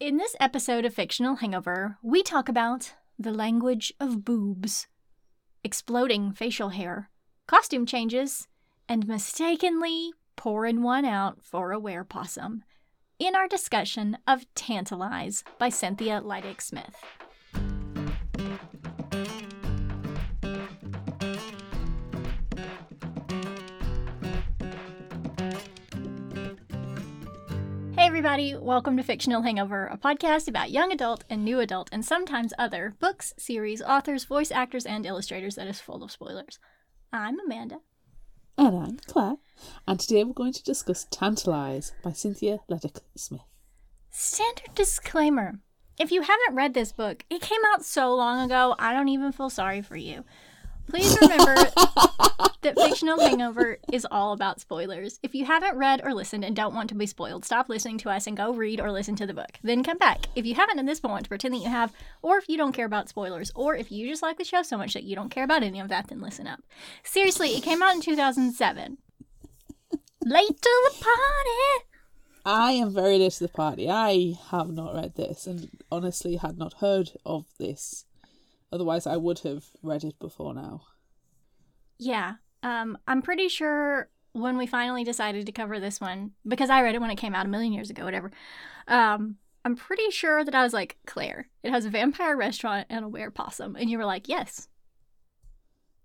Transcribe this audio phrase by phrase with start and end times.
[0.00, 4.86] In this episode of Fictional Hangover, we talk about the language of boobs,
[5.62, 7.10] exploding facial hair,
[7.46, 8.48] costume changes,
[8.88, 12.62] and mistakenly pouring one out for a werepossum
[13.18, 16.96] in our discussion of Tantalize by Cynthia Leitich Smith.
[28.00, 32.02] Hey, everybody, welcome to Fictional Hangover, a podcast about young adult and new adult and
[32.02, 36.58] sometimes other books, series, authors, voice actors, and illustrators that is full of spoilers.
[37.12, 37.80] I'm Amanda.
[38.56, 39.34] And I'm Claire,
[39.86, 43.42] and today we're going to discuss Tantalize by Cynthia Leitich Smith.
[44.08, 45.58] Standard disclaimer
[46.00, 49.32] if you haven't read this book, it came out so long ago, I don't even
[49.32, 50.24] feel sorry for you.
[50.88, 51.54] Please remember
[52.62, 55.18] that Fictional Hangover is all about spoilers.
[55.22, 58.10] If you haven't read or listened and don't want to be spoiled, stop listening to
[58.10, 59.58] us and go read or listen to the book.
[59.62, 60.26] Then come back.
[60.34, 62.86] If you haven't at this point, pretend that you have, or if you don't care
[62.86, 65.44] about spoilers, or if you just like the show so much that you don't care
[65.44, 66.60] about any of that, then listen up.
[67.02, 68.98] Seriously, it came out in 2007.
[70.24, 71.86] Late to the party!
[72.44, 73.88] I am very late to the party.
[73.90, 78.04] I have not read this and honestly had not heard of this.
[78.72, 80.82] Otherwise, I would have read it before now.
[81.98, 82.34] Yeah.
[82.62, 86.94] Um, I'm pretty sure when we finally decided to cover this one, because I read
[86.94, 88.30] it when it came out a million years ago, whatever.
[88.86, 93.04] Um, I'm pretty sure that I was like, Claire, it has a vampire restaurant and
[93.04, 93.76] a were possum.
[93.76, 94.68] And you were like, yes.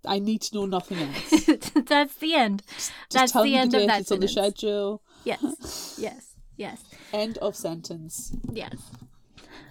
[0.08, 1.46] I need to know nothing else.
[1.74, 2.64] That's the end.
[2.76, 5.02] Just That's the end the of that it's on the schedule.
[5.24, 5.98] Yes.
[5.98, 6.36] Yes.
[6.58, 6.84] Yes.
[7.14, 8.36] End of sentence.
[8.52, 8.76] Yes.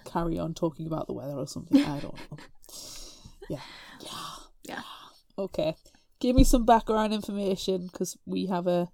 [0.05, 1.83] Carry on talking about the weather or something.
[1.83, 2.37] I don't know.
[3.49, 3.61] Yeah.
[4.01, 4.35] Yeah.
[4.63, 4.81] Yeah.
[5.37, 5.75] Okay.
[6.19, 8.89] Give me some background information because we have a.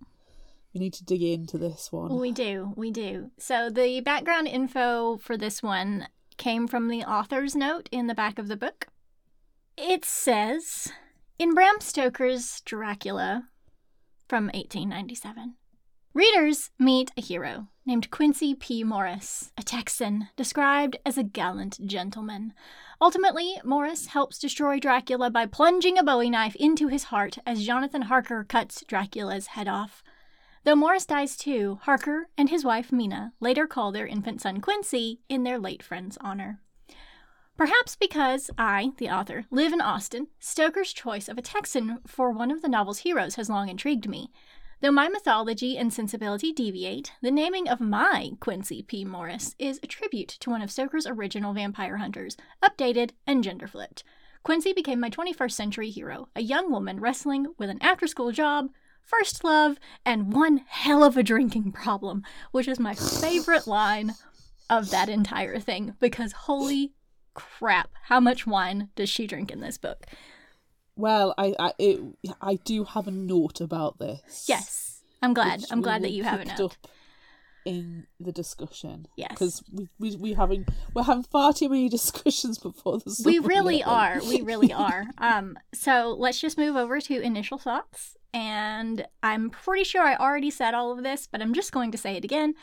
[0.74, 2.18] We need to dig into this one.
[2.18, 2.74] We do.
[2.78, 3.32] We do.
[3.38, 8.40] So the background info for this one came from the author's note in the back
[8.40, 8.88] of the book.
[9.78, 10.92] It says
[11.38, 13.50] in Bram Stoker's Dracula
[14.30, 15.56] from 1897.
[16.14, 18.84] Readers meet a hero named Quincy P.
[18.84, 22.54] Morris, a Texan described as a gallant gentleman.
[23.02, 28.04] Ultimately, Morris helps destroy Dracula by plunging a bowie knife into his heart as Jonathan
[28.04, 30.04] Harker cuts Dracula's head off.
[30.64, 35.22] Though Morris dies too, Harker and his wife Mina later call their infant son Quincy
[35.28, 36.60] in their late friend's honor.
[37.58, 42.52] Perhaps because I, the author, live in Austin, Stoker's choice of a Texan for one
[42.52, 44.32] of the novel's heroes has long intrigued me.
[44.82, 49.06] Though my mythology and sensibility deviate, the naming of my Quincy P.
[49.06, 54.04] Morris is a tribute to one of Stoker's original vampire hunters, updated and gender flipped.
[54.42, 58.70] Quincy became my 21st century hero, a young woman wrestling with an after school job,
[59.04, 64.16] first love, and one hell of a drinking problem, which is my favorite line
[64.68, 66.94] of that entire thing because holy
[67.36, 70.08] crap, how much wine does she drink in this book?
[71.02, 72.00] Well, I I it,
[72.42, 74.46] I do have a note about this.
[74.48, 75.64] Yes, I'm glad.
[75.72, 76.60] I'm glad that you have a note.
[76.60, 76.88] up
[77.66, 79.08] in the discussion.
[79.16, 79.30] Yes.
[79.30, 83.22] because we we we having we're having far too many discussions before this.
[83.26, 84.20] We really are.
[84.28, 85.06] We really are.
[85.18, 88.18] Um, so let's just move over to initial thoughts.
[88.34, 91.98] And I'm pretty sure I already said all of this, but I'm just going to
[91.98, 92.54] say it again.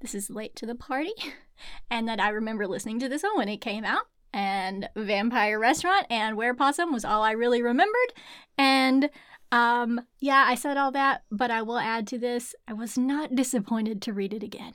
[0.00, 1.14] This is late to the party,
[1.90, 4.04] and that I remember listening to this one when it came out.
[4.34, 8.12] And Vampire Restaurant and Were Possum was all I really remembered.
[8.58, 9.08] And
[9.52, 13.36] um, yeah, I said all that, but I will add to this I was not
[13.36, 14.74] disappointed to read it again.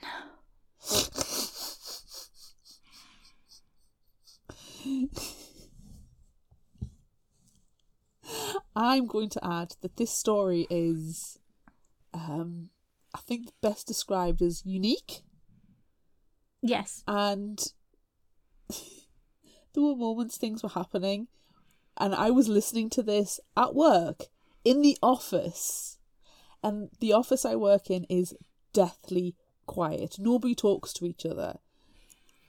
[8.76, 11.38] I'm going to add that this story is,
[12.14, 12.70] um,
[13.14, 15.22] I think best described as unique,
[16.62, 17.04] Yes.
[17.08, 17.60] and
[19.74, 21.28] there were moments things were happening,
[21.98, 24.26] and I was listening to this at work
[24.64, 25.98] in the office,
[26.64, 28.36] and the office I work in is
[28.74, 29.36] deathly
[29.66, 30.16] quiet.
[30.20, 31.56] Nobody talks to each other.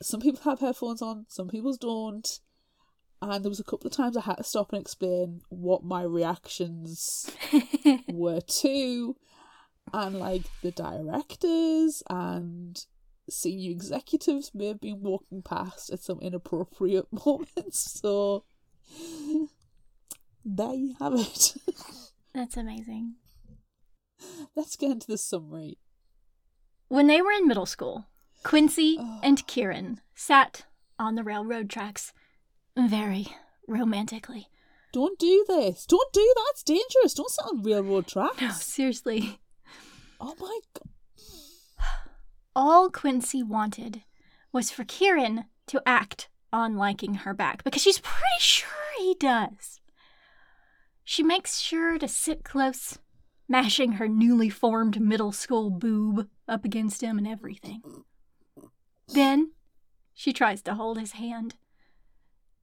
[0.02, 2.40] Some people have headphones on, some people don't.
[3.22, 6.02] And there was a couple of times I had to stop and explain what my
[6.02, 7.30] reactions
[8.08, 9.16] were to,
[9.92, 12.82] and like the directors and
[13.30, 18.00] senior executives may have been walking past at some inappropriate moments.
[18.00, 18.44] So
[20.44, 21.54] there you have it.
[22.34, 23.14] That's amazing.
[24.54, 25.78] Let's get into the summary.
[26.88, 28.06] When they were in middle school,
[28.42, 29.20] Quincy oh.
[29.22, 30.66] and Kieran sat
[30.98, 32.12] on the railroad tracks
[32.76, 33.28] very
[33.66, 34.48] romantically.
[34.92, 35.86] Don't do this.
[35.86, 36.50] Don't do that.
[36.50, 37.14] It's dangerous.
[37.14, 38.40] Don't sit on railroad tracks.
[38.40, 39.40] No, seriously.
[40.20, 40.88] Oh my god.
[42.54, 44.02] All Quincy wanted
[44.52, 48.68] was for Kieran to act on liking her back because she's pretty sure
[48.98, 49.80] he does.
[51.04, 52.98] She makes sure to sit close,
[53.48, 57.82] mashing her newly formed middle school boob up against him and everything.
[59.08, 59.52] Then
[60.12, 61.54] she tries to hold his hand.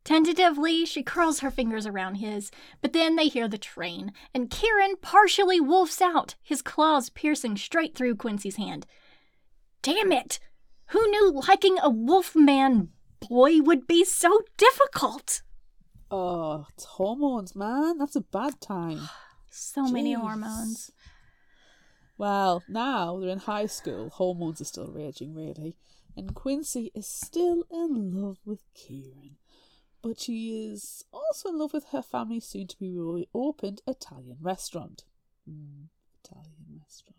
[0.04, 2.52] Tentatively, she curls her fingers around his,
[2.82, 7.96] but then they hear the train, and Kieran partially wolfs out, his claws piercing straight
[7.96, 8.86] through Quincy's hand.
[9.88, 10.40] Damn it!
[10.88, 12.90] Who knew liking a wolfman
[13.22, 15.44] boy would be so difficult?
[16.12, 17.98] Oh, it's hormones, man.
[17.98, 19.08] That's a bad time.
[19.50, 20.92] So many hormones.
[22.18, 24.10] Well, now they're in high school.
[24.10, 25.78] Hormones are still raging, really.
[26.16, 29.38] And Quincy is still in love with Kieran.
[30.04, 35.06] But she is also in love with her family's soon to be reopened Italian restaurant.
[35.50, 35.88] Mm,
[36.24, 37.17] Italian restaurant.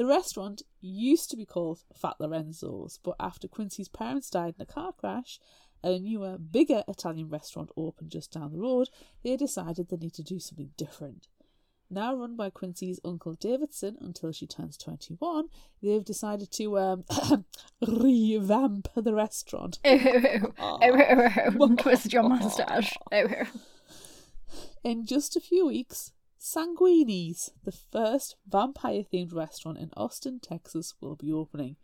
[0.00, 4.64] The restaurant used to be called Fat Lorenzo's, but after Quincy's parents died in a
[4.64, 5.38] car crash,
[5.82, 8.88] and a newer, bigger Italian restaurant opened just down the road,
[9.22, 11.28] they decided they need to do something different.
[11.90, 15.48] Now run by Quincy's uncle Davidson until she turns 21,
[15.82, 17.04] they've decided to um,
[17.86, 19.80] revamp the restaurant.
[21.76, 22.94] Twist your mustache.
[24.82, 31.14] In just a few weeks, Sanguini's, the first vampire themed restaurant in Austin, Texas, will
[31.14, 31.76] be opening.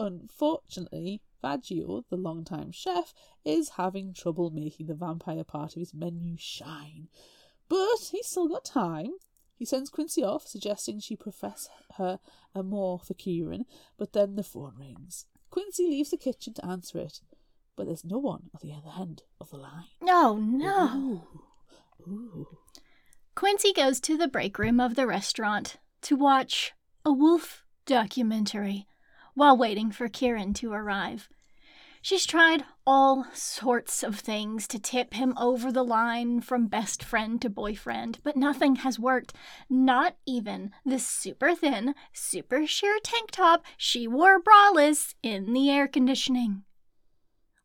[0.00, 3.12] Unfortunately, Vaggio, the longtime chef,
[3.44, 7.08] is having trouble making the vampire part of his menu shine.
[7.68, 9.12] But he's still got time.
[9.54, 12.18] He sends Quincy off, suggesting she profess her
[12.54, 13.66] amour for Kieran,
[13.98, 15.26] but then the phone rings.
[15.50, 17.20] Quincy leaves the kitchen to answer it,
[17.76, 19.84] but there's no one at the other end of the line.
[20.00, 21.26] No, no.
[22.08, 22.10] Ooh.
[22.10, 22.58] Ooh.
[23.34, 26.72] Quincy goes to the break room of the restaurant to watch
[27.04, 28.86] a wolf documentary
[29.34, 31.28] while waiting for Kieran to arrive.
[32.00, 37.42] She's tried all sorts of things to tip him over the line from best friend
[37.42, 39.32] to boyfriend, but nothing has worked.
[39.68, 45.88] Not even the super thin, super sheer tank top she wore braless in the air
[45.88, 46.62] conditioning.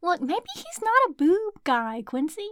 [0.02, 2.50] Look, maybe he's not a boob guy, Quincy.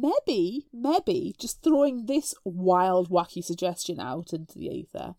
[0.00, 5.14] Maybe, maybe, just throwing this wild, wacky suggestion out into the ether,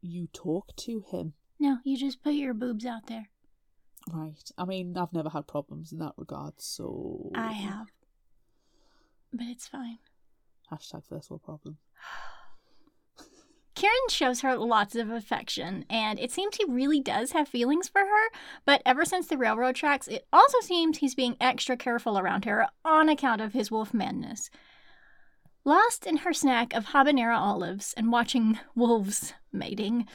[0.00, 1.34] you talk to him.
[1.58, 3.30] No, you just put your boobs out there.
[4.12, 4.50] Right.
[4.56, 7.30] I mean, I've never had problems in that regard, so.
[7.34, 7.88] I have.
[9.32, 9.98] But it's fine.
[10.72, 11.78] Hashtag first world problem.
[13.78, 18.00] Kieran shows her lots of affection, and it seems he really does have feelings for
[18.00, 18.28] her,
[18.64, 22.66] but ever since the railroad tracks, it also seems he's being extra careful around her
[22.84, 24.50] on account of his wolf madness.
[25.64, 30.08] Lost in her snack of habanero olives and watching wolves mating,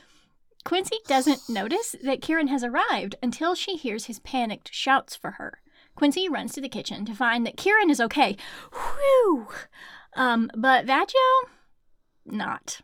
[0.65, 5.61] Quincy doesn't notice that Kieran has arrived until she hears his panicked shouts for her.
[5.95, 8.35] Quincy runs to the kitchen to find that Kieran is okay.
[8.73, 9.47] Whew!
[10.17, 11.47] Um, but Vaggio,
[12.25, 12.81] not.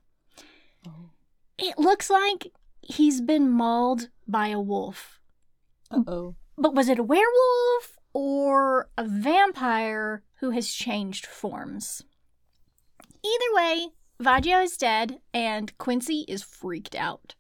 [1.60, 2.52] It looks like
[2.82, 5.20] he's been mauled by a wolf.
[5.92, 6.36] Uh oh.
[6.58, 12.04] But was it a werewolf or a vampire who has changed forms?
[13.24, 13.88] Either way,
[14.22, 17.36] Vaggio is dead and Quincy is freaked out.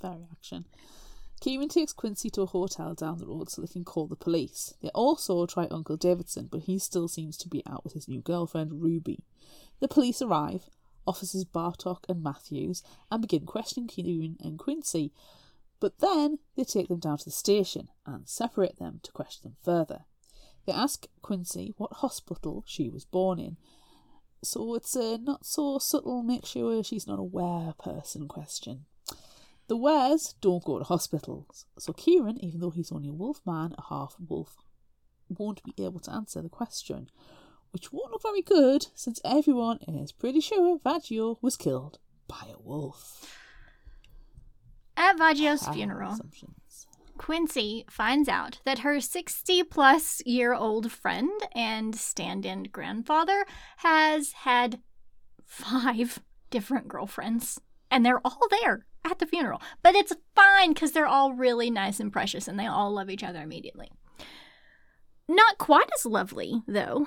[0.00, 0.66] Fair reaction.
[1.40, 4.74] Kieran takes Quincy to a hotel down the road so they can call the police.
[4.80, 8.20] They also try Uncle Davidson, but he still seems to be out with his new
[8.20, 9.24] girlfriend, Ruby.
[9.80, 10.70] The police arrive,
[11.06, 15.12] officers Bartok and Matthews, and begin questioning Kieran and Quincy.
[15.80, 19.56] But then they take them down to the station and separate them to question them
[19.64, 20.04] further.
[20.66, 23.56] They ask Quincy what hospital she was born in.
[24.44, 28.86] So it's a not so subtle make sure she's not aware person question.
[29.68, 33.74] The Weres don't go to hospitals, so Kieran, even though he's only a wolf man,
[33.78, 34.56] a half wolf,
[35.28, 37.08] won't be able to answer the question,
[37.72, 41.98] which won't look very good since everyone is pretty sure Vaggio was killed
[42.28, 43.26] by a wolf.
[44.96, 46.16] At Vaggio's Ah, funeral.
[47.18, 53.44] Quincy finds out that her 60 plus year old friend and stand in grandfather
[53.78, 54.80] has had
[55.44, 57.60] five different girlfriends,
[57.90, 59.60] and they're all there at the funeral.
[59.82, 63.24] But it's fine because they're all really nice and precious and they all love each
[63.24, 63.90] other immediately.
[65.28, 67.06] Not quite as lovely, though,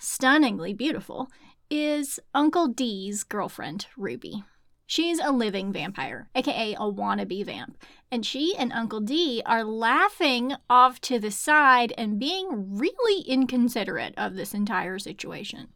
[0.00, 1.28] stunningly beautiful,
[1.70, 4.42] is Uncle D's girlfriend, Ruby.
[4.86, 7.78] She's a living vampire, aka a wannabe vamp,
[8.10, 14.14] and she and Uncle D are laughing off to the side and being really inconsiderate
[14.16, 15.68] of this entire situation.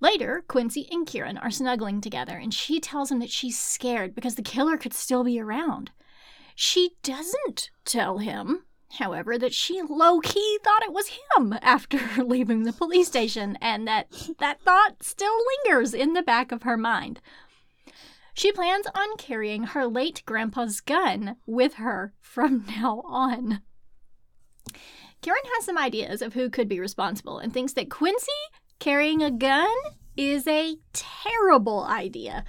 [0.00, 4.34] Later, Quincy and Kieran are snuggling together, and she tells him that she's scared because
[4.34, 5.92] the killer could still be around.
[6.56, 12.62] She doesn't tell him, however, that she low key thought it was him after leaving
[12.62, 17.20] the police station and that that thought still lingers in the back of her mind.
[18.34, 23.62] She plans on carrying her late grandpa's gun with her from now on.
[25.22, 28.26] Kieran has some ideas of who could be responsible and thinks that Quincy
[28.78, 29.74] carrying a gun
[30.16, 32.44] is a terrible idea.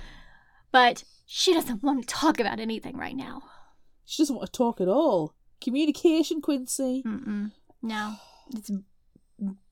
[0.71, 3.43] But she doesn't want to talk about anything right now.
[4.05, 5.36] She doesn't want to talk at all.
[5.61, 7.03] Communication, Quincy.
[7.05, 7.51] Mm-mm.
[7.81, 8.15] No,
[8.53, 8.71] it's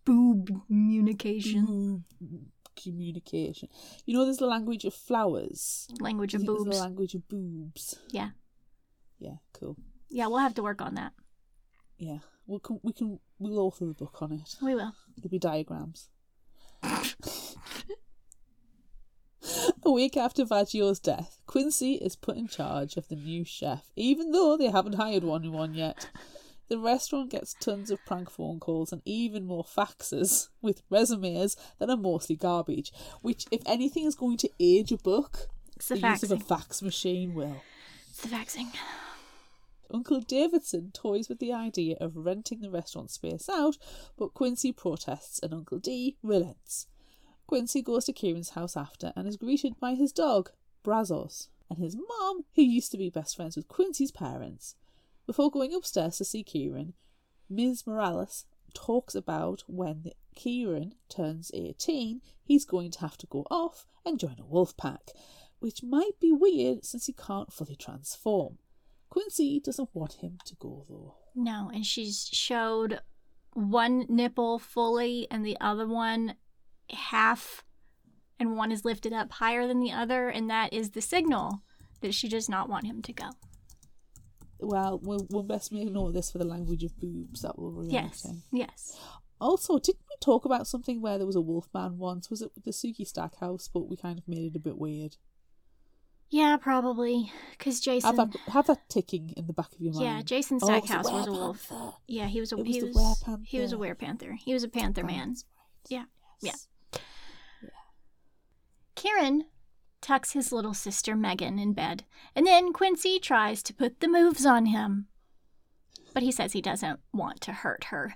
[0.05, 1.65] boob communication.
[1.65, 2.03] Boob
[2.75, 3.69] communication.
[4.05, 5.87] You know, there's the language of flowers.
[5.99, 6.65] Language of boobs.
[6.65, 7.99] the language of boobs.
[8.11, 8.29] Yeah.
[9.19, 9.77] Yeah, cool.
[10.09, 11.13] Yeah, we'll have to work on that.
[11.97, 14.55] Yeah, we can we can we'll author the book on it.
[14.61, 14.93] We will.
[15.17, 16.09] There'll be diagrams.
[19.83, 24.31] A week after Vaggio's death, Quincy is put in charge of the new chef, even
[24.31, 26.09] though they haven't hired one one yet.
[26.67, 31.91] The restaurant gets tons of prank phone calls and even more faxes with resumes that
[31.91, 32.91] are mostly garbage.
[33.21, 36.39] Which, if anything is going to age a book, It's the the use of a
[36.39, 37.61] fax machine will.
[38.09, 38.69] It's the faxing.
[39.91, 43.77] Uncle Davidson toys with the idea of renting the restaurant space out,
[44.17, 46.87] but Quincy protests and Uncle D relents.
[47.47, 50.51] Quincy goes to Kieran's house after and is greeted by his dog,
[50.83, 54.75] Brazos, and his mom, who used to be best friends with Quincy's parents.
[55.25, 56.93] Before going upstairs to see Kieran,
[57.49, 57.85] Ms.
[57.85, 64.19] Morales talks about when Kieran turns 18, he's going to have to go off and
[64.19, 65.11] join a wolf pack,
[65.59, 68.57] which might be weird since he can't fully transform.
[69.09, 71.15] Quincy doesn't want him to go though.
[71.35, 73.01] No, and she's showed
[73.53, 76.35] one nipple fully and the other one
[76.91, 77.63] half,
[78.39, 81.61] and one is lifted up higher than the other, and that is the signal
[82.01, 83.29] that she does not want him to go.
[84.59, 87.83] Well, we'll, we'll best make note of this for the language of boobs that we'll
[87.83, 88.97] be Yes, yes.
[89.39, 92.29] Also, didn't we talk about something where there was a wolf man once?
[92.29, 93.69] Was it with the Sookie Stackhouse?
[93.71, 95.17] But we kind of made it a bit weird.
[96.29, 97.31] Yeah, probably.
[97.51, 98.15] Because Jason.
[98.15, 100.05] Have that, have that ticking in the back of your mind.
[100.05, 101.71] yeah, Jason Oh, it was a Stackhouse was a wolf.
[102.07, 104.35] Yeah, he was a was he was, he was a werepanther.
[104.35, 105.29] He was a panther man.
[105.29, 105.43] Right.
[105.89, 106.03] Yeah,
[106.41, 106.67] Yes.
[109.05, 109.45] Kieran
[110.01, 114.47] tucks his little sister Megan in bed, and then Quincy tries to put the moves
[114.47, 115.05] on him.
[116.15, 118.15] But he says he doesn't want to hurt her.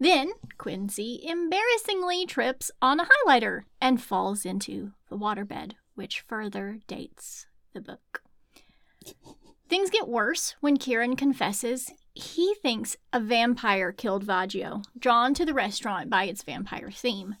[0.00, 7.46] Then Quincy embarrassingly trips on a highlighter and falls into the waterbed, which further dates
[7.74, 8.22] the book.
[9.68, 15.52] Things get worse when Kieran confesses he thinks a vampire killed Vaggio, drawn to the
[15.52, 17.36] restaurant by its vampire theme.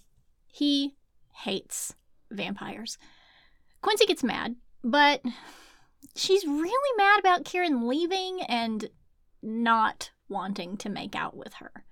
[0.46, 0.94] He
[1.32, 1.94] hates
[2.32, 2.98] vampires.
[3.80, 5.22] Quincy gets mad, but
[6.14, 8.88] she's really mad about Kieran leaving and
[9.42, 11.84] not wanting to make out with her.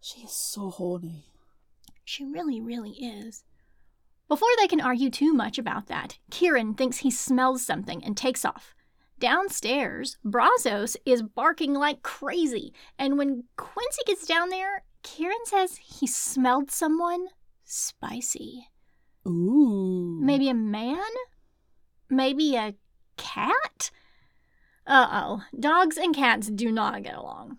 [0.00, 1.24] She is so horny.
[2.04, 3.44] She really, really is.
[4.28, 8.44] Before they can argue too much about that, Kieran thinks he smells something and takes
[8.44, 8.74] off.
[9.18, 16.06] Downstairs, Brazos is barking like crazy, and when Quincy gets down there, Kieran says he
[16.06, 17.26] smelled someone
[17.64, 18.68] spicy.
[19.26, 20.18] Ooh.
[20.20, 21.10] Maybe a man?
[22.10, 22.74] Maybe a
[23.16, 23.90] cat?
[24.86, 25.42] Uh oh.
[25.58, 27.58] Dogs and cats do not get along.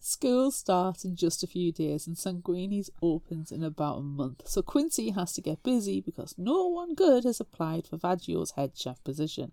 [0.00, 4.62] School starts in just a few days and Sanguini's opens in about a month, so
[4.62, 9.04] Quincy has to get busy because no one good has applied for Vaggio's head chef
[9.04, 9.52] position.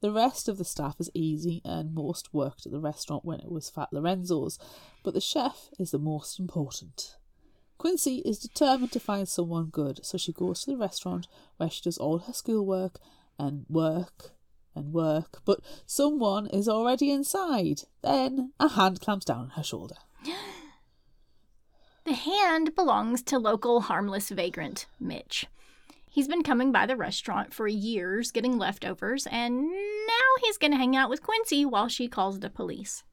[0.00, 3.50] The rest of the staff is easy and most worked at the restaurant when it
[3.50, 4.60] was Fat Lorenzo's,
[5.02, 7.16] but the chef is the most important.
[7.78, 11.26] Quincy is determined to find someone good, so she goes to the restaurant
[11.56, 13.00] where she does all her schoolwork
[13.38, 14.30] and work
[14.74, 17.82] and work, but someone is already inside.
[18.02, 19.96] Then a hand clamps down on her shoulder.
[22.04, 25.46] The hand belongs to local harmless vagrant Mitch.
[26.06, 30.76] He's been coming by the restaurant for years getting leftovers, and now he's going to
[30.76, 33.04] hang out with Quincy while she calls the police.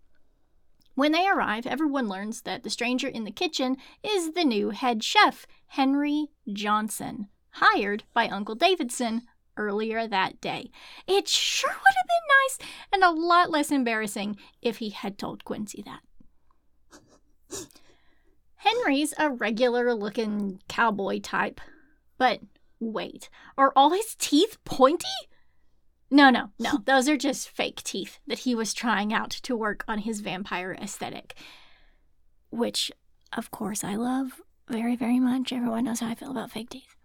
[0.95, 5.03] When they arrive, everyone learns that the stranger in the kitchen is the new head
[5.03, 9.23] chef, Henry Johnson, hired by Uncle Davidson
[9.57, 10.69] earlier that day.
[11.07, 15.45] It sure would have been nice and a lot less embarrassing if he had told
[15.45, 16.01] Quincy that.
[18.55, 21.59] Henry's a regular looking cowboy type.
[22.17, 22.41] But
[22.79, 25.07] wait, are all his teeth pointy?
[26.11, 26.79] No, no, no.
[26.85, 30.77] Those are just fake teeth that he was trying out to work on his vampire
[30.79, 31.35] aesthetic.
[32.49, 32.91] Which,
[33.35, 35.53] of course, I love very, very much.
[35.53, 36.95] Everyone knows how I feel about fake teeth.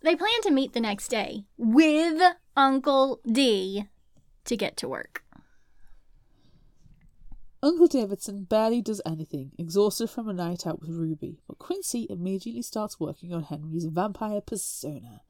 [0.00, 2.22] They plan to meet the next day with
[2.56, 3.84] Uncle D
[4.44, 5.22] to get to work.
[7.60, 12.62] Uncle Davidson barely does anything, exhausted from a night out with Ruby, but Quincy immediately
[12.62, 15.22] starts working on Henry's vampire persona.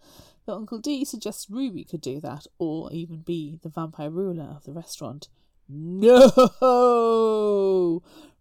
[0.49, 4.65] But Uncle D suggests Ruby could do that, or even be the vampire ruler of
[4.65, 5.29] the restaurant.
[5.69, 6.41] No!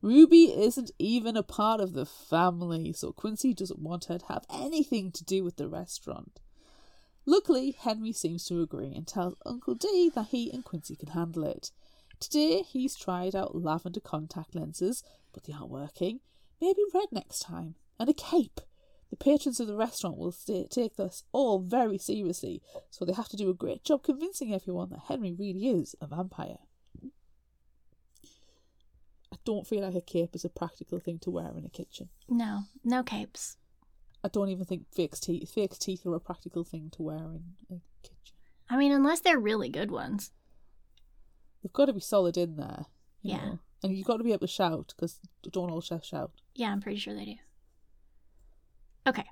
[0.01, 4.45] Ruby isn't even a part of the family, so Quincy doesn't want her to have
[4.49, 6.39] anything to do with the restaurant.
[7.25, 11.43] Luckily, Henry seems to agree and tells Uncle D that he and Quincy can handle
[11.43, 11.71] it.
[12.21, 16.21] Today, he's tried out lavender contact lenses, but they aren't working.
[16.61, 18.61] Maybe red next time, and a cape.
[19.09, 23.37] The patrons of the restaurant will take this all very seriously, so they have to
[23.37, 26.57] do a great job convincing everyone that Henry really is a vampire.
[29.31, 32.09] I don't feel like a cape is a practical thing to wear in a kitchen.
[32.27, 33.57] No, no capes.
[34.23, 37.43] I don't even think fake teeth fake teeth are a practical thing to wear in
[37.69, 38.35] a kitchen.
[38.69, 40.31] I mean, unless they're really good ones.
[41.63, 42.85] They've got to be solid in there.
[43.21, 43.37] Yeah.
[43.37, 43.59] know.
[43.83, 46.31] And you've got to be able to shout because don't all chefs shout.
[46.55, 47.35] Yeah, I'm pretty sure they do.
[49.07, 49.25] Okay.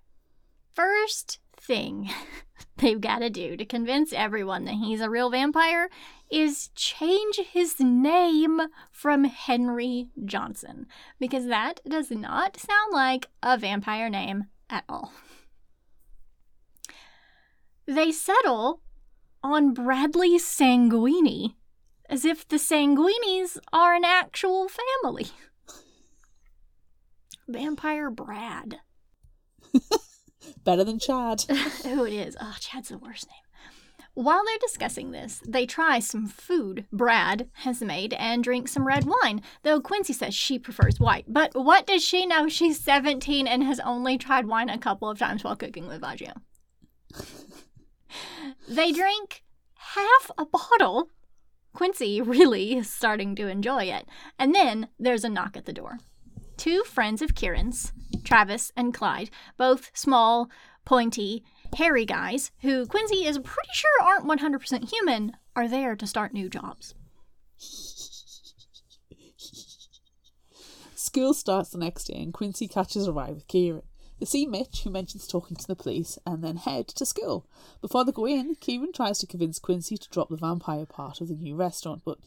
[0.73, 2.09] First thing
[2.77, 5.89] they've got to do to convince everyone that he's a real vampire
[6.31, 10.87] is change his name from Henry Johnson
[11.19, 15.11] because that does not sound like a vampire name at all.
[17.85, 18.81] They settle
[19.43, 21.55] on Bradley Sanguini
[22.09, 25.27] as if the Sanguinis are an actual family.
[27.47, 28.79] Vampire Brad.
[30.63, 31.45] Better than Chad.
[31.85, 32.37] oh, it is.
[32.39, 33.45] Oh, Chad's the worst name.
[34.15, 39.03] While they're discussing this, they try some food Brad has made and drink some red
[39.05, 41.25] wine, though Quincy says she prefers white.
[41.27, 42.47] But what does she know?
[42.47, 46.31] She's 17 and has only tried wine a couple of times while cooking with Vaggio.
[48.69, 49.43] they drink
[49.75, 51.09] half a bottle.
[51.73, 54.07] Quincy really is starting to enjoy it.
[54.39, 55.99] And then there's a knock at the door.
[56.55, 57.91] Two friends of Kieran's,
[58.23, 60.49] Travis and Clyde, both small,
[60.85, 61.43] pointy,
[61.75, 66.49] hairy guys who Quincy is pretty sure aren't 100% human, are there to start new
[66.49, 66.93] jobs.
[70.95, 73.83] School starts the next day and Quincy catches a ride with Kieran.
[74.19, 77.45] They see Mitch, who mentions talking to the police, and then head to school.
[77.81, 81.27] Before they go in, Kieran tries to convince Quincy to drop the vampire part of
[81.27, 82.17] the new restaurant, but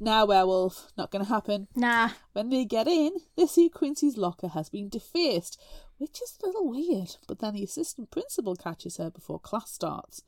[0.00, 1.68] nah, werewolf, not gonna happen.
[1.74, 5.60] Nah, When they get in, they see Quincy's locker has been defaced,
[5.98, 10.22] which is a little weird, but then the assistant principal catches her before class starts.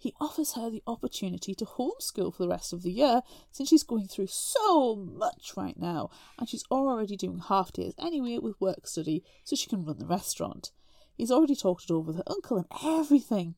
[0.00, 3.82] He offers her the opportunity to homeschool for the rest of the year since she's
[3.82, 8.86] going through so much right now and she's already doing half days anyway with work
[8.86, 10.70] study so she can run the restaurant.
[11.14, 13.56] He's already talked it over with her uncle and everything.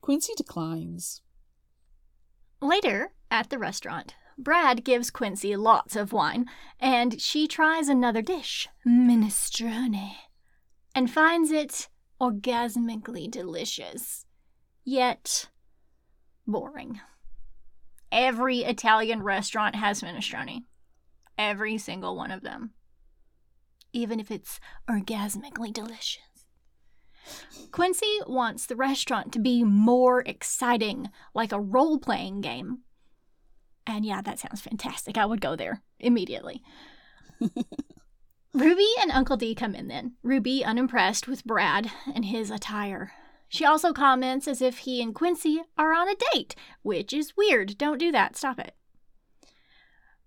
[0.00, 1.20] Quincy declines.
[2.60, 6.46] Later, at the restaurant, Brad gives Quincy lots of wine,
[6.80, 10.14] and she tries another dish, minestrone,
[10.94, 11.88] and finds it
[12.20, 14.26] orgasmically delicious,
[14.84, 15.48] yet
[16.46, 17.00] boring.
[18.10, 20.64] Every Italian restaurant has minestrone.
[21.38, 22.72] Every single one of them.
[23.92, 26.22] Even if it's orgasmically delicious.
[27.70, 32.80] Quincy wants the restaurant to be more exciting, like a role playing game.
[33.86, 35.18] And yeah, that sounds fantastic.
[35.18, 36.62] I would go there immediately.
[38.54, 43.12] Ruby and Uncle D come in then, Ruby unimpressed with Brad and his attire.
[43.48, 47.76] She also comments as if he and Quincy are on a date, which is weird.
[47.76, 48.36] Don't do that.
[48.36, 48.74] Stop it.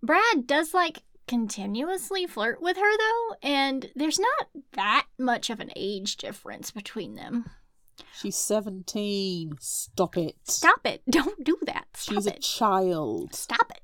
[0.03, 5.71] Brad does like continuously flirt with her though, and there's not that much of an
[5.75, 7.49] age difference between them.
[8.13, 9.57] She's 17.
[9.59, 10.35] Stop it.
[10.43, 11.01] Stop it.
[11.09, 11.85] Don't do that.
[11.93, 12.37] Stop She's it.
[12.37, 13.33] a child.
[13.33, 13.81] Stop it.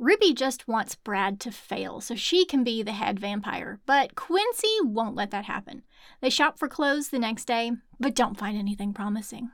[0.00, 4.76] Ruby just wants Brad to fail so she can be the head vampire, but Quincy
[4.82, 5.82] won't let that happen.
[6.20, 9.50] They shop for clothes the next day, but don't find anything promising.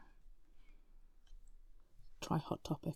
[2.23, 2.95] Try Hot Topic.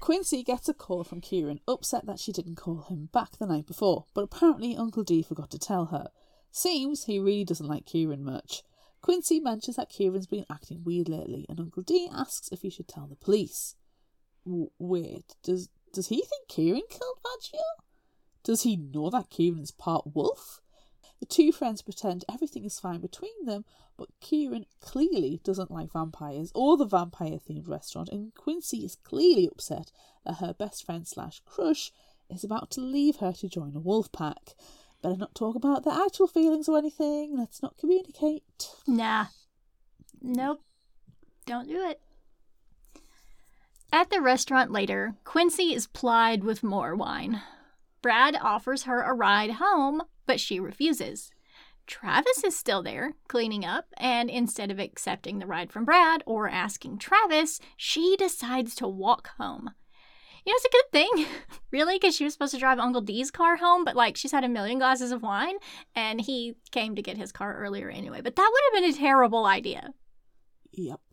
[0.00, 3.66] Quincy gets a call from Kieran, upset that she didn't call him back the night
[3.66, 6.08] before, but apparently Uncle D forgot to tell her.
[6.50, 8.62] Seems he really doesn't like Kieran much.
[9.02, 12.88] Quincy mentions that Kieran's been acting weird lately, and Uncle D asks if he should
[12.88, 13.76] tell the police.
[14.44, 17.60] W- wait, does does he think Kieran killed Vaggio?
[18.44, 20.60] Does he know that Kieran is part wolf?
[21.18, 23.64] The two friends pretend everything is fine between them,
[23.98, 29.46] but Kieran clearly doesn't like vampires or the vampire themed restaurant, and Quincy is clearly
[29.46, 29.92] upset
[30.24, 31.92] that her best friend slash crush
[32.30, 34.54] is about to leave her to join a wolf pack.
[35.02, 37.36] Better not talk about their actual feelings or anything.
[37.36, 38.44] Let's not communicate.
[38.86, 39.26] Nah.
[40.20, 40.62] Nope.
[41.46, 42.00] Don't do it.
[43.92, 47.42] At the restaurant later, Quincy is plied with more wine.
[48.02, 51.30] Brad offers her a ride home, but she refuses.
[51.86, 56.48] Travis is still there, cleaning up, and instead of accepting the ride from Brad or
[56.48, 59.70] asking Travis, she decides to walk home.
[60.44, 61.26] You know, it's a good thing,
[61.70, 64.44] really, because she was supposed to drive Uncle D's car home, but like she's had
[64.44, 65.56] a million glasses of wine,
[65.94, 68.20] and he came to get his car earlier anyway.
[68.20, 69.90] But that would have been a terrible idea.
[70.72, 71.00] Yep.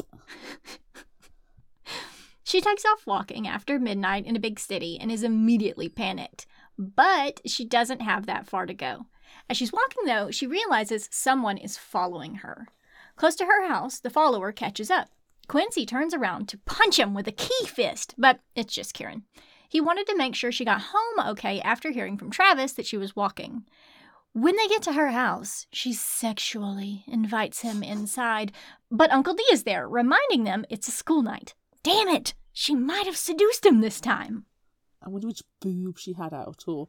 [2.48, 6.46] She takes off walking after midnight in a big city and is immediately panicked.
[6.78, 9.08] But she doesn't have that far to go.
[9.50, 12.68] As she's walking, though, she realizes someone is following her.
[13.18, 15.10] Close to her house, the follower catches up.
[15.48, 19.24] Quincy turns around to punch him with a key fist, but it's just Kieran.
[19.70, 22.98] He wanted to make sure she got home okay after hearing from Travis that she
[22.98, 23.64] was walking.
[24.34, 28.52] When they get to her house, she sexually invites him inside,
[28.92, 31.56] but Uncle D is there, reminding them it's a school night.
[31.82, 32.34] Damn it!
[32.54, 34.46] She might have seduced him this time.
[35.02, 36.88] I wonder which boob she had out, or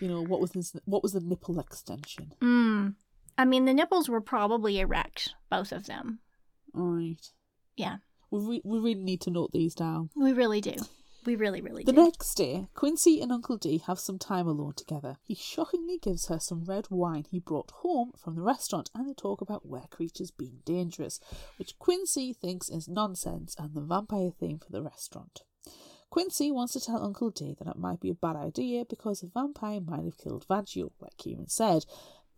[0.00, 2.32] you know, what was this, what was the nipple extension?
[2.40, 2.88] Hmm.
[3.36, 6.20] I mean, the nipples were probably erect, both of them.
[6.72, 7.30] Right.
[7.78, 7.96] Yeah.
[8.30, 10.10] We re- we really need to note these down.
[10.14, 10.74] We really do.
[11.24, 12.04] We really, really The do.
[12.04, 15.16] next day, Quincy and Uncle D have some time alone together.
[15.22, 19.14] He shockingly gives her some red wine he brought home from the restaurant, and they
[19.14, 21.20] talk about were creatures being dangerous,
[21.58, 25.42] which Quincy thinks is nonsense and the vampire theme for the restaurant.
[26.10, 29.26] Quincy wants to tell Uncle D that it might be a bad idea because a
[29.26, 31.84] vampire might have killed Vaggio, like Kieran said,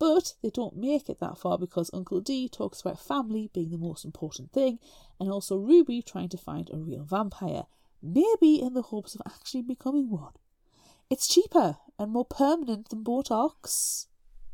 [0.01, 3.79] but they don't make it that far because Uncle D talks about family being the
[3.79, 4.79] most important thing
[5.21, 7.65] and also Ruby trying to find a real vampire,
[8.03, 10.33] maybe in the hopes of actually becoming one.
[11.11, 14.07] It's cheaper and more permanent than Botox.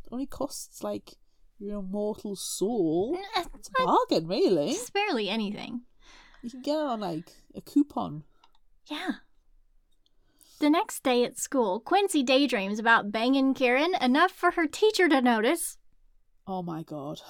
[0.05, 1.15] It only costs like
[1.59, 3.17] your immortal soul.
[3.37, 4.71] Uh, It's a bargain, really.
[4.71, 5.83] It's barely anything.
[6.43, 8.25] You can get it on like a coupon.
[8.91, 9.13] Yeah.
[10.59, 15.21] The next day at school, Quincy daydreams about banging Kieran enough for her teacher to
[15.21, 15.77] notice.
[16.47, 17.21] Oh my god.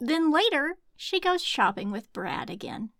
[0.00, 2.90] Then later, she goes shopping with Brad again.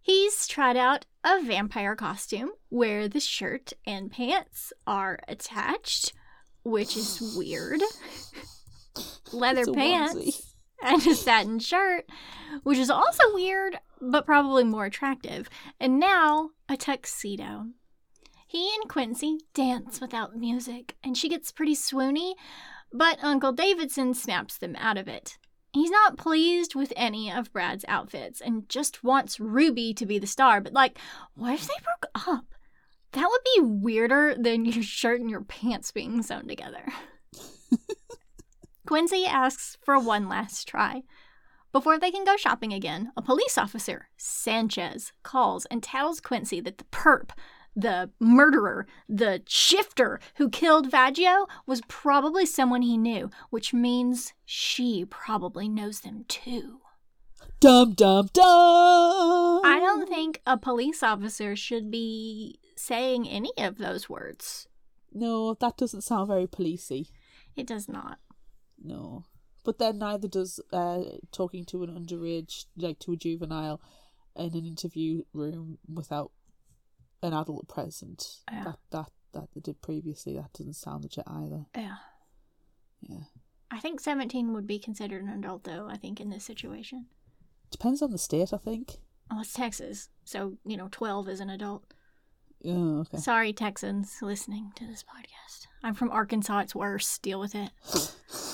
[0.00, 6.12] He's tried out a vampire costume where the shirt and pants are attached,
[6.62, 7.80] which is weird.
[9.32, 10.42] Leather pants onesie.
[10.82, 12.06] and a satin shirt,
[12.62, 15.48] which is also weird, but probably more attractive.
[15.78, 17.66] And now a tuxedo.
[18.50, 22.34] He and Quincy dance without music, and she gets pretty swoony,
[22.92, 25.38] but Uncle Davidson snaps them out of it.
[25.72, 30.26] He's not pleased with any of Brad's outfits and just wants Ruby to be the
[30.26, 30.98] star, but like,
[31.34, 32.46] what if they broke up?
[33.12, 36.86] That would be weirder than your shirt and your pants being sewn together.
[38.84, 41.04] Quincy asks for one last try.
[41.70, 46.78] Before they can go shopping again, a police officer, Sanchez, calls and tells Quincy that
[46.78, 47.30] the perp,
[47.74, 55.04] the murderer, the shifter who killed Vaggio was probably someone he knew, which means she
[55.04, 56.80] probably knows them too.
[57.60, 59.60] Dum dum dum.
[59.64, 64.66] I don't think a police officer should be saying any of those words.
[65.12, 67.10] No, that doesn't sound very policey.
[67.56, 68.18] It does not.
[68.82, 69.24] No.
[69.64, 71.02] But then neither does uh,
[71.32, 73.80] talking to an underage, like to a juvenile,
[74.36, 76.30] in an interview room without
[77.22, 78.38] an adult present.
[78.50, 78.64] Yeah.
[78.64, 80.34] That that that they did previously.
[80.36, 81.66] That doesn't sound legit either.
[81.76, 81.96] Yeah.
[83.02, 83.24] Yeah.
[83.70, 87.06] I think 17 would be considered an adult, though, I think, in this situation.
[87.70, 88.96] Depends on the state, I think.
[89.30, 90.08] Oh, it's Texas.
[90.24, 91.84] So, you know, 12 is an adult.
[92.64, 93.18] Oh, okay.
[93.18, 95.66] Sorry, Texans listening to this podcast.
[95.84, 96.58] I'm from Arkansas.
[96.58, 97.18] It's worse.
[97.18, 97.70] Deal with it.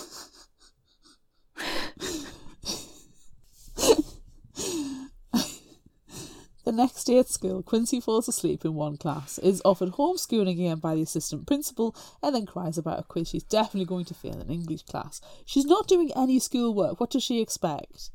[6.67, 10.79] The next day at school, Quincy falls asleep in one class, is offered homeschooling again
[10.79, 14.41] by the assistant principal, and then cries about a quiz she's definitely going to fail
[14.41, 15.21] in English class.
[15.45, 16.99] She's not doing any schoolwork.
[16.99, 18.11] What does she expect?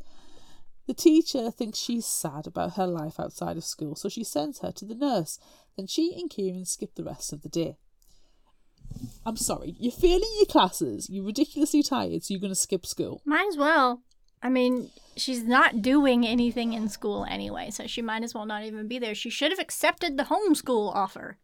[0.85, 4.73] The teacher thinks she's sad about her life outside of school, so she sends her
[4.73, 5.39] to the nurse.
[5.77, 7.77] Then she and Kieran skip the rest of the day.
[9.25, 13.21] I'm sorry, you're failing your classes, you're ridiculously tired, so you're going to skip school.
[13.23, 14.01] Might as well.
[14.43, 18.63] I mean, she's not doing anything in school anyway, so she might as well not
[18.63, 19.13] even be there.
[19.13, 21.37] She should have accepted the homeschool offer.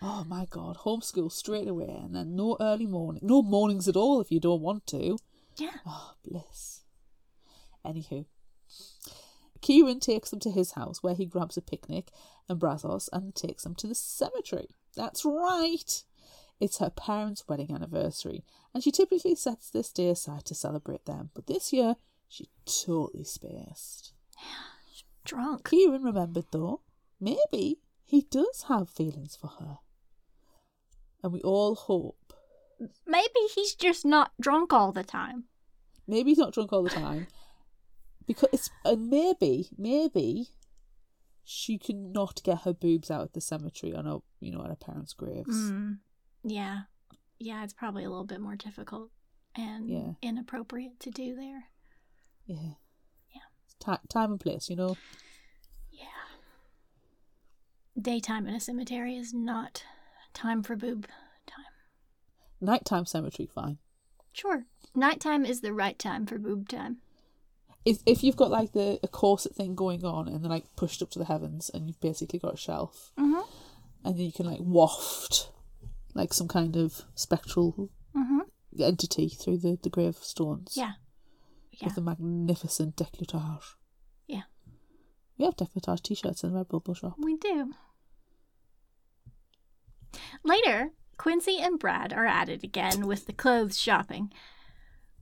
[0.00, 4.20] Oh my god, homeschool straight away, and then no early morning, no mornings at all
[4.20, 5.18] if you don't want to.
[5.56, 5.76] Yeah.
[5.86, 6.80] Ah, oh, bliss.
[7.86, 8.24] Anywho,
[9.60, 12.10] Kieran takes them to his house where he grabs a picnic
[12.48, 14.70] and Brazos and takes them to the cemetery.
[14.96, 16.02] That's right.
[16.58, 21.30] It's her parents' wedding anniversary, and she typically sets this day aside to celebrate them.
[21.34, 21.96] But this year,
[22.32, 24.14] she totally spaced.
[24.38, 24.44] Yeah,
[25.26, 25.68] drunk.
[25.68, 26.80] Kieran remembered, though,
[27.20, 29.78] maybe he does have feelings for her.
[31.22, 32.32] And we all hope.
[33.06, 35.44] Maybe he's just not drunk all the time.
[36.08, 37.26] Maybe he's not drunk all the time.
[38.26, 40.48] Because it's, and maybe, maybe
[41.44, 44.70] she can not get her boobs out at the cemetery on her, you know, at
[44.70, 45.54] her parents' graves.
[45.54, 45.98] Mm.
[46.44, 46.82] Yeah.
[47.38, 49.10] Yeah, it's probably a little bit more difficult
[49.54, 50.12] and Yeah.
[50.22, 51.64] inappropriate to do there.
[52.54, 52.74] Yeah.
[53.34, 53.96] Yeah.
[53.96, 54.96] Ti time and place, you know.
[55.90, 56.04] Yeah.
[58.00, 59.84] Daytime in a cemetery is not
[60.34, 61.06] time for boob
[61.46, 61.64] time.
[62.60, 63.78] Nighttime cemetery, fine.
[64.32, 64.64] Sure.
[64.94, 66.98] Nighttime is the right time for boob time.
[67.84, 71.02] If if you've got like the a corset thing going on and then like pushed
[71.02, 73.40] up to the heavens and you've basically got a shelf Mm-hmm.
[74.04, 75.50] and then you can like waft
[76.14, 78.40] like some kind of spectral Mm-hmm.
[78.82, 80.74] entity through the, the gravestones.
[80.76, 80.92] Yeah.
[81.72, 81.88] Yeah.
[81.88, 83.74] With a magnificent decolletage.
[84.26, 84.42] Yeah.
[85.38, 87.14] We have decolletage t shirts in the Redbubble shop.
[87.18, 87.72] We do.
[90.44, 94.32] Later, Quincy and Brad are at it again with the clothes shopping.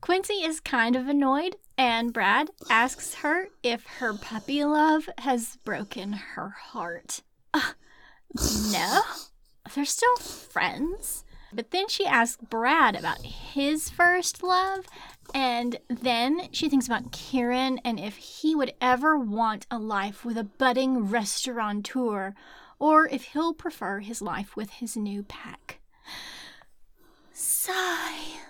[0.01, 6.13] Quincy is kind of annoyed, and Brad asks her if her puppy love has broken
[6.13, 7.21] her heart.
[7.53, 7.73] Uh,
[8.73, 9.03] no,
[9.75, 11.25] they're still friends.
[11.53, 14.87] But then she asks Brad about his first love,
[15.35, 20.37] and then she thinks about Kieran and if he would ever want a life with
[20.37, 22.35] a budding restaurateur,
[22.79, 25.81] or if he'll prefer his life with his new pack.
[27.33, 28.41] Sigh.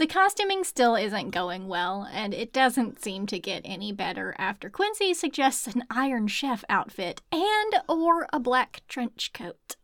[0.00, 4.70] The costuming still isn't going well, and it doesn't seem to get any better after
[4.70, 9.76] Quincy suggests an Iron Chef outfit and or a black trench coat.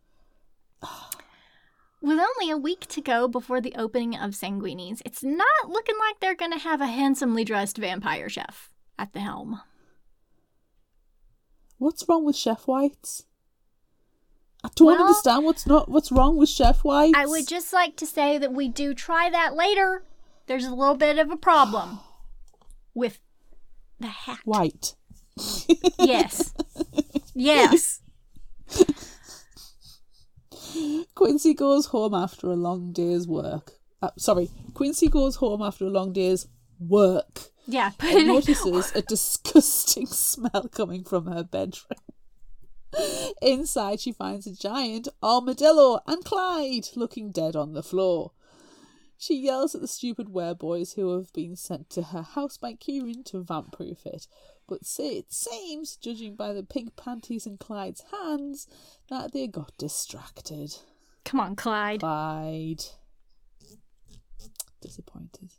[0.81, 1.16] Oh.
[2.01, 6.19] With only a week to go before the opening of Sanguini's, it's not looking like
[6.19, 9.61] they're going to have a handsomely dressed vampire chef at the helm.
[11.79, 13.23] What's wrong with Chef Whites?
[14.63, 17.13] I don't Well- understand what's not what's wrong with Chef Whites.
[17.15, 20.03] I would just like to say that we do try that later.
[20.47, 21.99] There's a little bit of a problem
[22.93, 23.19] with
[23.99, 24.39] the hat.
[24.45, 24.95] White.
[25.99, 26.53] Yes.
[27.35, 28.01] yes.
[31.15, 33.73] Quincy goes home after a long day's work.
[34.01, 36.47] Uh, sorry, Quincy goes home after a long day's
[36.79, 37.91] work Yeah.
[37.97, 41.99] Put and notices a disgusting smell coming from her bedroom.
[43.41, 48.31] Inside, she finds a giant armadillo and Clyde looking dead on the floor.
[49.17, 53.23] She yells at the stupid wereboys who have been sent to her house by Kieran
[53.25, 54.27] to vamp-proof it,
[54.67, 58.67] but say it seems, judging by the pink panties in Clyde's hands,
[59.09, 60.75] that they got distracted.
[61.25, 62.01] Come on, Clyde.
[62.01, 62.83] Clyde.
[64.81, 65.53] Disappointed.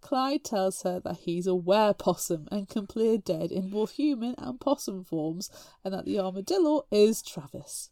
[0.00, 4.60] Clyde tells her that he's a werepossum and can play dead in both human and
[4.60, 5.50] possum forms,
[5.84, 7.90] and that the armadillo is Travis.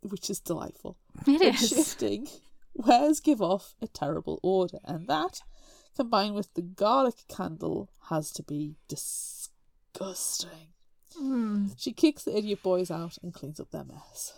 [0.00, 0.96] Which is delightful.
[1.26, 1.68] It is.
[1.68, 2.28] shifting,
[2.74, 5.40] weres give off a terrible odor, and that,
[5.96, 10.68] combined with the garlic candle, has to be disgusting.
[11.20, 11.74] Mm.
[11.76, 14.32] She kicks the idiot boys out and cleans up their mess.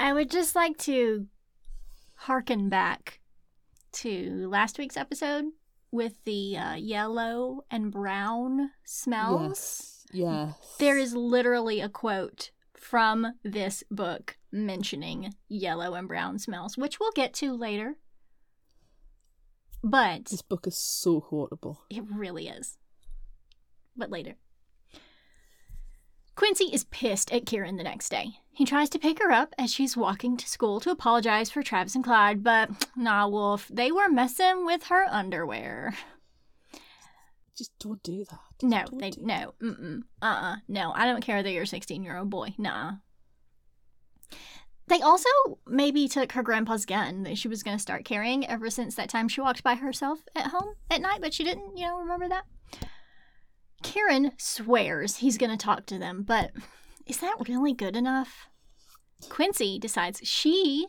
[0.00, 1.26] I would just like to
[2.14, 3.20] harken back
[3.92, 5.46] to last week's episode
[5.90, 10.04] with the uh, yellow and brown smells.
[10.12, 10.54] Yes.
[10.60, 10.76] Yes.
[10.78, 17.12] There is literally a quote from this book mentioning yellow and brown smells, which we'll
[17.12, 17.96] get to later.
[19.82, 21.82] But This book is so quotable.
[21.90, 22.76] It really is.
[23.96, 24.36] But later.
[26.34, 28.38] Quincy is pissed at Kieran the next day.
[28.52, 31.96] He tries to pick her up as she's walking to school to apologize for Travis
[31.96, 35.94] and Clyde, but nah, Wolf, they were messing with her underwear.
[37.56, 38.38] Just don't do that.
[38.60, 40.92] Just No, they do no, mm uh, uh, no.
[40.94, 42.54] I don't care that you're a 16 year old boy.
[42.56, 42.92] Nah.
[44.88, 45.28] They also
[45.66, 49.10] maybe took her grandpa's gun that she was going to start carrying ever since that
[49.10, 52.26] time she walked by herself at home at night, but she didn't, you know, remember
[52.30, 52.46] that?
[53.82, 56.52] Kieran swears he's going to talk to them, but
[57.06, 58.48] is that really good enough?
[59.28, 60.86] Quincy decides she,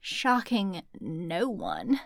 [0.00, 2.00] shocking no one,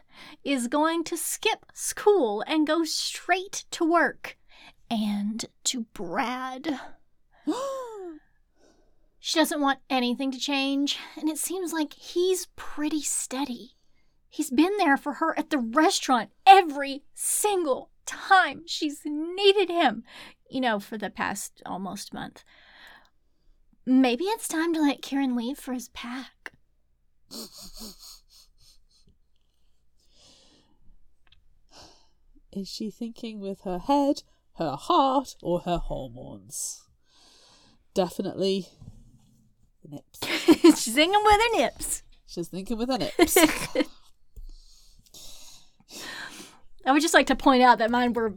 [0.45, 4.37] is going to skip school and go straight to work
[4.91, 6.81] and to Brad.
[9.27, 13.71] She doesn't want anything to change, and it seems like he's pretty steady.
[14.29, 20.05] He's been there for her at the restaurant every single time she's needed him,
[20.51, 22.45] you know, for the past almost month.
[23.87, 26.53] Maybe it's time to let Kieran leave for his pack.
[32.53, 34.23] Is she thinking with her head,
[34.59, 36.83] her heart, or her hormones?
[37.95, 38.69] Definitely
[39.85, 40.21] the nips.
[40.83, 42.03] She's singing with her nips.
[42.27, 43.37] She's thinking with her nips.
[46.87, 48.35] I would just like to point out that mine were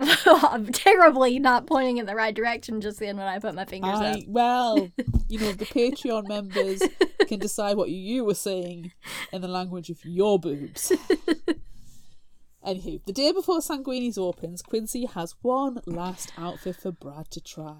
[0.72, 4.20] terribly not pointing in the right direction just then when I put my fingers up.
[4.26, 4.90] Well,
[5.28, 6.82] you know, the Patreon members
[7.26, 8.92] can decide what you were saying
[9.32, 10.92] in the language of your boobs.
[12.66, 17.76] Anywho, the day before Sanguini's opens, Quincy has one last outfit for Brad to try.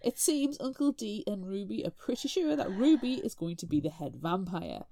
[0.00, 3.80] It seems Uncle D and Ruby are pretty sure that Ruby is going to be
[3.80, 4.84] the head vampire.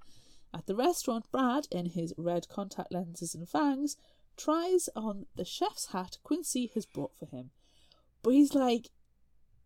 [0.53, 3.97] At the restaurant, Brad, in his red contact lenses and fangs,
[4.37, 7.51] tries on the chef's hat Quincy has brought for him.
[8.23, 8.89] But he's like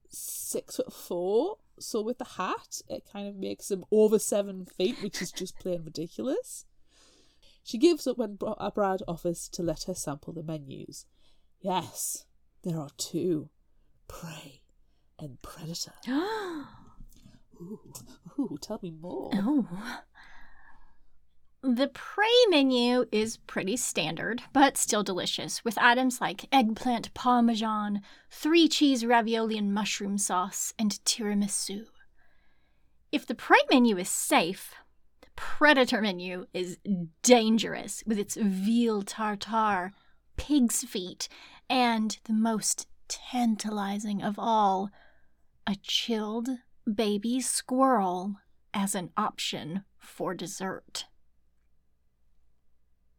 [0.09, 5.01] six foot four, so with the hat, it kind of makes him over seven feet,
[5.01, 6.65] which is just plain ridiculous.
[7.63, 11.05] She gives up when uh, Brad offers to let her sample the menus.
[11.59, 12.25] Yes,
[12.63, 13.49] there are two
[14.07, 14.60] prey
[15.21, 15.93] and predator.
[17.61, 17.79] Ooh,
[18.39, 19.29] ooh, tell me more.
[19.35, 19.67] oh.
[21.63, 28.67] The prey menu is pretty standard, but still delicious, with items like eggplant parmesan, three
[28.67, 31.85] cheese ravioli and mushroom sauce, and tiramisu.
[33.11, 34.73] If the prey menu is safe,
[35.21, 36.79] the predator menu is
[37.21, 39.91] dangerous, with its veal tartare,
[40.37, 41.29] pig's feet,
[41.69, 44.89] and the most tantalizing of all,
[45.71, 46.49] a chilled
[46.93, 48.35] baby squirrel
[48.73, 51.05] as an option for dessert.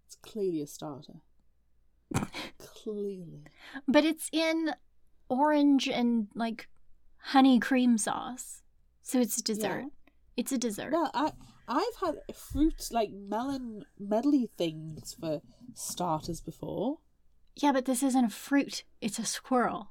[0.06, 1.14] It's clearly a starter.
[2.58, 3.44] clearly.
[3.88, 4.72] But it's in
[5.28, 6.68] orange and like
[7.18, 8.62] honey cream sauce.
[9.00, 9.84] So it's a dessert.
[10.36, 10.92] It's a dessert.
[10.92, 11.32] No, I
[11.68, 15.40] I've had fruit like melon medley things for
[15.74, 16.98] starters before,
[17.56, 18.84] Yeah, but this isn't a fruit.
[19.00, 19.88] It's a squirrel.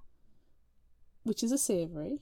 [1.24, 2.20] which is a savoury.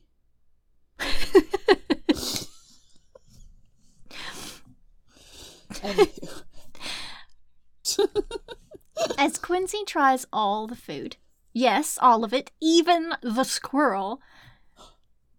[9.18, 11.18] As Quincy tries all the food,
[11.54, 14.22] yes, all of it, even the squirrel,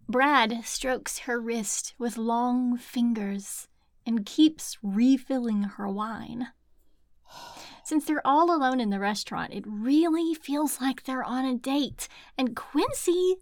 [0.08, 3.68] Brad strokes her wrist with long fingers
[4.06, 6.48] and keeps refilling her wine.
[7.84, 12.08] Since they're all alone in the restaurant, it really feels like they're on a date,
[12.36, 13.36] and Quincy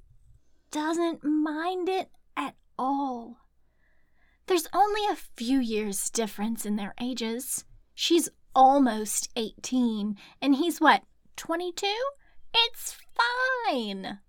[0.70, 3.38] doesn't mind it at all.
[4.46, 7.64] There's only a few years difference in their ages.
[7.94, 11.02] She's almost 18, and he's what,
[11.36, 11.86] 22?
[12.54, 12.96] It's
[13.66, 14.20] fine.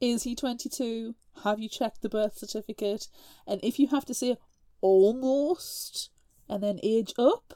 [0.00, 1.14] Is he 22?
[1.44, 3.08] Have you checked the birth certificate?
[3.46, 4.36] And if you have to say
[4.80, 6.10] almost
[6.48, 7.54] and then age up,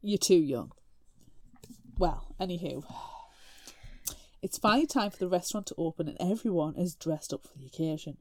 [0.00, 0.72] you're too young.
[1.98, 2.84] Well, anywho.
[4.40, 7.66] It's finally time for the restaurant to open and everyone is dressed up for the
[7.66, 8.18] occasion.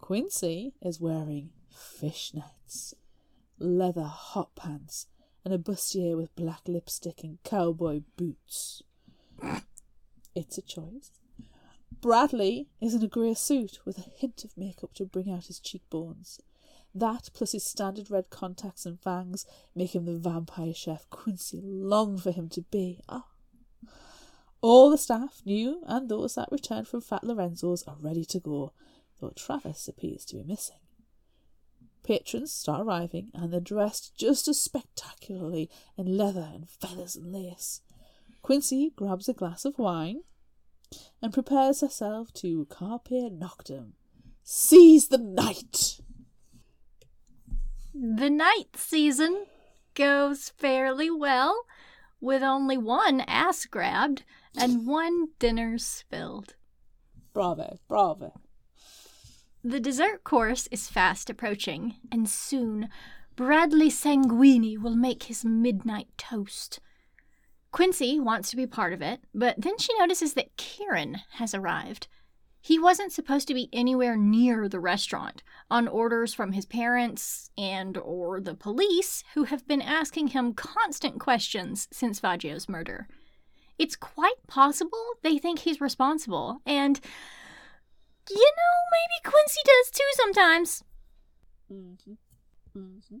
[0.00, 2.94] Quincy is wearing fishnets,
[3.58, 5.06] leather hot pants,
[5.44, 8.82] and a bustier with black lipstick and cowboy boots.
[10.34, 11.10] It's a choice.
[12.00, 15.58] Bradley is in a grey suit with a hint of makeup to bring out his
[15.58, 16.40] cheekbones.
[16.94, 22.22] That, plus his standard red contacts and fangs, make him the vampire chef Quincy longed
[22.22, 23.00] for him to be.
[23.08, 23.26] Ah.
[24.60, 28.72] All the staff, new and those that returned from Fat Lorenzo's, are ready to go,
[29.20, 30.78] though Travis appears to be missing.
[32.02, 37.82] Patrons start arriving, and they're dressed just as spectacularly in leather and feathers and lace.
[38.42, 40.22] Quincy grabs a glass of wine
[41.20, 43.92] and prepares herself to carpe noctem.
[44.42, 46.00] Seize the night!
[47.94, 49.46] The night season
[49.94, 51.64] goes fairly well,
[52.20, 54.24] with only one ass grabbed
[54.56, 56.54] and one dinner spilled.
[57.32, 58.40] Bravo, bravo.
[59.64, 62.88] The dessert course is fast approaching, and soon
[63.36, 66.80] Bradley Sanguini will make his midnight toast.
[67.70, 72.08] Quincy wants to be part of it, but then she notices that Kieran has arrived.
[72.60, 77.96] He wasn't supposed to be anywhere near the restaurant, on orders from his parents and
[77.96, 83.06] or the police, who have been asking him constant questions since Vaggio's murder.
[83.78, 87.00] It's quite possible they think he's responsible, and
[88.30, 90.84] you know, maybe Quincy does too sometimes.
[91.72, 92.78] Mm-hmm.
[92.78, 93.16] Mm-hmm.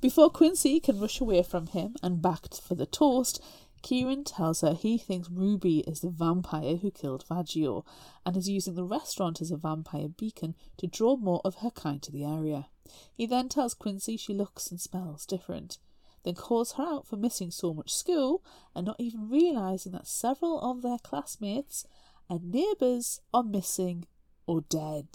[0.00, 3.42] Before Quincy can rush away from him and back for the toast,
[3.82, 7.84] Kieran tells her he thinks Ruby is the vampire who killed Vaggio
[8.26, 12.02] and is using the restaurant as a vampire beacon to draw more of her kind
[12.02, 12.68] to the area.
[13.14, 15.78] He then tells Quincy she looks and smells different,
[16.24, 18.44] then calls her out for missing so much school
[18.74, 21.86] and not even realising that several of their classmates
[22.28, 24.06] and neighbours are missing
[24.46, 25.06] or dead.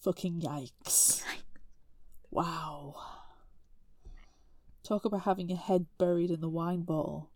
[0.00, 1.22] Fucking yikes.
[2.30, 2.94] Wow.
[4.82, 7.30] Talk about having your head buried in the wine bottle.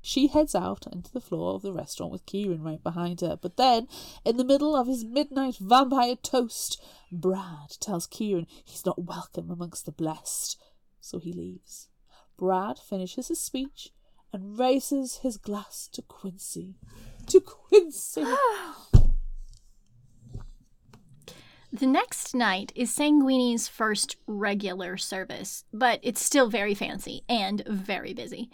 [0.00, 3.56] she heads out into the floor of the restaurant with Kieran right behind her, but
[3.56, 3.86] then,
[4.24, 6.82] in the middle of his midnight vampire toast,
[7.12, 10.60] Brad tells Kieran he's not welcome amongst the blessed,
[11.00, 11.88] so he leaves.
[12.36, 13.90] Brad finishes his speech
[14.32, 16.76] and raises his glass to Quincy.
[17.26, 18.24] To Quincy!
[21.72, 28.12] The next night is Sanguini's first regular service, but it's still very fancy and very
[28.12, 28.50] busy.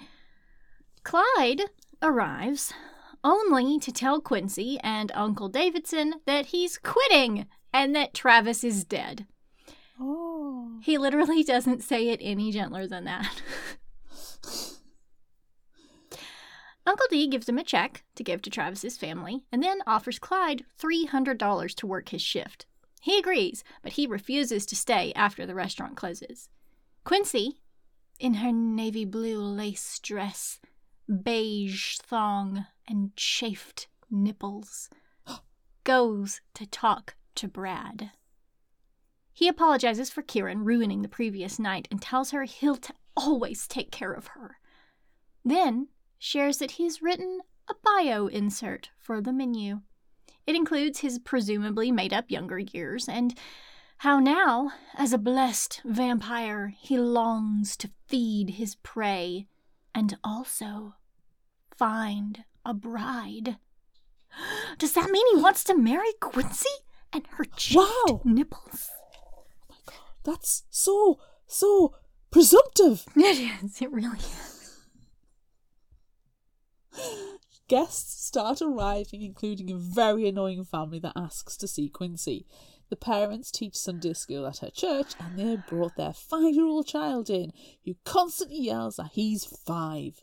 [1.03, 1.62] Clyde
[2.03, 2.74] arrives
[3.24, 9.26] only to tell Quincy and Uncle Davidson that he's quitting and that Travis is dead.
[10.01, 10.78] Oh.
[10.82, 13.42] He literally doesn't say it any gentler than that.
[16.86, 20.64] Uncle D gives him a check to give to Travis's family and then offers Clyde
[20.80, 22.66] $300 to work his shift.
[23.01, 26.49] He agrees, but he refuses to stay after the restaurant closes.
[27.05, 27.61] Quincy,
[28.18, 30.61] in her navy blue lace dress,
[31.22, 34.88] beige thong, and chafed nipples,
[35.84, 38.11] goes to talk to Brad.
[39.37, 43.91] He apologizes for Kieran ruining the previous night and tells her he'll t- always take
[43.91, 44.57] care of her.
[45.45, 49.82] Then shares that he's written a bio insert for the menu.
[50.47, 53.39] It includes his presumably made up younger years and
[53.99, 59.49] how now, as a blessed vampire, he longs to feed his prey
[59.95, 60.95] and also
[61.76, 63.59] find a bride.
[64.78, 66.70] Does that mean he wants to marry Quincy
[67.12, 68.22] and her Wow.
[68.24, 68.89] nipples?
[70.26, 71.94] That's so, so
[72.30, 73.04] presumptive.
[73.16, 73.80] It is.
[73.80, 74.52] It really is.
[77.68, 82.46] Guests start arriving, including a very annoying family that asks to see Quincy.
[82.90, 86.86] The parents teach Sunday school at her church, and they brought their five year old
[86.86, 87.52] child in,
[87.84, 90.22] who constantly yells that he's five.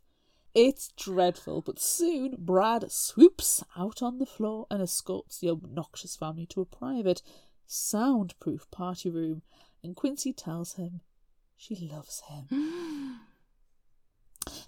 [0.54, 6.46] It's dreadful, but soon Brad swoops out on the floor and escorts the obnoxious family
[6.48, 7.22] to a private,
[7.66, 9.42] soundproof party room,
[9.84, 11.02] and Quincy tells him
[11.58, 12.48] she loves him.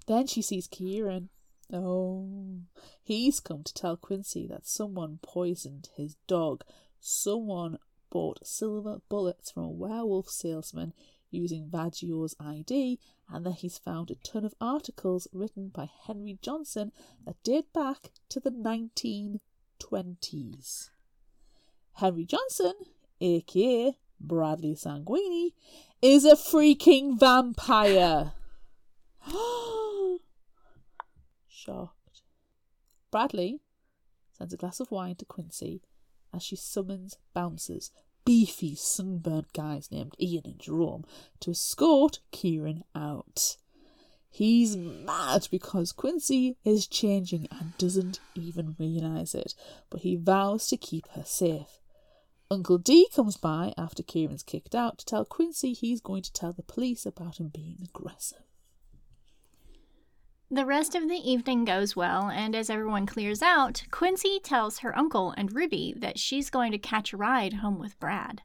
[0.07, 1.29] Then she sees Kieran.
[1.73, 2.59] Oh,
[3.03, 6.63] he's come to tell Quincy that someone poisoned his dog.
[6.99, 7.79] Someone
[8.11, 10.93] bought silver bullets from a werewolf salesman
[11.31, 12.99] using Vaggio's ID,
[13.29, 16.93] and that he's found a ton of articles written by Henry Johnson
[17.25, 20.91] that date back to the 1920s.
[21.93, 22.73] Henry Johnson,
[23.19, 25.53] aka Bradley Sanguini,
[26.01, 28.33] is a freaking vampire.
[31.47, 32.21] Shocked.
[33.11, 33.61] Bradley
[34.37, 35.81] sends a glass of wine to Quincy
[36.33, 37.91] as she summons bouncers,
[38.25, 41.05] beefy, sunburnt guys named Ian and Jerome,
[41.39, 43.57] to escort Kieran out.
[44.29, 49.53] He's mad because Quincy is changing and doesn't even realise it,
[49.89, 51.79] but he vows to keep her safe.
[52.51, 56.53] Uncle D comes by after Kieran's kicked out to tell Quincy he's going to tell
[56.53, 58.43] the police about him being aggressive.
[60.51, 64.95] The rest of the evening goes well, and as everyone clears out, Quincy tells her
[64.95, 68.43] uncle and Ruby that she's going to catch a ride home with Brad.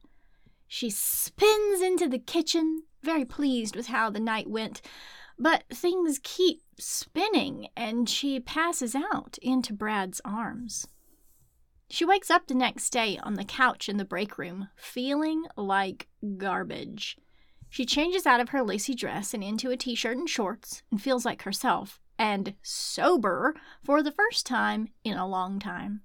[0.66, 4.80] She spins into the kitchen, very pleased with how the night went,
[5.38, 10.86] but things keep spinning and she passes out into Brad's arms.
[11.92, 16.06] She wakes up the next day on the couch in the break room, feeling like
[16.36, 17.18] garbage.
[17.68, 21.02] She changes out of her lacy dress and into a t shirt and shorts and
[21.02, 26.02] feels like herself, and sober for the first time in a long time.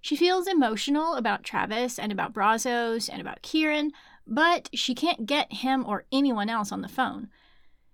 [0.00, 3.92] She feels emotional about Travis and about Brazos and about Kieran,
[4.26, 7.28] but she can't get him or anyone else on the phone.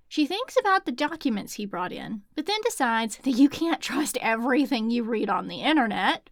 [0.09, 4.17] She thinks about the documents he brought in, but then decides that you can't trust
[4.23, 6.31] everything you read on the internet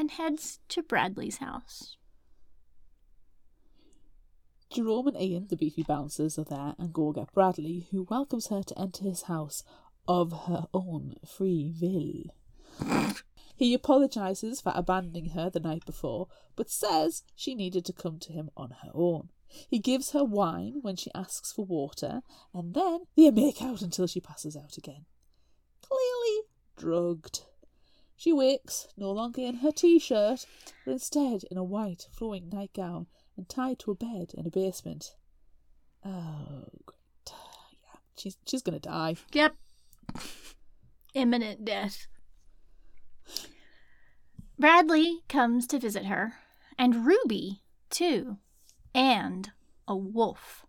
[0.00, 1.98] and heads to Bradley's house.
[4.70, 8.62] Jerome and Ian, the beefy bouncers, are there and go get Bradley, who welcomes her
[8.62, 9.62] to enter his house
[10.08, 12.34] of her own free will.
[13.54, 18.32] He apologises for abandoning her the night before, but says she needed to come to
[18.32, 19.28] him on her own.
[19.68, 22.22] He gives her wine when she asks for water,
[22.54, 25.04] and then they make out until she passes out again.
[25.82, 26.44] Clearly
[26.78, 27.44] drugged.
[28.20, 30.44] She wakes, no longer in her t shirt,
[30.84, 35.16] but instead in a white flowing nightgown and tied to a bed in a basement.
[36.04, 37.32] Oh, great.
[37.82, 39.16] Yeah, she's, she's gonna die.
[39.32, 39.56] Yep.
[41.14, 42.08] Imminent death.
[44.58, 46.34] Bradley comes to visit her,
[46.78, 48.36] and Ruby, too,
[48.94, 49.50] and
[49.88, 50.66] a wolf.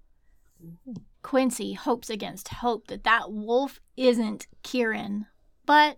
[1.22, 5.26] Quincy hopes against hope that that wolf isn't Kieran.
[5.66, 5.97] But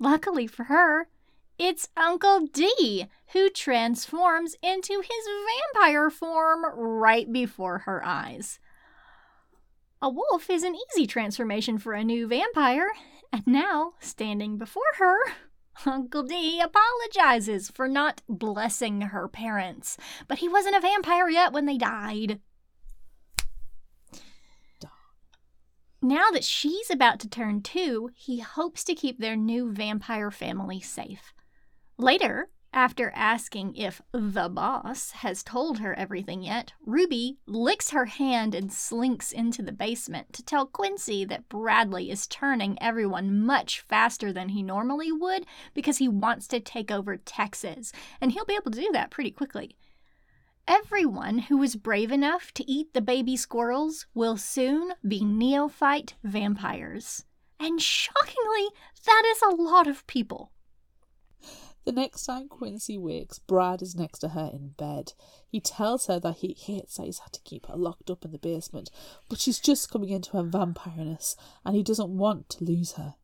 [0.00, 1.06] luckily for her,
[1.58, 5.28] it's Uncle D who transforms into his
[5.74, 8.58] vampire form right before her eyes.
[10.02, 12.88] A wolf is an easy transformation for a new vampire,
[13.32, 15.18] and now, standing before her,
[15.86, 21.66] Uncle D apologizes for not blessing her parents, but he wasn't a vampire yet when
[21.66, 22.40] they died.
[26.02, 30.80] Now that she's about to turn two, he hopes to keep their new vampire family
[30.80, 31.34] safe.
[31.98, 38.54] Later, after asking if the boss has told her everything yet, Ruby licks her hand
[38.54, 44.32] and slinks into the basement to tell Quincy that Bradley is turning everyone much faster
[44.32, 45.44] than he normally would
[45.74, 47.92] because he wants to take over Texas,
[48.22, 49.76] and he'll be able to do that pretty quickly.
[50.70, 57.24] Everyone who is brave enough to eat the baby squirrels will soon be neophyte vampires.
[57.58, 58.68] And shockingly,
[59.04, 60.52] that is a lot of people.
[61.84, 65.14] The next time Quincy wakes, Brad is next to her in bed.
[65.48, 68.30] He tells her that he hates that he's had to keep her locked up in
[68.30, 68.92] the basement,
[69.28, 73.16] but she's just coming into her vampireness and he doesn't want to lose her.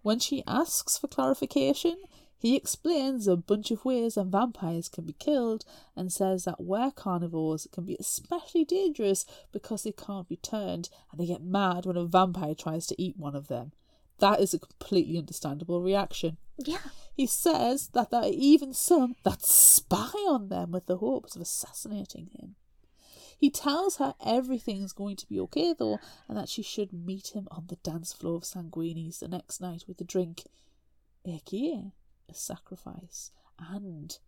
[0.00, 1.98] When she asks for clarification,
[2.40, 5.64] he explains a bunch of ways that vampires can be killed
[5.96, 11.20] and says that were carnivores can be especially dangerous because they can't be turned and
[11.20, 13.72] they get mad when a vampire tries to eat one of them.
[14.20, 16.36] That is a completely understandable reaction.
[16.58, 16.78] Yeah.
[17.12, 21.42] He says that there are even some that spy on them with the hopes of
[21.42, 22.54] assassinating him.
[23.36, 27.46] He tells her everything's going to be okay though, and that she should meet him
[27.50, 30.44] on the dance floor of Sanguini's the next night with a drink,
[31.24, 31.40] a
[32.34, 34.18] sacrifice, and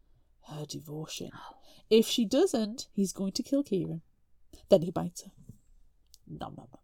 [0.49, 1.31] her devotion.
[1.35, 1.57] Oh.
[1.89, 4.03] If she doesn't, he's going to kill Kieran.
[4.69, 5.33] Then he bites her.
[6.29, 6.81] Nom nom nom.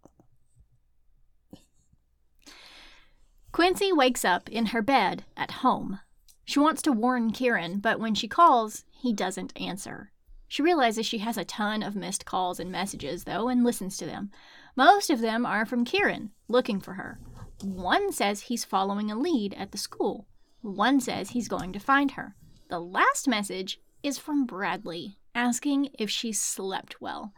[3.52, 6.00] Quincy wakes up in her bed at home.
[6.44, 10.12] She wants to warn Kieran, but when she calls, he doesn't answer.
[10.46, 14.06] She realizes she has a ton of missed calls and messages, though, and listens to
[14.06, 14.30] them.
[14.76, 17.18] Most of them are from Kieran, looking for her.
[17.62, 20.26] One says he's following a lead at the school.
[20.66, 22.34] One says he's going to find her.
[22.70, 27.32] The last message is from Bradley, asking if she slept well.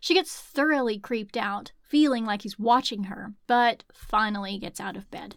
[0.00, 5.10] She gets thoroughly creeped out, feeling like he's watching her, but finally gets out of
[5.10, 5.36] bed.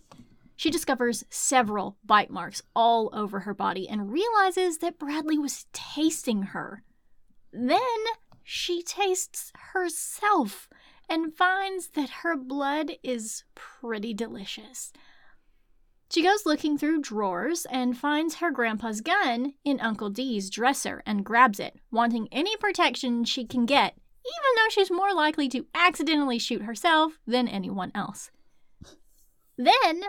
[0.58, 6.44] She discovers several bite marks all over her body and realizes that Bradley was tasting
[6.44, 6.84] her.
[7.54, 7.80] Then
[8.44, 10.68] she tastes herself
[11.08, 14.92] and finds that her blood is pretty delicious.
[16.10, 21.26] She goes looking through drawers and finds her grandpa's gun in Uncle D's dresser and
[21.26, 26.40] grabs it, wanting any protection she can get, even though she's more likely to accidentally
[26.40, 28.32] shoot herself than anyone else.
[29.58, 30.04] Then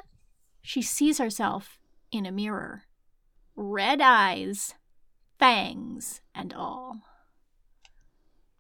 [0.63, 1.79] she sees herself
[2.13, 2.85] in a mirror.
[3.57, 4.75] Red eyes,
[5.39, 7.01] fangs, and all.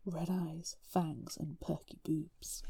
[0.04, 2.62] Red eyes, fangs, and perky boobs.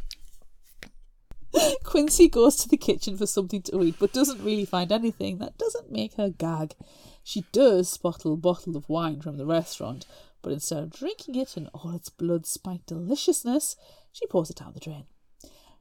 [1.84, 5.38] Quincy goes to the kitchen for something to eat, but doesn't really find anything.
[5.38, 6.74] That doesn't make her gag.
[7.22, 10.06] She does spot a bottle of wine from the restaurant,
[10.42, 13.76] but instead of drinking it in all its blood spiked deliciousness,
[14.12, 15.06] she pours it down the drain.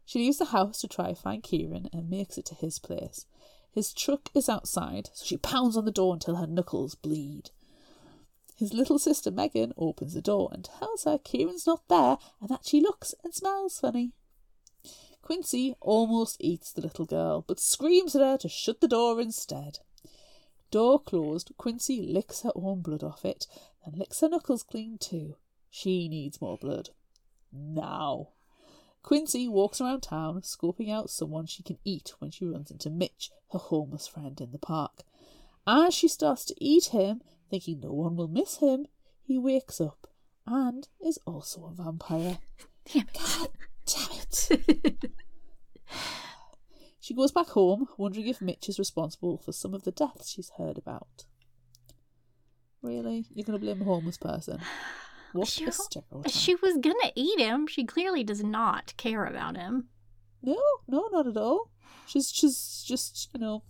[0.05, 3.25] She leaves the house to try to find Kieran and makes it to his place.
[3.71, 7.51] His truck is outside, so she pounds on the door until her knuckles bleed.
[8.55, 12.65] His little sister Megan opens the door and tells her Kieran's not there and that
[12.65, 14.13] she looks and smells funny.
[15.27, 19.79] Quincy almost eats the little girl, but screams at her to shut the door instead.
[20.71, 23.45] Door closed, Quincy licks her own blood off it,
[23.83, 25.35] and licks her knuckles clean too.
[25.69, 26.91] She needs more blood.
[27.51, 28.29] Now.
[29.03, 33.29] Quincy walks around town, scoping out someone she can eat when she runs into Mitch,
[33.51, 35.03] her homeless friend in the park.
[35.67, 38.85] As she starts to eat him, thinking no one will miss him,
[39.23, 40.07] he wakes up
[40.45, 42.37] and is also a vampire.
[42.85, 43.19] Damn it.
[43.19, 43.49] God
[43.87, 45.11] damn it.
[46.99, 50.51] she goes back home, wondering if Mitch is responsible for some of the deaths she's
[50.57, 51.25] heard about.
[52.81, 53.25] Really?
[53.33, 54.59] You're going to blame a homeless person?
[55.33, 56.31] What She- a stereotype.
[56.31, 57.67] She was gonna eat him.
[57.67, 59.89] She clearly does not care about him.
[60.41, 60.57] No,
[60.87, 61.71] no, not at all.
[62.05, 63.63] She's she's just you know,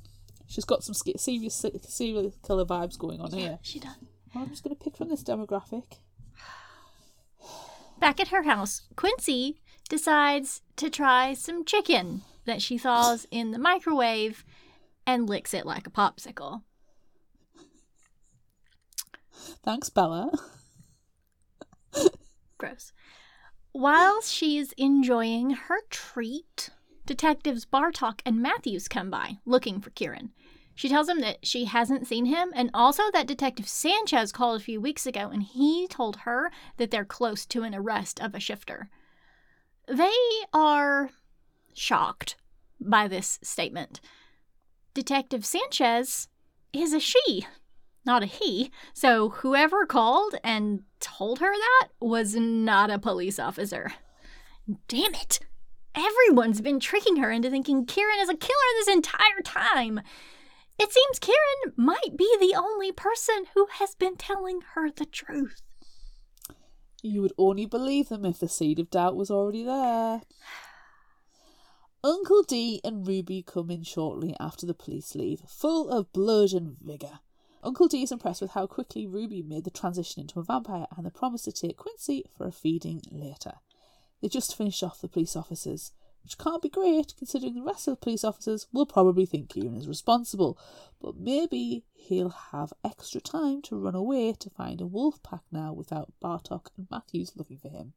[0.45, 3.57] she's got some serious serial killer vibes going on here.
[3.63, 3.95] She does.
[4.33, 5.97] Well, I'm just going to pick from this demographic.
[7.99, 13.59] Back at her house, Quincy decides to try some chicken that she thaws in the
[13.59, 14.43] microwave
[15.05, 16.63] and licks it like a popsicle.
[19.63, 20.31] Thanks, Bella.
[22.57, 22.91] Gross.
[23.71, 26.69] While she's enjoying her treat,
[27.05, 30.31] detectives Bartok and Matthews come by looking for Kieran.
[30.73, 34.63] She tells him that she hasn't seen him and also that Detective Sanchez called a
[34.63, 38.39] few weeks ago and he told her that they're close to an arrest of a
[38.39, 38.89] shifter.
[39.87, 40.11] They
[40.53, 41.11] are
[41.73, 42.35] shocked
[42.79, 44.01] by this statement.
[44.93, 46.27] Detective Sanchez
[46.73, 47.47] is a she,
[48.05, 48.71] not a he.
[48.93, 53.93] So whoever called and told her that was not a police officer.
[54.87, 55.39] Damn it!
[55.95, 60.01] Everyone's been tricking her into thinking Kieran is a killer this entire time.
[60.79, 65.61] It seems Kieran might be the only person who has been telling her the truth.
[67.01, 70.21] You would only believe them if the seed of doubt was already there.
[72.03, 76.77] Uncle D and Ruby come in shortly after the police leave, full of blood and
[76.79, 77.19] vigour.
[77.63, 81.05] Uncle D is impressed with how quickly Ruby made the transition into a vampire and
[81.05, 83.53] the promise to take Quincy for a feeding later.
[84.21, 85.91] They just finished off the police officers,
[86.27, 89.77] which can't be great considering the rest of the police officers will probably think Kieran
[89.77, 90.59] is responsible,
[91.01, 95.71] but maybe he'll have extra time to run away to find a wolf pack now
[95.71, 97.93] without Bartok and Matthews looking for him.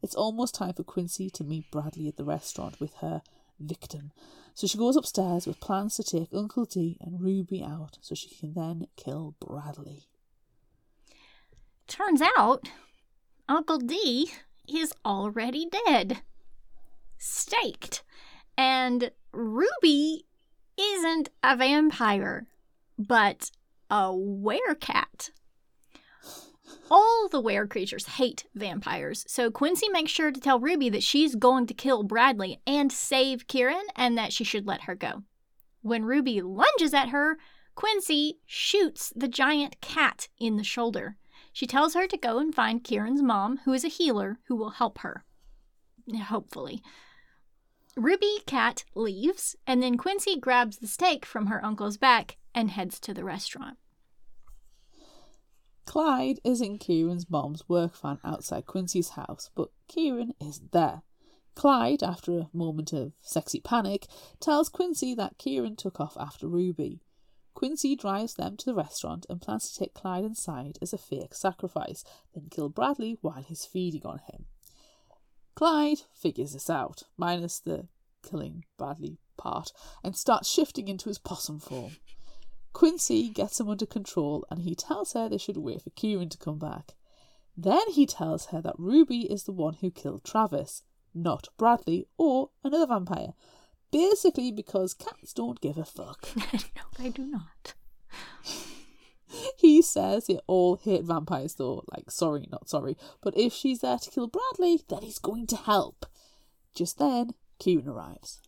[0.00, 3.20] It's almost time for Quincy to meet Bradley at the restaurant with her
[3.58, 4.12] victim.
[4.54, 8.32] So she goes upstairs with plans to take Uncle D and Ruby out so she
[8.32, 10.06] can then kill Bradley.
[11.88, 12.68] Turns out,
[13.48, 14.30] Uncle D
[14.68, 16.22] is already dead.
[17.20, 18.02] Staked.
[18.56, 20.24] And Ruby
[20.78, 22.46] isn't a vampire,
[22.98, 23.50] but
[23.90, 25.30] a werecat.
[26.90, 31.34] All the were creatures hate vampires, so Quincy makes sure to tell Ruby that she's
[31.34, 35.22] going to kill Bradley and save Kieran and that she should let her go.
[35.82, 37.36] When Ruby lunges at her,
[37.74, 41.16] Quincy shoots the giant cat in the shoulder.
[41.52, 44.70] She tells her to go and find Kieran's mom, who is a healer who will
[44.70, 45.24] help her.
[46.24, 46.82] Hopefully.
[47.96, 53.00] Ruby Cat leaves, and then Quincy grabs the stake from her uncle's back and heads
[53.00, 53.78] to the restaurant.
[55.86, 61.02] Clyde is in Kieran's mom's work van outside Quincy's house, but Kieran isn't there.
[61.56, 64.06] Clyde, after a moment of sexy panic,
[64.38, 67.00] tells Quincy that Kieran took off after Ruby.
[67.54, 71.34] Quincy drives them to the restaurant and plans to take Clyde inside as a fake
[71.34, 74.46] sacrifice, then kill Bradley while he's feeding on him.
[75.60, 77.86] Clyde figures this out, minus the
[78.22, 81.98] killing Bradley part, and starts shifting into his possum form.
[82.72, 86.38] Quincy gets him under control and he tells her they should wait for Kieran to
[86.38, 86.94] come back.
[87.58, 90.82] Then he tells her that Ruby is the one who killed Travis,
[91.12, 93.34] not Bradley or another vampire.
[93.92, 96.26] Basically, because cats don't give a fuck.
[96.54, 96.60] no,
[96.98, 97.74] I do not.
[99.60, 101.84] He says it all hit vampires, though.
[101.94, 102.96] Like, sorry, not sorry.
[103.20, 106.06] But if she's there to kill Bradley, then he's going to help.
[106.74, 108.40] Just then, Kieran arrives.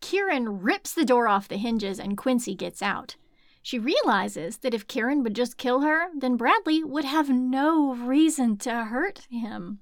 [0.00, 3.14] Kieran rips the door off the hinges and Quincy gets out.
[3.62, 8.56] She realizes that if Kieran would just kill her, then Bradley would have no reason
[8.58, 9.78] to hurt him.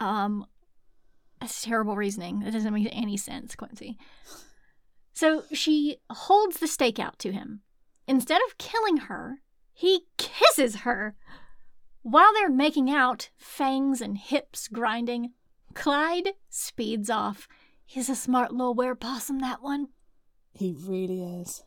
[0.00, 0.46] Um,
[1.40, 2.40] that's terrible reasoning.
[2.40, 3.96] That doesn't make any sense, Quincy.
[5.12, 7.60] So she holds the stake out to him.
[8.08, 9.38] Instead of killing her,
[9.80, 11.14] he kisses her.
[12.02, 15.32] While they're making out, fangs and hips grinding,
[15.72, 17.48] Clyde speeds off.
[17.86, 19.88] He's a smart little werepossum, that one.
[20.52, 21.64] He really is.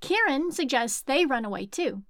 [0.00, 2.04] Kieran suggests they run away too.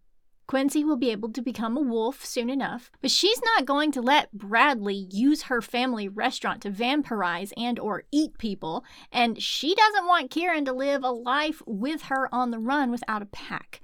[0.47, 4.03] Quincy will be able to become a wolf soon enough, but she's not going to
[4.03, 10.07] let Bradley use her family restaurant to vampirize and or eat people, and she doesn't
[10.07, 13.81] want Kieran to live a life with her on the run without a pack.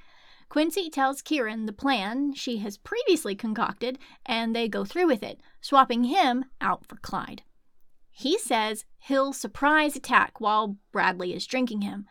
[0.48, 5.40] Quincy tells Kieran the plan she has previously concocted, and they go through with it,
[5.60, 7.42] swapping him out for Clyde.
[8.10, 12.06] He says he'll surprise attack while Bradley is drinking him.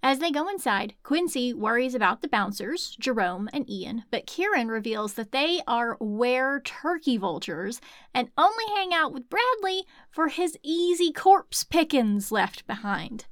[0.00, 5.14] As they go inside, Quincy worries about the bouncers, Jerome and Ian, but Kieran reveals
[5.14, 7.80] that they are were turkey vultures
[8.14, 13.26] and only hang out with Bradley for his easy corpse pickings left behind.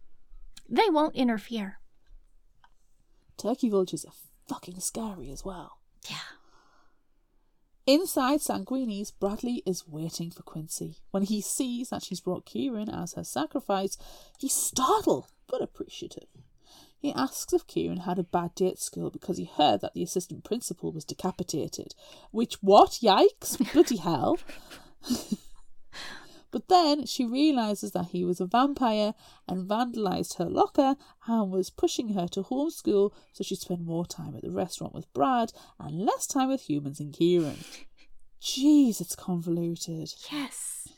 [0.68, 1.78] They won't interfere.
[3.38, 4.12] Turkey vultures are
[4.48, 5.78] fucking scary as well.
[6.08, 6.16] Yeah.
[7.86, 10.96] Inside Sanguini's, Bradley is waiting for Quincy.
[11.12, 13.96] When he sees that she's brought Kieran as her sacrifice,
[14.38, 16.26] he's startled but appreciative.
[16.98, 20.02] He asks if Kieran had a bad day at school because he heard that the
[20.02, 21.94] assistant principal was decapitated.
[22.32, 22.98] Which, what?
[23.02, 23.72] Yikes!
[23.72, 24.38] Bloody hell!
[26.56, 29.12] but then she realizes that he was a vampire
[29.46, 30.96] and vandalized her locker
[31.26, 35.12] and was pushing her to homeschool so she'd spend more time at the restaurant with
[35.12, 37.58] Brad and less time with humans and Kieran.
[38.40, 40.14] Jeez, it's convoluted.
[40.32, 40.88] Yes.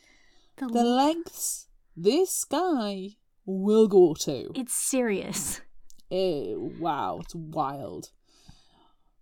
[0.59, 4.53] The lengths this guy will go to.
[4.55, 5.61] It's serious.
[6.09, 8.11] Ew, wow, it's wild.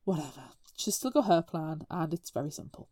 [0.04, 0.50] Whatever.
[0.76, 2.90] She's still got her plan, and it's very simple.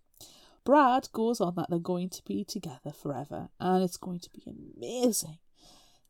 [0.64, 4.42] Brad goes on that they're going to be together forever, and it's going to be
[4.46, 5.38] amazing.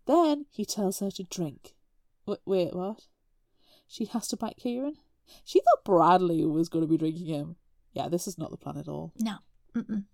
[0.07, 1.75] Then he tells her to drink.
[2.27, 3.07] Wait, wait what?
[3.89, 4.97] She has to bite Kieran?
[5.45, 7.57] She thought Bradley was going to be drinking him.
[7.93, 9.13] Yeah, this is not the plan at all.
[9.19, 9.37] No.
[9.75, 10.05] Mm-mm.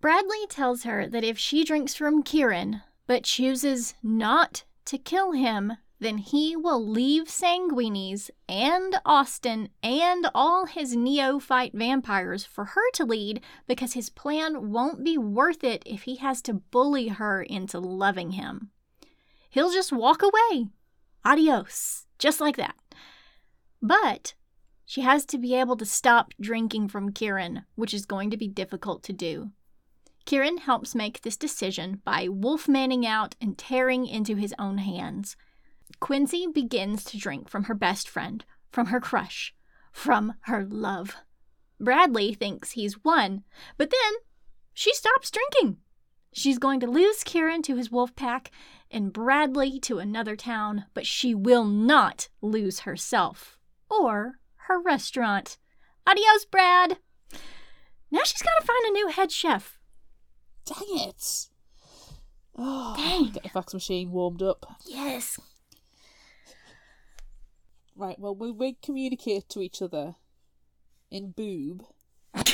[0.00, 5.72] Bradley tells her that if she drinks from Kieran, but chooses not to kill him,
[6.00, 13.04] then he will leave Sanguini's and Austin and all his neophyte vampires for her to
[13.04, 17.80] lead because his plan won't be worth it if he has to bully her into
[17.80, 18.70] loving him.
[19.50, 20.68] He'll just walk away.
[21.24, 22.06] Adios.
[22.18, 22.76] Just like that.
[23.82, 24.34] But
[24.86, 28.48] she has to be able to stop drinking from Kieran, which is going to be
[28.48, 29.50] difficult to do.
[30.24, 35.36] Kieran helps make this decision by wolfmanning out and tearing into his own hands.
[36.00, 39.54] Quincy begins to drink from her best friend, from her crush,
[39.92, 41.16] from her love.
[41.80, 43.44] Bradley thinks he's won,
[43.76, 44.14] but then
[44.74, 45.78] she stops drinking.
[46.32, 48.50] She's going to lose Kieran to his wolf pack
[48.90, 53.58] and Bradley to another town, but she will not lose herself
[53.90, 55.58] or her restaurant.
[56.06, 56.98] Adios, Brad!
[58.10, 59.78] Now she's got to find a new head chef.
[60.64, 61.48] Dang it!
[62.56, 63.30] Oh, Dang.
[63.30, 64.66] get the fax machine warmed up.
[64.86, 65.38] Yes.
[67.98, 70.14] Right, well, we, we communicate to each other
[71.10, 71.82] in boob.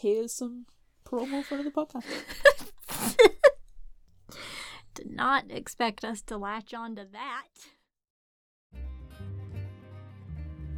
[0.00, 0.64] Here's some
[1.06, 2.06] promo for the podcast.
[4.94, 7.48] Did not expect us to latch on to that.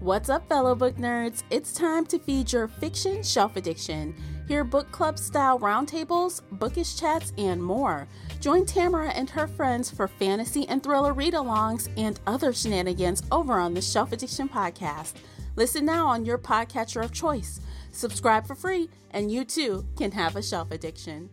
[0.00, 1.44] What's up, fellow book nerds?
[1.50, 4.16] It's time to feed your fiction shelf addiction.
[4.50, 8.08] Hear book club style roundtables, bookish chats, and more.
[8.40, 13.60] Join Tamara and her friends for fantasy and thriller read alongs and other shenanigans over
[13.60, 15.12] on the Shelf Addiction Podcast.
[15.54, 17.60] Listen now on your podcatcher of choice.
[17.92, 21.30] Subscribe for free, and you too can have a shelf addiction.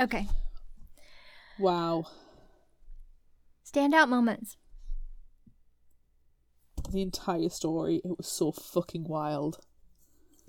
[0.00, 0.26] Okay.
[1.60, 2.06] Wow.
[3.64, 4.56] Standout moments.
[6.92, 9.58] The entire story, it was so fucking wild.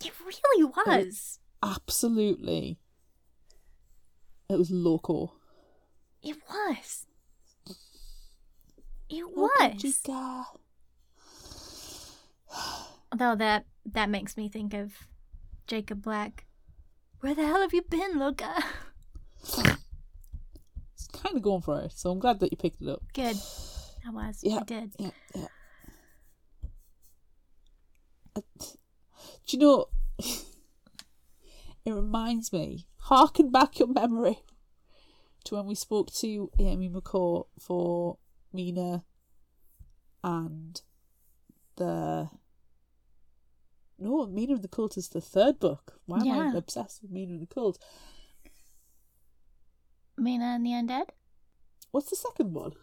[0.03, 1.39] It really was.
[1.63, 2.79] Absolutely.
[4.49, 5.35] It was loco.
[6.21, 7.05] It was.
[9.09, 10.01] It was.
[13.11, 14.91] Although that that makes me think of
[15.65, 16.45] Jacob Black.
[17.21, 18.53] Where the hell have you been, loca?
[19.43, 23.01] It's kind of going for it, so I'm glad that you picked it up.
[23.13, 23.37] Good.
[24.05, 24.41] I was.
[24.43, 24.57] Yeah.
[24.57, 24.91] I did.
[24.99, 25.47] Yeah, yeah.
[29.47, 29.85] Do you know?
[30.19, 32.87] it reminds me.
[32.97, 34.39] Harken back your memory
[35.45, 38.17] to when we spoke to Amy McCaw for
[38.53, 39.03] Mina
[40.23, 40.81] and
[41.75, 42.29] the.
[43.99, 45.99] No, Mina and the Cult is the third book.
[46.05, 46.51] Why am Yeah.
[46.53, 47.77] I obsessed with Mina and the Cult?
[50.17, 51.09] Mina and the Undead?
[51.91, 52.73] What's the second one?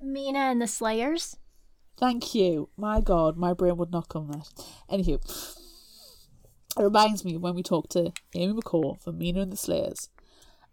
[0.00, 1.36] Mina and the Slayers?
[1.96, 2.68] Thank you.
[2.76, 4.48] My God, my brain would not come that.
[4.90, 5.18] Anywho,
[6.78, 10.08] it reminds me of when we talked to Amy McCaw from Mina and the Slayers,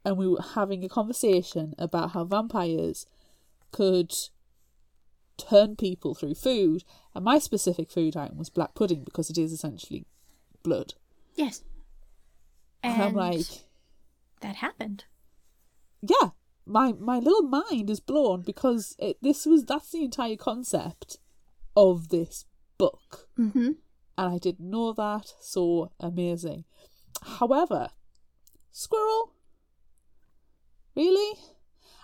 [0.03, 3.06] and we were having a conversation about how vampires
[3.72, 4.14] could
[5.38, 6.84] turn people through food,
[7.14, 10.06] and my specific food item was black pudding because it is essentially
[10.64, 10.93] blood.
[11.36, 11.64] Yes.
[12.84, 13.45] And, I'm like,
[14.41, 15.06] that happened.
[16.01, 16.30] yeah,
[16.66, 21.18] my my little mind is blown because it, this was that's the entire concept
[21.76, 22.45] of this
[22.78, 23.28] book.
[23.39, 23.72] Mm-hmm.
[24.18, 26.66] And I didn't know that, so amazing.
[27.22, 27.89] However,
[28.72, 29.34] squirrel?
[30.95, 31.39] Really?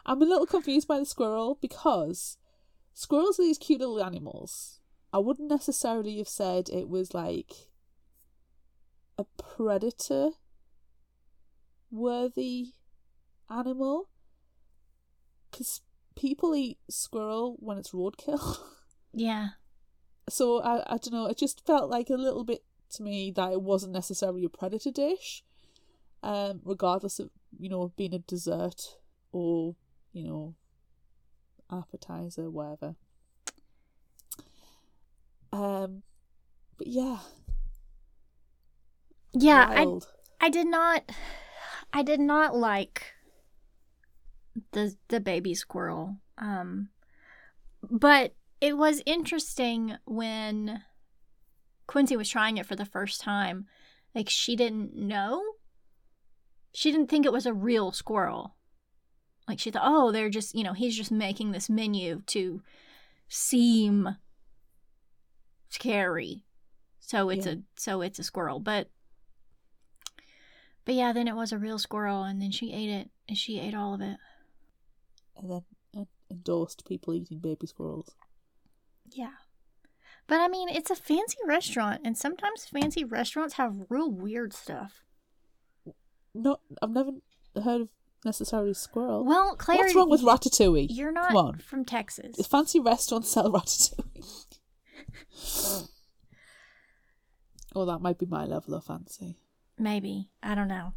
[0.06, 2.38] I'm a little confused by the squirrel because
[2.94, 4.80] squirrels are these cute little animals.
[5.14, 7.52] I wouldn't necessarily have said it was like
[9.18, 10.32] a predator
[11.92, 12.74] worthy
[13.50, 14.10] animal
[15.50, 15.82] because
[16.16, 18.58] people eat squirrel when it's roadkill.
[19.14, 19.50] Yeah.
[20.32, 21.28] So I, I don't know.
[21.28, 24.92] It just felt like a little bit to me that it wasn't necessarily a predator
[24.92, 25.44] dish,
[26.24, 27.30] um, regardless of
[27.60, 28.98] you know being a dessert
[29.32, 29.76] or
[30.14, 30.56] you know
[31.72, 32.96] appetizer, whatever.
[35.54, 36.04] Um,
[36.78, 37.20] but yeah,
[39.34, 39.86] Yeah, I.
[40.44, 41.04] I did not
[41.94, 43.14] I did not like
[44.72, 46.18] the the baby squirrel.
[46.38, 46.90] Um
[47.84, 50.84] but it was interesting when
[51.88, 53.66] Quincy was trying it for the first time.
[54.16, 55.42] Like she didn't know.
[56.74, 58.56] She didn't think it was a real squirrel.
[59.48, 62.62] Like she thought, "Oh, they're just, you know, he's just making this menu to
[63.28, 64.16] seem
[65.70, 66.46] scary."
[67.00, 67.54] So it's Yeah.
[67.54, 68.90] a so it's a squirrel, but
[70.86, 73.60] but yeah, then it was a real squirrel, and then she ate it, and she
[73.60, 74.18] ate all of it.
[75.36, 78.16] and then endorsed people eating baby squirrels.
[79.14, 79.34] Yeah.
[80.28, 85.04] But I mean, it's a fancy restaurant, and sometimes fancy restaurants have real weird stuff.
[86.34, 87.12] Not, I've never
[87.62, 87.90] heard of
[88.24, 89.26] necessarily squirrel.
[89.26, 90.88] Well, Claire, What's wrong with ratatouille?
[90.90, 91.58] You're Come not on.
[91.58, 92.38] from Texas.
[92.38, 94.48] Does fancy restaurants sell ratatouille?
[97.76, 99.38] oh, that might be my level of fancy.
[99.78, 100.30] Maybe.
[100.42, 100.94] I don't know.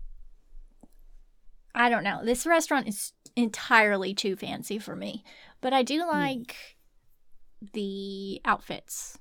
[1.74, 2.20] I don't know.
[2.24, 5.24] This restaurant is entirely too fancy for me.
[5.60, 6.08] But I do hmm.
[6.08, 6.73] like
[7.72, 9.18] the outfits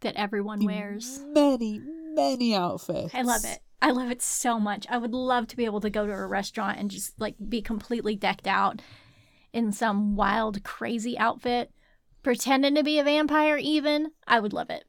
[0.00, 1.20] that everyone wears.
[1.34, 1.80] Many,
[2.14, 3.14] many outfits.
[3.14, 3.60] I love it.
[3.82, 4.86] I love it so much.
[4.90, 7.62] I would love to be able to go to a restaurant and just like be
[7.62, 8.82] completely decked out
[9.52, 11.72] in some wild, crazy outfit,
[12.22, 14.12] pretending to be a vampire, even.
[14.26, 14.84] I would love it.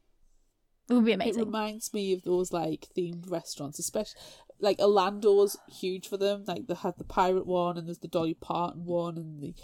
[0.90, 1.42] It would be amazing.
[1.42, 4.20] It reminds me of those like themed restaurants, especially
[4.60, 6.44] like Orlando's huge for them.
[6.46, 9.56] Like they have the pirate one, and there's the Dolly Parton one, and the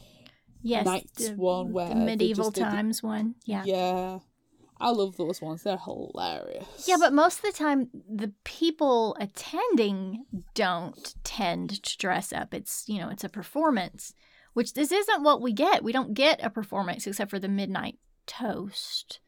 [0.67, 0.85] yes.
[0.85, 3.35] Knights the, one where the medieval did the- times one.
[3.45, 3.63] Yeah.
[3.65, 4.19] yeah.
[4.79, 5.63] I love those ones.
[5.63, 6.87] They're hilarious.
[6.87, 12.53] Yeah, but most of the time, the people attending don't tend to dress up.
[12.53, 14.13] It's, you know, it's a performance,
[14.53, 15.83] which this isn't what we get.
[15.83, 17.97] We don't get a performance except for the midnight
[18.27, 19.19] toast.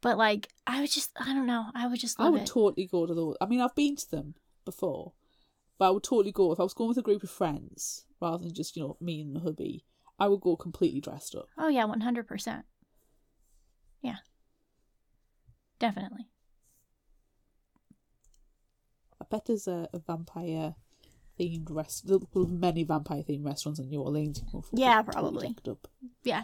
[0.00, 1.66] But, like, I would just, I don't know.
[1.74, 2.46] I would just I would it.
[2.46, 3.36] totally go to those.
[3.42, 5.12] I mean, I've been to them before,
[5.78, 8.44] but I would totally go if I was going with a group of friends rather
[8.44, 9.84] than just you know me and the hubby.
[10.18, 11.46] I would go completely dressed up.
[11.58, 12.62] oh, yeah, 100%.
[14.02, 14.16] Yeah.
[15.78, 16.26] Definitely.
[19.20, 20.74] I bet there's a, a vampire
[21.38, 22.06] themed rest.
[22.06, 24.42] There are many vampire themed restaurants in New Orleans.
[24.72, 25.54] Yeah, probably.
[26.22, 26.42] Yeah.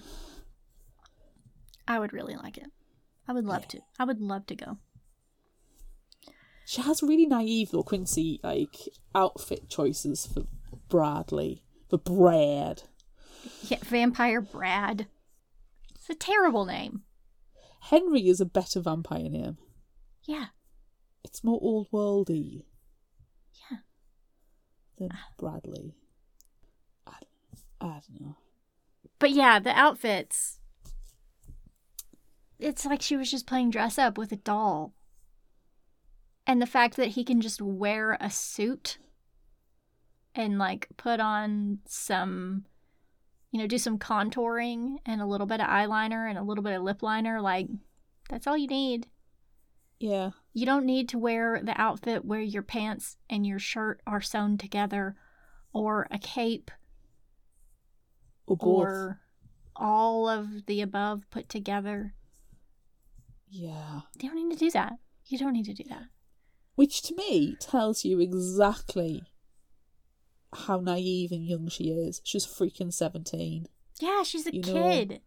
[1.88, 2.68] I would really like it.
[3.28, 3.68] I would love Yeah.
[3.68, 3.80] to.
[3.98, 4.78] I would love to go.
[6.64, 8.76] She has really naive though Quincy like
[9.14, 10.44] outfit choices for
[10.88, 12.84] Bradley for Brad.
[13.62, 15.06] Yeah, Vampire Brad.
[15.94, 17.02] It's a terrible name.
[17.80, 19.58] Henry is a better vampire name.
[20.24, 20.46] Yeah.
[21.24, 22.64] It's more old worldy
[23.70, 23.78] Yeah.
[24.98, 25.94] than Bradley.
[27.06, 27.14] I,
[27.80, 28.36] I don't know.
[29.18, 30.58] But yeah, the outfits.
[32.58, 34.94] It's like she was just playing dress up with a doll.
[36.46, 38.98] And the fact that he can just wear a suit
[40.34, 42.64] and like put on some,
[43.52, 46.74] you know, do some contouring and a little bit of eyeliner and a little bit
[46.74, 47.68] of lip liner, like,
[48.28, 49.06] that's all you need.
[50.00, 50.30] Yeah.
[50.54, 54.56] You don't need to wear the outfit where your pants and your shirt are sewn
[54.56, 55.16] together
[55.72, 56.70] or a cape
[58.46, 59.20] Or or
[59.76, 62.14] all of the above put together.
[63.48, 64.00] Yeah.
[64.18, 64.94] You don't need to do that.
[65.26, 66.04] You don't need to do that.
[66.74, 69.24] Which to me tells you exactly
[70.54, 72.20] how naive and young she is.
[72.24, 73.66] She's freaking 17.
[74.00, 75.20] Yeah, she's a You know- kid.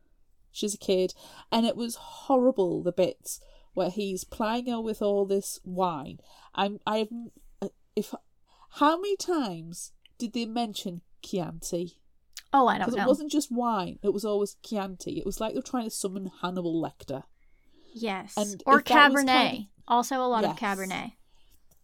[0.52, 1.14] She's a kid.
[1.52, 3.40] And it was horrible, the bits
[3.74, 6.20] where he's plying her with all this wine.
[6.54, 7.10] I'm, I've,
[7.62, 8.14] uh, if,
[8.80, 11.98] how many times did they mention Chianti?
[12.54, 15.18] Oh, I don't Because it wasn't just wine, it was always Chianti.
[15.20, 17.24] It was like they're trying to summon Hannibal Lecter.
[17.94, 18.34] yes.
[18.38, 19.28] and or if that was Cabernet.
[19.28, 21.12] kind of- Also a lot of Cabernet.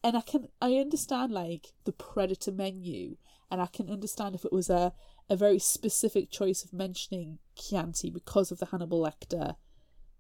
[0.02, 3.18] and I can I understand like the predator menu,
[3.52, 4.94] and I can understand if it was a
[5.30, 9.56] a very specific choice of mentioning Chianti because of the Hannibal Lecter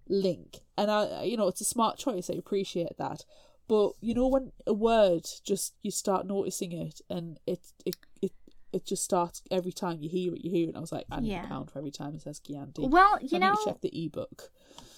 [0.07, 2.29] link, and I you know it's a smart choice.
[2.29, 3.25] I appreciate that,
[3.67, 8.31] but you know when a word just you start noticing it, and it it it.
[8.73, 10.45] It just starts every time you hear it.
[10.45, 10.69] You hear it.
[10.69, 11.43] And I was like, I need Yeah.
[11.43, 12.87] a pound for every time it says Chianti.
[12.87, 14.49] Well, you need know, check the ebook.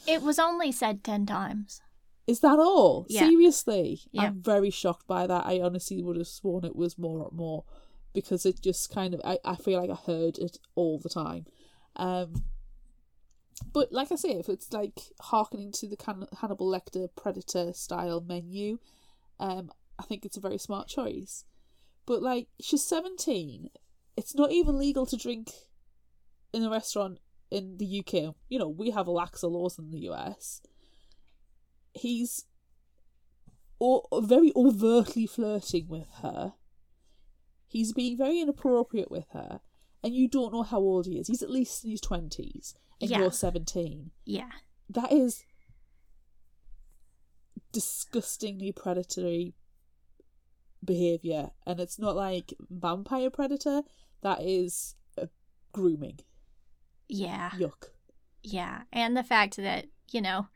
[0.05, 1.81] it was only said 10 times.
[2.27, 3.07] Is that all?
[3.09, 3.21] Yeah.
[3.27, 4.01] Seriously?
[4.11, 4.25] Yeah.
[4.25, 5.47] I'm very shocked by that.
[5.47, 7.63] I honestly would have sworn it was more more
[8.13, 11.45] because it just kind of I, I feel like I heard it all the time.
[11.95, 12.43] Um,
[13.71, 18.21] but like I say, if it's like harkening to the can- Hannibal Lecter Predator style
[18.21, 18.79] menu,
[19.39, 21.45] um, I think it's a very smart choice.
[22.05, 23.69] But like she's seventeen,
[24.17, 25.51] it's not even legal to drink
[26.53, 27.19] in a restaurant
[27.51, 28.35] in the UK.
[28.49, 30.61] You know, we have a laxer laws in the US.
[31.93, 32.45] He's
[33.79, 36.53] o- very overtly flirting with her.
[37.73, 39.59] He's being very inappropriate with her,
[40.03, 41.27] and you don't know how old he is.
[41.27, 43.17] He's at least in his twenties, and Yeah.
[43.19, 44.11] you're seventeen.
[44.25, 44.51] Yeah.
[44.89, 45.43] That is
[47.71, 49.55] disgustingly predatory
[50.85, 53.81] behavior, and it's not like vampire predator.
[54.21, 55.25] That is uh,
[55.71, 56.19] grooming.
[57.09, 57.49] Yeah.
[57.51, 57.89] Yuck.
[58.43, 58.83] Yeah.
[58.91, 60.47] And the fact that, you know,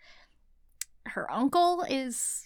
[1.08, 2.46] her uncle is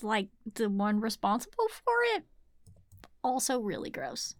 [0.00, 2.24] like the one responsible for it,
[3.26, 4.34] also really gross.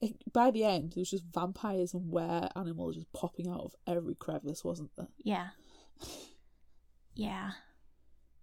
[0.00, 3.74] It- by the end, there was just vampires and were animals just popping out of
[3.86, 5.08] every crevice, wasn't there?
[5.18, 5.48] Yeah.
[7.14, 7.52] Yeah.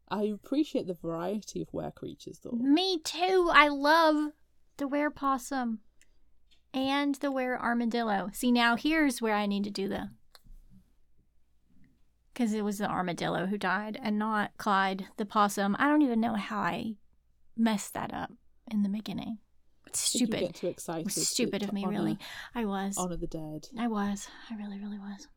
[0.10, 2.52] I appreciate the variety of were creatures, though.
[2.52, 3.50] Me too.
[3.52, 4.32] I love
[4.78, 5.80] the were possum
[6.74, 8.30] and the were armadillo.
[8.34, 10.10] See, now here's where I need to do the.
[12.34, 15.76] Because it was the armadillo who died and not Clyde the possum.
[15.80, 16.96] I don't even know how I
[17.58, 18.32] messed that up
[18.70, 19.40] in the beginning.
[19.88, 20.40] It's stupid.
[20.40, 21.06] get too It excited.
[21.06, 22.18] was stupid to of me, honour- really.
[22.54, 22.98] I was.
[22.98, 23.68] Honor the dead.
[23.78, 24.28] I was.
[24.52, 25.28] I really, really was.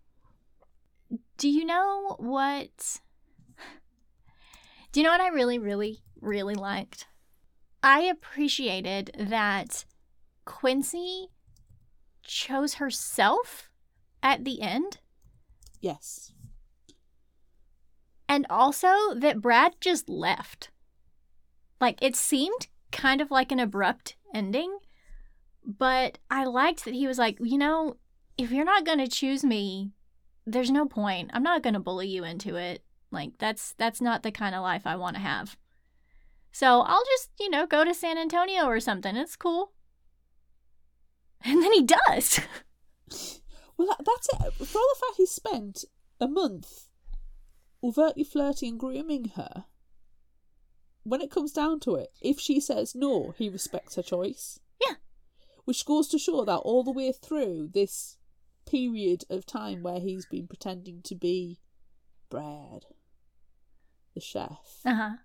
[1.37, 3.01] Do you know what?
[4.93, 7.07] Do you know what I really, really, really liked?
[7.83, 9.85] I appreciated that
[10.45, 11.29] Quincy
[12.25, 13.71] chose herself
[14.23, 14.99] at the end,
[15.81, 16.33] Yes.
[18.29, 20.71] and also that Brad just left.
[21.81, 24.79] Like, it seemed kind of like an abrupt ending,
[25.65, 27.97] but I liked that he was like, you know,
[28.37, 29.93] if you're not going to choose me,
[30.47, 31.31] there's no point.
[31.35, 32.83] I'm not going to bully you into it.
[33.11, 35.57] Like that's that's not the kind of life I want to have.
[36.53, 39.17] So, I'll just, you know, go to San Antonio or something.
[39.17, 39.73] It's cool.
[41.45, 42.41] And then he does.
[43.79, 44.67] Well, that, that's it.
[44.67, 45.85] For all the fact he spent
[46.21, 46.89] a month
[47.81, 49.67] overtly flirting and grooming her,
[51.05, 54.61] when it comes down to it, if she says no, he respects her choice.
[54.87, 54.97] Yeah.
[55.65, 58.17] Which goes to show that all the way through this
[58.67, 61.59] period of time where he's been pretending to be
[62.31, 62.85] Brad,
[64.15, 65.17] the chef, Uh-huh.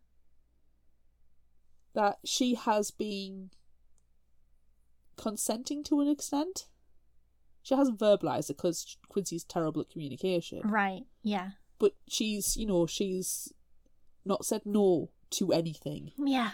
[1.93, 3.51] that she has been
[5.17, 6.67] consenting to an extent.
[7.61, 10.61] She hasn't verbalized it because Quincy's terrible at communication.
[10.63, 11.03] Right.
[11.21, 11.51] Yeah.
[11.79, 13.53] But she's, you know, she's
[14.25, 16.11] not said no to anything.
[16.17, 16.51] Yeah.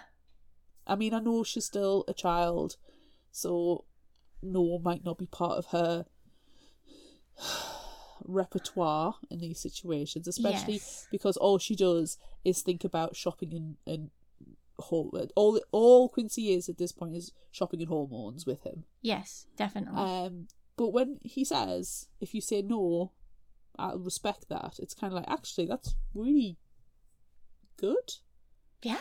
[0.88, 2.78] I mean, I know she's still a child,
[3.32, 3.86] so
[4.42, 6.06] no might not be part of her
[8.24, 11.08] repertoire in these situations, especially Yes.
[11.12, 14.10] because all she does is think about shopping and and
[15.36, 18.86] all all Quincy is at this point is shopping and hormones with him.
[19.02, 20.00] Yes, definitely.
[20.00, 23.12] Um, but when he says, if you say no,
[23.78, 26.58] I'll respect that, it's kind of like, actually, that's really
[27.78, 28.14] good.
[28.82, 28.98] Yeah.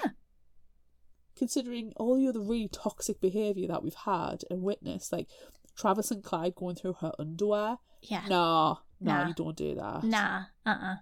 [1.36, 5.28] Considering all the other really toxic behaviour that we've had and witnessed, like
[5.76, 7.76] Travis and Clyde going through her underwear.
[8.02, 8.24] Yeah.
[8.28, 9.28] Nah, nah, Nah.
[9.28, 10.02] you don't do that.
[10.04, 10.44] Nah.
[10.66, 10.96] Uh-uh.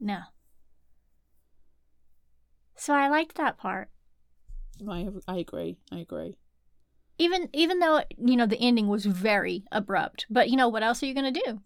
[0.00, 0.18] No.
[2.76, 3.90] So I liked that part.
[4.88, 5.78] I, I agree.
[5.90, 6.36] I agree.
[7.18, 10.26] Even even though, you know, the ending was very abrupt.
[10.30, 11.60] But you know, what else are you gonna do?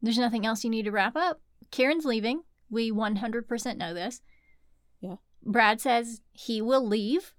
[0.00, 1.40] There's nothing else you need to wrap up.
[1.72, 2.42] Karen's leaving.
[2.70, 4.20] We 100% know this.
[5.00, 5.16] Yeah.
[5.44, 7.34] Brad says he will leave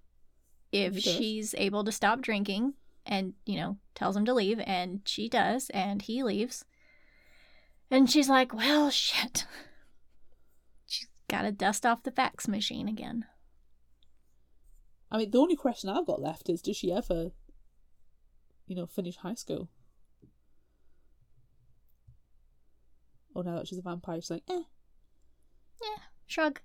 [0.72, 2.74] if she's able to stop drinking
[3.06, 4.60] and, you know, tells him to leave.
[4.66, 5.70] And she does.
[5.72, 6.66] And he leaves.
[7.90, 9.46] And she's like, well, shit.
[10.86, 13.26] She's got to dust off the fax machine again.
[15.12, 17.32] I mean, the only question I've got left is, does she ever,
[18.68, 19.70] you know, finish high school?
[23.36, 24.64] Oh, now that she's a vampire, she's like, eh,
[25.82, 26.04] Yeah.
[26.26, 26.60] Shrug.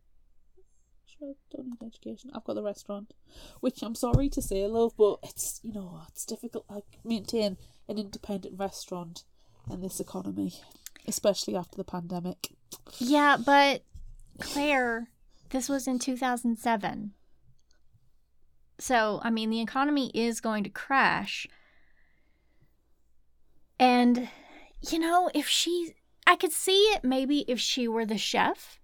[1.20, 2.30] Sure, don't need education.
[2.34, 3.14] I've got the restaurant,
[3.60, 7.56] which I'm sorry to say, love, but it's you know it's difficult to maintain
[7.88, 9.24] an independent restaurant
[9.70, 10.54] in this economy,
[11.06, 12.52] especially after the pandemic.
[12.98, 13.84] Yeah, but
[14.40, 15.10] Claire,
[15.50, 17.12] this was in 2007.
[18.78, 21.46] So, I mean, the economy is going to crash.
[23.78, 24.30] And,
[24.90, 25.94] you know, if she,
[26.26, 28.79] I could see it maybe if she were the chef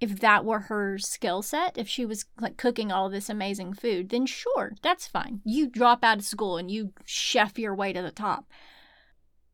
[0.00, 4.10] if that were her skill set, if she was like cooking all this amazing food,
[4.10, 5.40] then sure, that's fine.
[5.44, 8.46] You drop out of school and you chef your way to the top.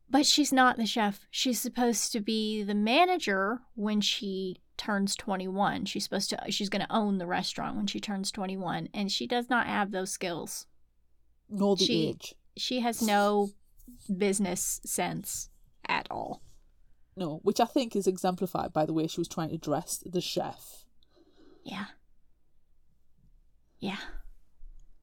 [0.09, 1.27] But she's not the chef.
[1.31, 5.85] She's supposed to be the manager when she turns 21.
[5.85, 9.25] She's supposed to she's going to own the restaurant when she turns 21 and she
[9.25, 10.67] does not have those skills.
[11.49, 12.35] Nor the She- age.
[12.55, 13.49] She has no
[14.15, 15.49] business sense
[15.87, 16.41] at all.
[17.15, 20.21] No, which I think is exemplified by the way she was trying to dress the
[20.21, 20.85] chef.
[21.63, 21.85] Yeah.
[23.79, 23.97] Yeah.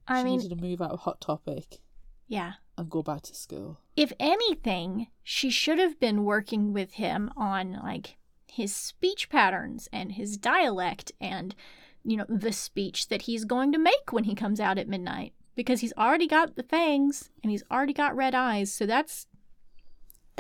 [0.09, 1.81] I she mean, needed to move out of Hot Topic
[2.27, 2.55] yeah.
[2.77, 3.79] and go back to school.
[3.97, 10.13] If anything, she should have been working with him on like his speech patterns and
[10.13, 11.55] his dialect and
[12.03, 15.35] you know the speech that he's going to make when he comes out at midnight
[15.55, 18.73] because he's already got the fangs and he's already got red eyes.
[18.73, 19.27] So that's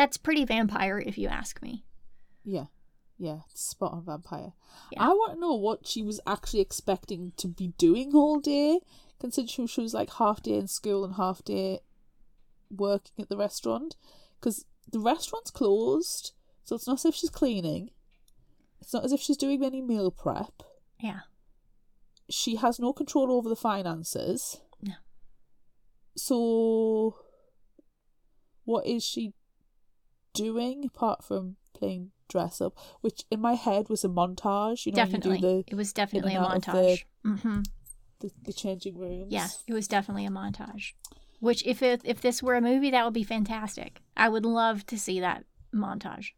[0.00, 1.84] that's pretty vampire if you ask me.
[2.42, 2.64] Yeah.
[3.18, 4.54] Yeah, spot on vampire.
[4.90, 5.02] Yeah.
[5.02, 8.80] I want to know what she was actually expecting to be doing all day,
[9.20, 11.80] considering she was like half day in school and half day
[12.70, 13.96] working at the restaurant.
[14.40, 16.32] Because the restaurant's closed,
[16.64, 17.90] so it's not as if she's cleaning.
[18.80, 20.62] It's not as if she's doing any meal prep.
[20.98, 21.20] Yeah.
[22.30, 24.62] She has no control over the finances.
[24.80, 24.94] No.
[26.16, 27.16] So,
[28.64, 29.34] what is she
[30.32, 32.76] doing apart from playing dress up?
[33.00, 34.86] Which in my head was a montage.
[34.86, 35.36] You know, definitely.
[35.36, 37.04] you do the, it was definitely a of the- montage.
[37.24, 37.60] hmm
[38.20, 39.32] the the changing rooms.
[39.32, 40.92] Yeah, it was definitely a montage.
[41.40, 44.02] Which, if it, if this were a movie, that would be fantastic.
[44.14, 46.32] I would love to see that montage.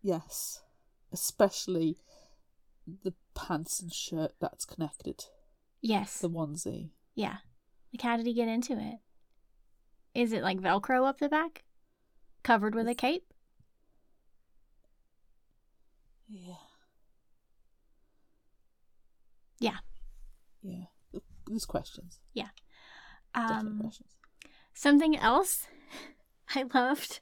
[0.00, 0.62] Yes,
[1.12, 1.98] especially
[3.04, 5.24] the pants and shirt that's connected.
[5.82, 6.18] Yes.
[6.20, 6.90] The onesie.
[7.14, 7.36] Yeah.
[7.92, 9.00] Like, how did he get into it?
[10.14, 11.64] Is it like Velcro up the back?
[12.42, 13.25] Covered with a cape?
[16.28, 16.54] Yeah.
[19.60, 19.78] Yeah.
[20.62, 20.84] Yeah.
[21.46, 22.20] There's questions.
[22.34, 22.48] Yeah.
[23.34, 24.08] Um, questions.
[24.74, 25.66] something else
[26.54, 27.20] I loved.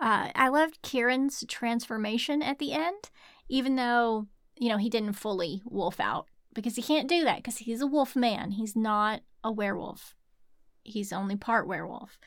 [0.00, 3.10] Uh, I loved Kieran's transformation at the end,
[3.48, 4.26] even though,
[4.58, 7.86] you know, he didn't fully wolf out because he can't do that because he's a
[7.86, 8.52] wolf man.
[8.52, 10.14] He's not a werewolf.
[10.82, 12.18] He's only part werewolf.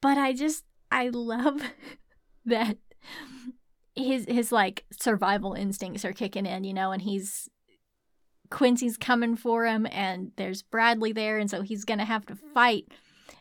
[0.00, 1.62] But I just, I love
[2.44, 2.76] that
[3.94, 7.48] his his like survival instincts are kicking in, you know, and he's
[8.50, 12.36] Quincy's coming for him and there's Bradley there and so he's going to have to
[12.36, 12.86] fight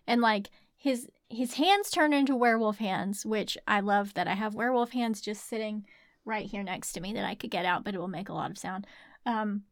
[0.07, 4.53] and like his his hands turn into werewolf hands, which I love that I have
[4.53, 5.85] werewolf hands just sitting
[6.25, 8.33] right here next to me that I could get out but it will make a
[8.33, 8.87] lot of sound.
[9.25, 9.63] Um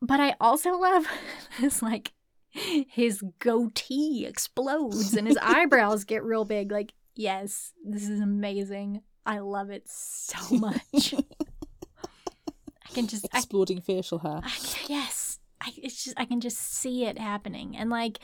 [0.00, 1.06] but I also love
[1.58, 2.12] his like
[2.50, 9.02] his goatee explodes and his eyebrows get real big like yes, this is amazing.
[9.28, 11.14] I love it so much.
[11.14, 14.40] I can just I Exploding facial hair.
[14.42, 14.52] I,
[14.88, 18.18] yes, I, it's just I can just see it happening, and like,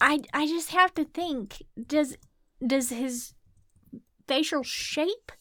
[0.00, 2.16] I I just have to think does
[2.64, 3.34] does his
[4.28, 5.32] facial shape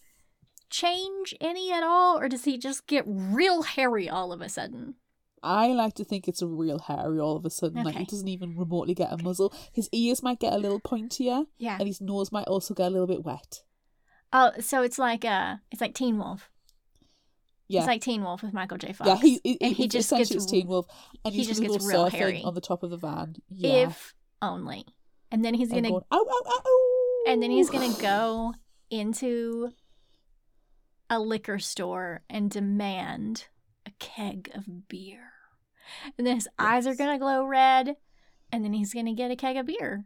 [0.70, 4.96] change any at all, or does he just get real hairy all of a sudden?
[5.44, 7.84] I like to think it's a real hairy all of a sudden.
[7.84, 8.04] Like Okay.
[8.04, 9.52] he doesn't even remotely get a muzzle.
[9.74, 11.78] His ears might get a little pointier, Yeah.
[11.80, 13.64] and his nose might also get a little bit wet.
[14.34, 16.50] Oh, so it's like uh, it's like Teen Wolf.
[17.68, 17.80] Yeah.
[17.80, 18.92] It's like Teen Wolf with Michael J.
[18.92, 19.08] Fox.
[19.08, 20.88] yeah, he, he, and he just gets it's Teen Wolf,
[21.24, 22.44] and he he's just gets real hairy.
[22.44, 23.36] on the top of the van.
[23.50, 24.86] Yeah, if only,
[25.32, 27.32] and then he's and gonna going, ow, ow, ow.
[27.32, 28.54] And then he's going to go
[28.90, 29.72] into
[31.10, 33.46] a liquor store and demand
[33.86, 35.32] a keg of beer.
[36.18, 37.96] And then his eyes are going to glow red.
[38.52, 40.06] And then he's going to get a keg of beer.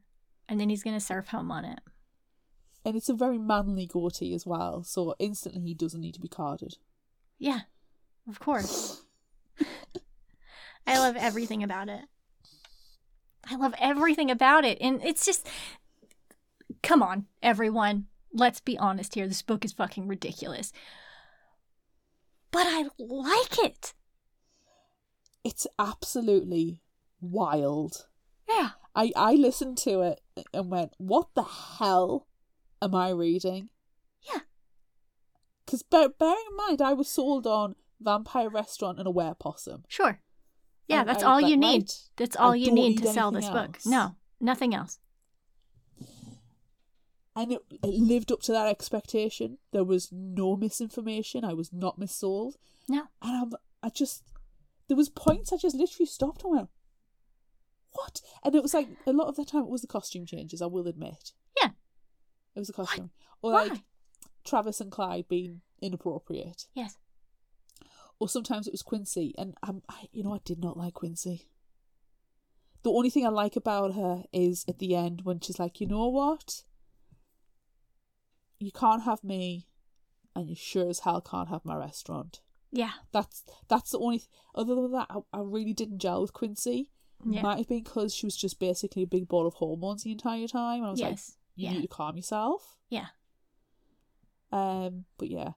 [0.50, 1.80] And then he's going to surf home on it.
[2.86, 4.84] And it's a very manly goatee as well.
[4.84, 6.78] So instantly he doesn't need to be carded.
[7.40, 7.62] Yeah,
[8.30, 9.02] of course.
[10.88, 12.02] I love everything about it.
[13.50, 14.78] I love everything about it.
[14.80, 15.48] And it's just,
[16.84, 18.06] come on, everyone.
[18.32, 19.28] Let's be honest here.
[19.28, 20.72] This book is fucking ridiculous.
[22.52, 23.94] But I like it.
[25.44, 26.82] It's absolutely
[27.20, 28.08] wild.
[28.48, 28.70] Yeah.
[28.96, 30.22] I I listened to it
[30.54, 32.28] and went, "What the hell
[32.82, 33.70] am I reading?"
[34.22, 34.40] Yeah.
[35.66, 39.84] Because bear, bearing in mind, I was sold on vampire restaurant and a werepossum.
[39.88, 40.20] Sure.
[40.88, 41.82] Yeah, And that's I all like, you need.
[41.82, 43.80] right, That's all I you need need to sell this anything book.
[43.86, 45.00] No, nothing else.
[47.36, 49.58] and it, it lived up to that expectation.
[49.72, 51.44] There was no misinformation.
[51.44, 52.54] I was not missold.
[52.88, 53.04] No.
[53.22, 53.52] And I'm,
[53.84, 54.24] I just,
[54.88, 56.70] there was points I just literally stopped and went,
[57.92, 58.22] what?
[58.44, 60.68] And it was like, a lot of the time it was the costume changes, I
[60.68, 61.32] will admit.
[61.62, 61.70] Yeah.
[62.56, 63.12] It was a costume.
[63.42, 63.66] Or Why?
[63.66, 63.82] like
[64.46, 66.66] Travis and Clyde being inappropriate.
[66.74, 66.98] Yes.
[68.20, 69.36] or sometimes it was Quincy.
[69.38, 71.50] And um, I, you know, I did not like Quincy.
[72.84, 75.88] The only thing I like about her is at the end when she's like, you
[75.88, 76.64] know what?
[78.60, 79.68] You can't have me,
[80.36, 82.42] and you sure as hell can't have my restaurant.
[82.72, 82.92] Yeah.
[83.12, 84.20] That's that's the only.
[84.20, 86.90] Th- other than that, I, I really didn't gel with Quincy.
[87.26, 87.42] Yeah.
[87.42, 90.48] Might have been because she was just basically a big ball of hormones the entire
[90.48, 90.80] time.
[90.80, 91.38] And I was like, yes.
[91.56, 91.72] You yeah.
[91.74, 92.78] need to calm yourself.
[92.90, 93.08] Yeah.
[94.52, 95.52] Um, but yeah,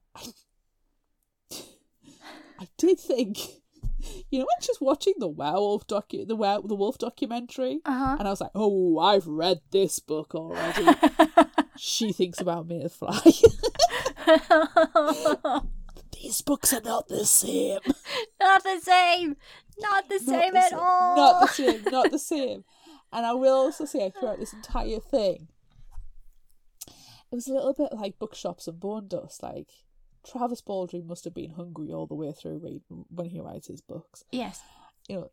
[2.60, 3.38] I did think,
[4.30, 8.26] you know, when she's watching the werewolf docu, the were the wolf documentary, Uh and
[8.26, 10.86] I was like, oh, I've read this book already.
[11.76, 13.20] she thinks about me as fly.
[16.20, 17.78] These books are not the same.
[18.40, 19.36] Not the same.
[19.78, 20.78] Not the Not same the at same.
[20.80, 21.16] all.
[21.16, 21.82] Not the same.
[21.92, 22.64] Not the same.
[23.12, 25.46] And I will also say throughout this entire thing,
[27.30, 29.42] it was a little bit like bookshops and bone dust.
[29.42, 29.68] Like
[30.26, 33.80] Travis Baldree must have been hungry all the way through read when he writes his
[33.80, 34.24] books.
[34.30, 34.60] Yes.
[35.08, 35.30] You know,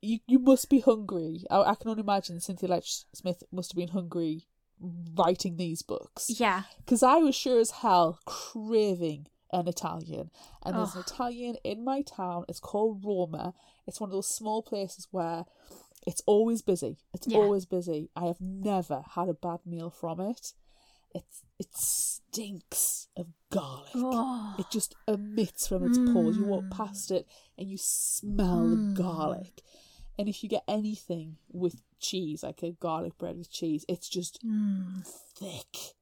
[0.00, 1.44] you you must be hungry.
[1.50, 4.46] I, I can only imagine Cynthia Leitich Smith must have been hungry
[4.80, 6.62] writing these books Yeah.
[6.78, 10.30] because I was sure as hell craving an Italian.
[10.64, 12.44] And there's an Italian in my town.
[12.48, 13.54] It's called Roma.
[13.88, 15.46] It's one of those small places where
[16.06, 16.98] it's always busy.
[17.12, 17.38] It's Yeah.
[17.38, 18.10] always busy.
[18.16, 20.54] I have never had a bad meal from it.
[21.14, 23.90] It's it stinks of garlic.
[23.94, 24.54] Oh.
[24.58, 26.36] It just emits from its pores.
[26.36, 26.70] You walk Mm.
[26.70, 27.26] past it
[27.56, 28.94] and you smell Mm.
[28.94, 29.62] the garlic.
[30.18, 34.40] And if you get anything with cheese, like a garlic bread with cheese, it's just
[34.44, 35.04] Mm.
[35.06, 35.96] thick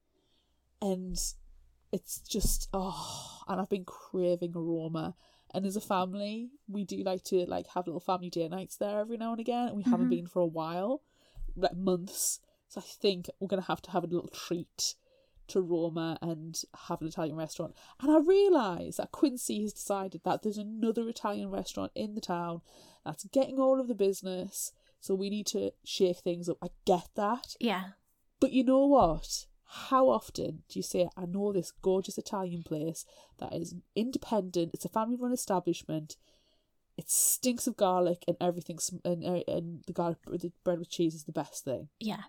[0.83, 1.17] and
[1.93, 5.17] it's just oh and i've been craving aroma
[5.57, 9.01] and as a family we do like to like have little family day nights there
[9.01, 10.17] every now and again and we haven't Mhm.
[10.17, 11.03] been for a while
[11.57, 14.95] like months so i think we're gonna have to have a little treat
[15.49, 17.73] to Roma and have an Italian restaurant.
[18.01, 22.63] And I realise that Quincy has decided that there's another Italian restaurant in the town
[23.05, 24.73] that's getting all of the business.
[25.01, 26.59] So we need to shake things up.
[26.61, 27.55] I get that.
[27.61, 27.91] Yeah.
[28.41, 29.47] But you know what?
[29.69, 33.05] How often do you say, I know this gorgeous Italian place
[33.39, 36.17] that is independent, it's a family run establishment,
[36.97, 41.15] it stinks of garlic and everything, and, uh, and the garlic the bread with cheese
[41.15, 41.89] is the best thing.
[41.99, 42.23] Yeah.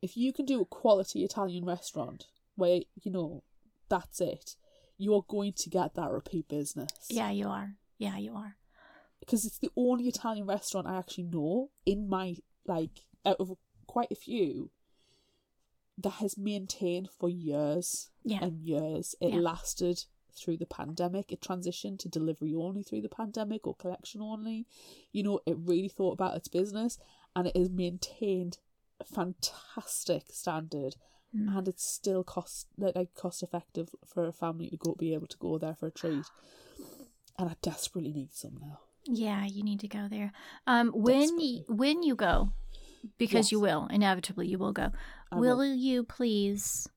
[0.00, 2.26] If you can do a quality Italian restaurant
[2.56, 3.42] where, you know,
[3.88, 4.56] that's it,
[4.96, 6.90] you are going to get that repeat business.
[7.10, 7.74] Yeah, you are.
[7.98, 8.56] Yeah, you are.
[9.20, 13.52] Because it's the only Italian restaurant I actually know in my, like, out of
[13.86, 14.70] quite a few
[15.98, 18.38] that has maintained for years Yeah.
[18.44, 19.14] and years.
[19.20, 19.40] It Yeah.
[19.40, 21.32] lasted through the pandemic.
[21.32, 24.66] It transitioned to delivery only through the pandemic or collection only.
[25.10, 26.98] You know, it really thought about its business
[27.34, 28.58] and it has maintained
[29.00, 30.96] a fantastic standard
[31.34, 31.58] Mm.
[31.58, 35.36] and it's still cost like cost effective for a family to go be able to
[35.36, 36.24] go there for a treat.
[37.38, 38.78] And I desperately need some now.
[39.04, 40.32] Yeah, you need to go there.
[40.66, 42.52] Um, when y- when you go,
[43.18, 44.90] because you will inevitably, you will go.
[45.32, 45.74] Will, will.
[45.74, 46.88] you please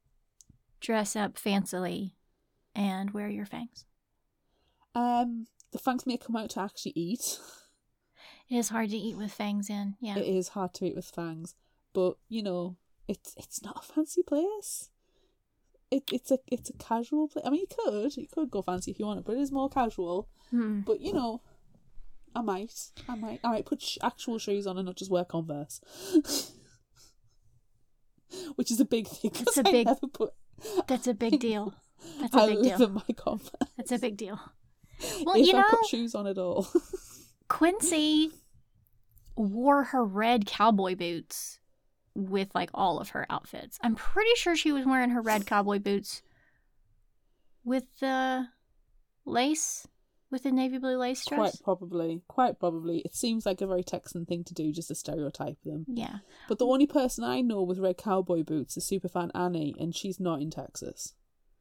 [0.80, 2.12] dress up fancily
[2.76, 3.86] and wear your fangs?
[4.96, 7.40] Um, the fangs may come out to actually eat.
[8.50, 9.96] It is hard to eat with fangs in.
[10.02, 10.18] Yeah.
[10.18, 11.56] It is hard to eat with fangs,
[11.94, 12.76] but you know,
[13.08, 14.90] it's it's not a fancy place.
[15.90, 17.46] It it's a it's a casual place.
[17.46, 19.70] I mean, you could you could go fancy if you wanted, but it is more
[19.70, 20.28] casual.
[20.50, 20.82] Hmm.
[20.82, 21.42] But you know,
[22.36, 22.74] I might
[23.10, 25.82] I might I might put sh- actual shoes on and not just wear Converse.
[28.56, 29.32] Which is a big thing.
[29.36, 30.34] It's a big- never put.
[30.88, 31.74] That's a big deal.
[32.20, 32.90] That's a I big deal.
[32.90, 33.52] my Converse.
[33.78, 34.40] That's a big deal.
[35.24, 36.68] Well, if you I know, put shoes on at all.
[37.50, 38.32] Quincy
[39.36, 41.60] wore her red cowboy boots
[42.14, 43.78] with like all of her outfits.
[43.82, 46.22] I'm pretty sure she was wearing her red cowboy boots
[47.64, 48.48] with the
[49.26, 49.88] lace,
[50.32, 51.38] with a navy blue lace dress.
[51.40, 52.22] Quite probably.
[52.28, 53.00] Quite probably.
[53.00, 55.86] It seems like a very Texan thing to do just to stereotype them.
[55.88, 56.18] Yeah.
[56.48, 60.20] But the only person I know with red cowboy boots is superfan Annie, and she's
[60.20, 61.14] not in Texas.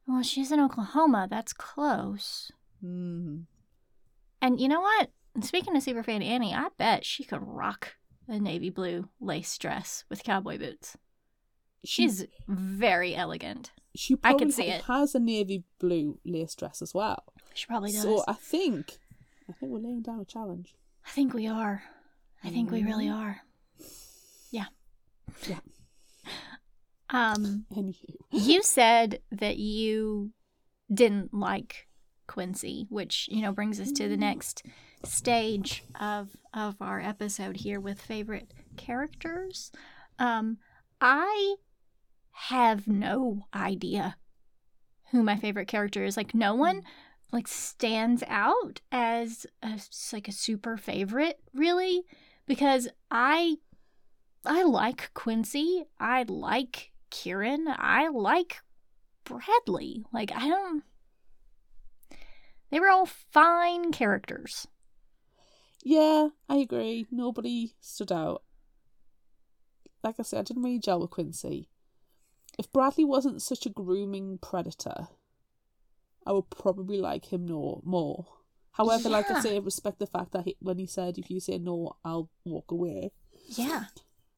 [0.07, 1.27] Well, she's in Oklahoma.
[1.29, 2.51] That's close.
[2.83, 3.43] Mm.
[4.41, 5.11] And you know what?
[5.41, 7.93] Speaking of Superfan Annie, I bet she could rock
[8.27, 10.97] a navy blue lace dress with cowboy boots.
[11.83, 13.71] She, She's very elegant.
[13.95, 14.83] she I can see it.
[14.83, 17.23] has a navy blue lace dress as well.
[17.53, 18.01] She probably does.
[18.03, 18.97] So I think,
[19.49, 20.75] I think we're laying down a challenge.
[21.05, 21.83] I think we are.
[22.43, 23.41] I think we really are.
[24.51, 24.65] Yeah.
[25.47, 25.59] Yeah.
[27.13, 30.31] Um, Anywho, you said that you
[30.93, 31.87] didn't like
[32.25, 34.63] Quincy, which you know brings us to the next
[35.03, 39.73] stage of of our episode here with favorite characters.
[40.19, 40.59] Um,
[41.01, 41.55] I
[42.31, 44.15] have no idea
[45.11, 46.15] who my favorite character is.
[46.15, 46.83] Like no one
[47.31, 49.79] like stands out as a,
[50.11, 52.03] like a super favorite really
[52.45, 53.57] because I
[54.45, 58.57] I like Quincy, I like Kieran, I like
[59.23, 60.03] Bradley.
[60.11, 60.83] Like I don't
[62.69, 64.67] they were all fine characters.
[65.83, 67.05] Yeah, I agree.
[67.11, 68.43] Nobody stood out.
[70.03, 71.69] Like I said, I didn't really gel with Quincy.
[72.57, 75.07] If Bradley wasn't such a grooming predator,
[76.25, 78.25] I would probably like him no more.
[78.73, 81.39] However, like I say, I respect the fact that he, when he said, "If you
[81.39, 83.11] say no, I'll walk away,"
[83.47, 83.85] Yeah.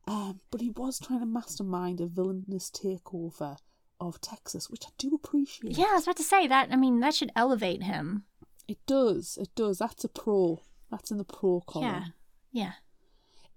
[0.07, 3.57] um, but he was trying to mastermind a villainous takeover
[3.99, 5.77] of Texas, which I do appreciate.
[5.77, 6.69] Yeah, I was about to say that.
[6.71, 8.25] I mean, that should elevate him.
[8.67, 9.37] it does.
[9.39, 9.77] It does.
[9.79, 10.61] That's a pro.
[10.89, 11.85] That's in the pro column.
[11.87, 12.05] Yeah.
[12.51, 12.71] Yeah.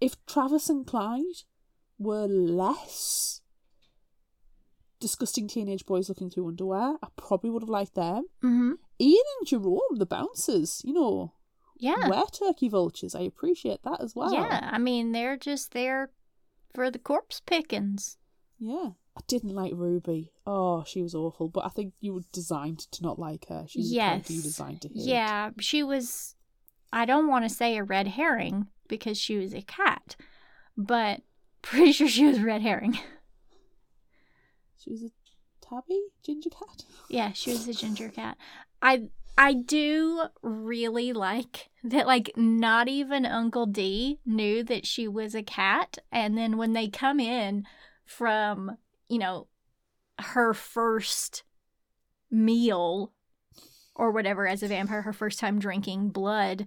[0.00, 1.44] if Travis and Clyde
[1.98, 3.40] were less
[5.00, 8.24] disgusting teenage boys looking through underwear, I probably would have liked them.
[8.42, 8.72] Mm-hmm.
[9.00, 11.32] Ian and Jerome, the bouncers, you know,
[11.76, 12.08] Yeah.
[12.08, 13.14] were turkey vultures.
[13.14, 14.32] I appreciate that as well.
[14.32, 14.70] Yeah.
[14.72, 16.10] I mean, they're just there
[16.74, 18.16] for the corpse pickings.
[18.58, 18.90] Yeah.
[19.16, 20.32] I didn't like Ruby.
[20.46, 21.48] Oh, she was awful.
[21.48, 23.64] But I think you were designed to not like her.
[23.68, 24.96] She's the character you designed to hate.
[24.96, 25.50] Yeah.
[25.60, 26.34] She was,
[26.92, 30.16] I don't want to say a red herring because she was a cat,
[30.76, 31.20] but
[31.62, 32.98] pretty sure she was a red herring.
[34.86, 35.10] She was a
[35.60, 36.84] tabby ginger cat.
[37.08, 38.36] Yeah, she was a ginger cat.
[38.82, 39.04] I
[39.38, 45.42] I do really like that like not even Uncle D knew that she was a
[45.42, 47.64] cat and then when they come in
[48.04, 48.76] from,
[49.08, 49.46] you know,
[50.18, 51.44] her first
[52.30, 53.12] meal
[53.94, 56.66] or whatever as a vampire, her first time drinking blood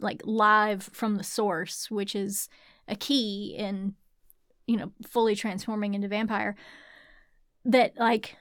[0.00, 2.48] like live from the source, which is
[2.88, 3.94] a key in
[4.66, 6.56] you know, fully transforming into vampire
[7.66, 8.36] that like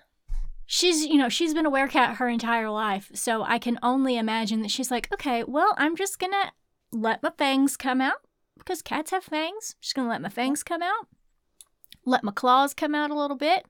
[0.66, 4.62] she's you know she's been a werecat her entire life so i can only imagine
[4.62, 6.52] that she's like okay well i'm just gonna
[6.92, 8.22] let my fangs come out
[8.58, 9.76] because cats have fangs.
[9.76, 11.08] I'm just gonna let my fangs come out
[12.06, 13.66] let my claws come out a little bit.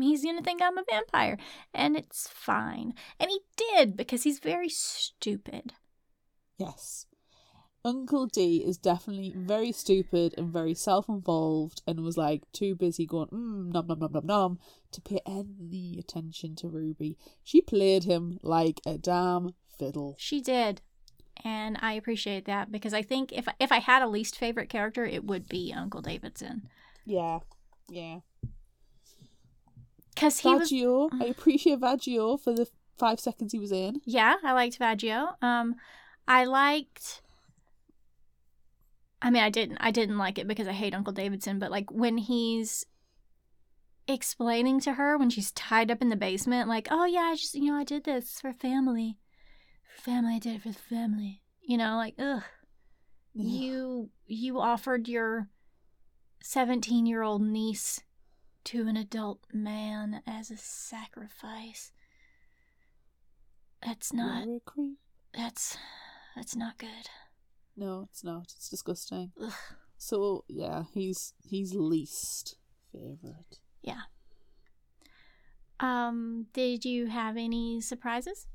[0.00, 1.38] He's gonna think i'm a vampire
[1.72, 2.94] and it's fine.
[3.20, 5.74] And he did because he's very stupid.
[6.58, 7.06] Yes.
[7.84, 13.04] Uncle D is definitely very stupid and very self involved and was like too busy
[13.06, 14.58] going, mm, nom nom nom nom nom,
[14.92, 17.18] to pay any attention to Ruby.
[17.42, 20.14] She played him like a damn fiddle.
[20.18, 20.80] she did
[21.42, 25.04] and i appreciate that because i think if if i had a least favorite character
[25.04, 26.62] it would be uncle davidson
[27.04, 27.40] Yeah.
[27.90, 28.20] Yeah.
[30.14, 34.00] because he was Vaggio, I appreciate Vaggio for the five seconds he was in.
[34.04, 35.34] Yeah, I liked Vaggio.
[35.42, 35.74] Um,
[36.28, 37.20] I liked.
[39.24, 39.78] I mean, I didn't.
[39.80, 41.58] I didn't like it because I hate Uncle Davidson.
[41.58, 42.84] But like when he's
[44.06, 47.54] explaining to her when she's tied up in the basement, like, "Oh yeah, I just
[47.54, 49.16] you know I did this for family,
[49.96, 50.34] for family.
[50.34, 52.42] I did it for the family." You know, like, ugh,
[53.32, 55.48] you you offered your
[56.42, 58.02] seventeen year old niece
[58.64, 61.92] to an adult man as a sacrifice.
[63.82, 64.98] That's not You're a creep.
[65.32, 65.78] that's
[66.36, 67.08] that's not good.
[67.76, 68.52] No, it's not.
[68.56, 69.32] It's disgusting.
[69.96, 72.56] So yeah, he's he's least
[72.92, 73.58] favorite.
[73.82, 74.02] Yeah.
[75.80, 78.46] Um, did you have any surprises?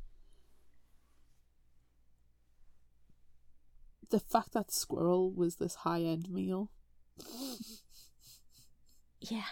[4.10, 6.72] The fact that squirrel was this high end meal,
[9.22, 9.44] Yeah.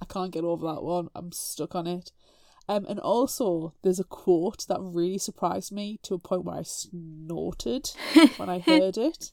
[0.00, 1.08] I can't get over that one.
[1.14, 2.12] I'm stuck on it.
[2.68, 6.62] Um, and also there's a quote that really surprised me to a point where I
[6.62, 7.90] snorted
[8.36, 9.30] when I heard it.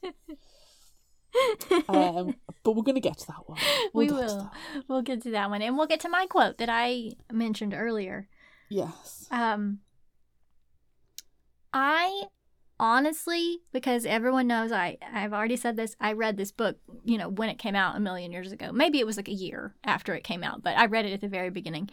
[1.88, 3.58] Um, but we're gonna get to that one.
[3.92, 4.50] we We'll get to will.
[4.74, 4.84] that.
[4.88, 8.28] We'll get to that one, and we'll get to my quote that I mentioned earlier.
[8.70, 9.26] Yes.
[9.30, 9.80] Um,
[11.72, 12.22] I
[12.78, 15.96] honestly, because everyone knows I, I've already said this.
[16.00, 18.72] I read this book, you know, when it came out a million years ago.
[18.72, 21.20] Maybe it was like a year after it came out, but I read it at
[21.20, 21.90] the very beginning.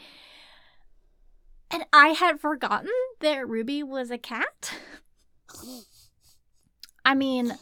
[1.74, 4.74] And I had forgotten that Ruby was a cat.
[7.04, 7.58] I mean,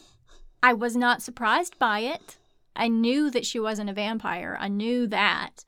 [0.62, 2.36] I was not surprised by it.
[2.76, 4.56] I knew that she wasn't a vampire.
[4.60, 5.64] I knew that.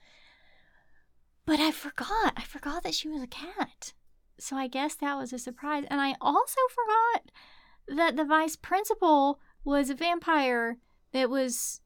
[1.47, 2.35] But I forgot.
[2.37, 3.95] I forgot that she was a cat.
[4.39, 5.85] So I guess that was a surprise.
[5.89, 7.31] And I also forgot
[7.97, 10.77] that the vice principal was a vampire
[11.13, 11.81] that was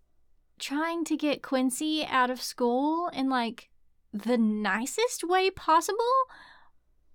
[0.58, 3.68] trying to get Quincy out of school in like
[4.12, 6.04] the nicest way possible,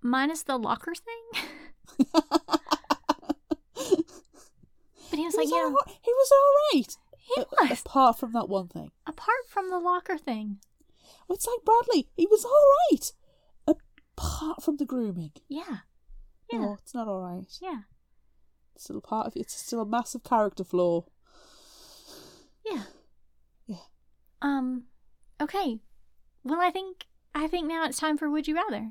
[0.04, 2.06] minus the locker thing.
[5.10, 5.98] But he was he, like, was yeah, right.
[6.02, 6.96] he was all right.
[7.18, 7.80] he A- was.
[7.82, 8.90] Apart from that one thing.
[9.06, 10.58] Apart from the locker thing.
[11.30, 12.08] It's like Bradley.
[12.16, 13.12] He was all right.
[14.16, 15.30] Apart from the grooming.
[15.48, 15.78] Yeah.
[16.50, 16.58] Yeah.
[16.58, 17.46] No, it's not all right.
[17.62, 17.82] Yeah.
[18.74, 19.40] It's still a part of it.
[19.40, 21.04] It's still a massive character flaw.
[22.68, 22.82] Yeah.
[23.66, 23.76] Yeah.
[24.42, 24.84] Um.
[25.40, 25.78] Okay.
[26.42, 27.04] Well, I think
[27.34, 28.90] I think now it's time for Would You Rather.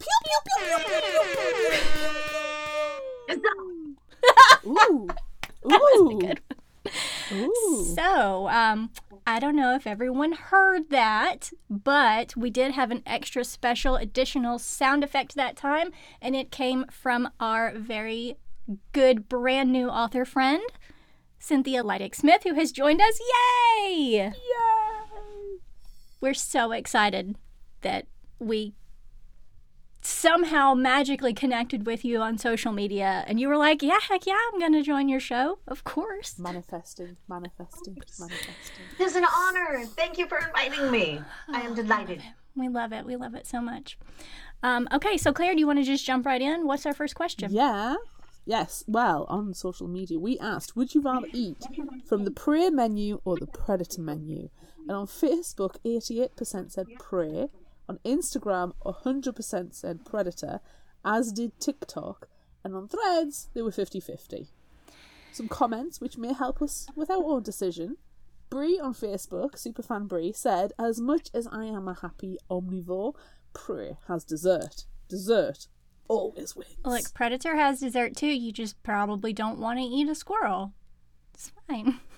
[0.00, 2.10] Pew pew pew pew pew pew pew.
[4.66, 5.06] Ooh.
[5.62, 6.18] That was Ooh.
[6.18, 6.40] a good
[7.32, 7.92] Ooh.
[7.94, 8.90] So, um,
[9.26, 14.58] I don't know if everyone heard that, but we did have an extra special additional
[14.58, 18.36] sound effect that time, and it came from our very
[18.92, 20.62] good brand new author friend,
[21.38, 23.20] Cynthia Leitich Smith, who has joined us.
[23.78, 24.14] Yay!
[24.14, 24.32] Yay.
[26.20, 27.36] We're so excited
[27.82, 28.06] that
[28.38, 28.74] we
[30.00, 34.38] somehow magically connected with you on social media, and you were like, "Yeah, heck yeah,
[34.52, 38.84] I'm gonna join your show, of course." Manifesting, manifesting, manifesting.
[38.98, 39.84] It is an honor.
[39.86, 41.20] Thank you for inviting me.
[41.48, 42.22] I am delighted.
[42.56, 43.04] We love it.
[43.04, 43.98] We love it so much.
[44.62, 46.66] Um, okay, so Claire, do you want to just jump right in?
[46.66, 47.50] What's our first question?
[47.52, 47.96] Yeah.
[48.46, 48.84] Yes.
[48.88, 51.64] Well, on social media, we asked, would you rather eat
[52.06, 54.48] from the prey menu or the predator menu?
[54.88, 57.48] And on Facebook, 88% said prey.
[57.90, 60.60] On Instagram, 100% said predator,
[61.04, 62.28] as did TikTok.
[62.62, 64.46] And on threads, they were 50 50.
[65.32, 67.96] Some comments which may help us with our own decision.
[68.48, 73.16] Brie on Facebook, superfan Brie, said, As much as I am a happy omnivore,
[73.54, 74.84] prey has dessert.
[75.08, 75.66] Dessert
[76.06, 76.76] always wins.
[76.84, 78.28] Look, Predator has dessert too.
[78.28, 80.74] You just probably don't want to eat a squirrel.
[81.34, 81.98] It's fine.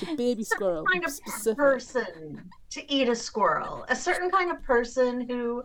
[0.00, 0.84] The baby squirrel.
[0.92, 1.56] kind of specific.
[1.56, 3.84] person to eat a squirrel.
[3.88, 5.62] A certain kind of person who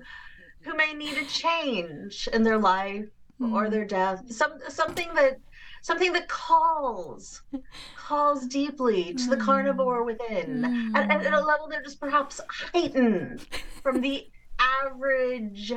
[0.61, 3.09] who may need a change in their life
[3.39, 3.71] or hmm.
[3.71, 4.23] their death.
[4.31, 5.39] Some something that
[5.81, 7.41] something that calls
[7.97, 10.05] calls deeply to the carnivore hmm.
[10.05, 10.65] within.
[10.95, 11.11] At, hmm.
[11.11, 13.45] at, at a level that is perhaps heightened
[13.81, 14.27] from the
[14.59, 15.73] average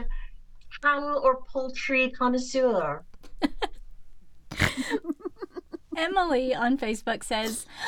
[0.80, 3.04] cattle or poultry connoisseur.
[5.96, 7.66] Emily on Facebook says,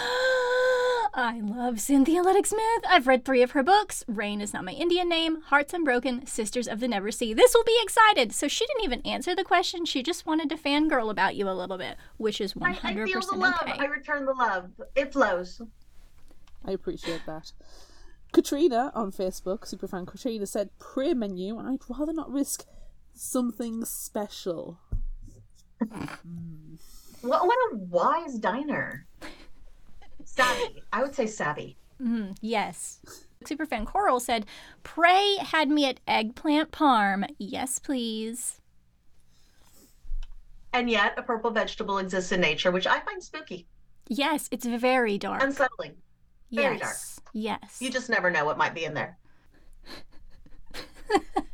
[1.14, 2.84] I love Cynthia Leitich Smith.
[2.88, 4.04] I've read three of her books.
[4.06, 5.42] Rain is not my Indian name.
[5.42, 7.34] Hearts Unbroken, Sisters of the Never Sea.
[7.34, 8.32] This will be excited.
[8.32, 9.84] So she didn't even answer the question.
[9.84, 13.04] She just wanted to fangirl about you a little bit, which is 100% I, I
[13.04, 13.54] feel the love.
[13.62, 13.72] okay.
[13.78, 14.70] I return the love.
[14.94, 15.60] It flows.
[16.64, 17.52] I appreciate that.
[18.32, 21.58] Katrina on Facebook, superfan Katrina, said prayer menu.
[21.58, 22.64] I'd rather not risk
[23.14, 24.78] something special.
[25.80, 26.74] Hmm.
[27.28, 29.06] What, what a wise diner.
[30.24, 30.82] Savvy.
[30.92, 31.76] I would say savvy.
[32.00, 33.00] Mm, yes.
[33.44, 34.46] Superfan Coral said,
[34.82, 37.26] Prey had me at eggplant parm.
[37.38, 38.60] Yes, please.
[40.72, 43.66] And yet, a purple vegetable exists in nature, which I find spooky,
[44.08, 45.42] Yes, it's very dark.
[45.42, 45.94] unsettling.
[46.50, 47.20] very yes.
[47.34, 47.76] Yes.
[47.80, 49.18] You just never know what might be in there.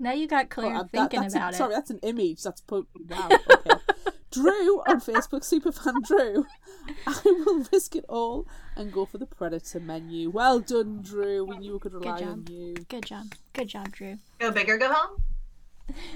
[0.00, 1.56] now you got Claire that- thinking a- about it.
[1.56, 2.42] Sorry, that's an image.
[2.42, 3.28] That's po- wow.
[3.52, 3.70] Okay.
[4.32, 6.46] Drew on Facebook, superfan Drew.
[7.06, 8.46] I will risk it all
[8.76, 10.30] and go for the predator menu.
[10.30, 11.44] Well done, Drew.
[11.44, 12.48] We knew we could rely on job.
[12.48, 12.74] you.
[12.88, 13.34] Good job.
[13.52, 14.18] Good job, Drew.
[14.38, 15.22] Go big or go home.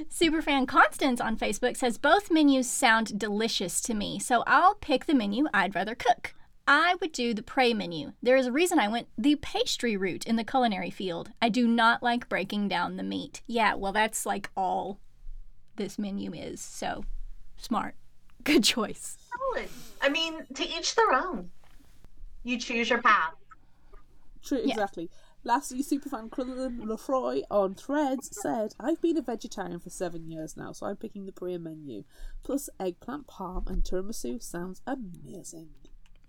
[0.09, 5.15] Superfan Constance on Facebook says both menus sound delicious to me, so I'll pick the
[5.15, 6.35] menu I'd rather cook.
[6.67, 8.13] I would do the prey menu.
[8.23, 11.31] There is a reason I went the pastry route in the culinary field.
[11.43, 13.43] I do not like breaking down the meat.
[13.47, 14.99] Yeah, well, that's like all
[15.77, 17.05] this menu is, so
[17.57, 17.97] smart.
[18.45, 19.19] Good choice.
[19.55, 19.69] Solid.
[20.01, 21.51] I mean, to each their own.
[22.45, 23.35] You choose your path.
[24.43, 24.73] True, Yeah.
[24.75, 25.11] exactly.
[25.47, 30.73] Lastly, superfan Crillon Lefroy on Threads said, I've been a vegetarian for seven years now,
[30.73, 32.05] so I'm picking the prayer menu.
[32.43, 35.69] Plus, eggplant parm and tiramisu sounds amazing.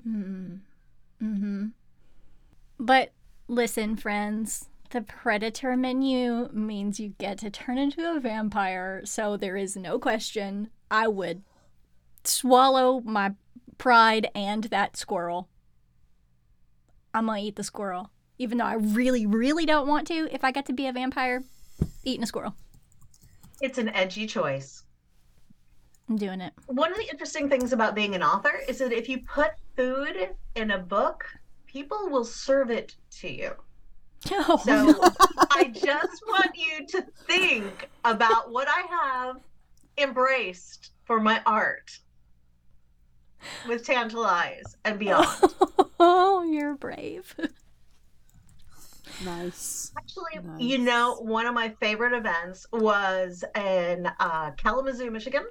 [0.08, 1.68] Mm-hmm.
[2.80, 3.12] But
[3.48, 9.58] listen, friends, the predator menu means you get to turn into a vampire, so there
[9.58, 11.42] is no question I would
[12.24, 13.34] swallow my
[13.78, 15.50] pride and that squirrel.
[17.14, 18.10] I'm gonna eat the squirrel.
[18.38, 21.44] Even though I really, really don't want to, if I get to be a vampire,
[22.04, 22.56] eating a squirrel.
[23.62, 24.85] It's an edgy choice.
[26.10, 26.54] I'm doing it.
[26.68, 30.30] One of the interesting things about being an author is that if you put food
[30.56, 31.26] in a book,
[31.66, 33.52] people will serve it to you.
[34.32, 35.00] Oh, So
[35.52, 39.38] I just want you to think about what I have
[39.98, 42.00] embraced for my art
[43.68, 45.28] with Tantalize and beyond.
[46.00, 47.36] oh, you're brave.
[49.24, 49.92] Nice.
[49.98, 50.60] Actually, Nice.
[50.62, 55.46] you know, one of my favorite events was in uh, Kalamazoo, Michigan.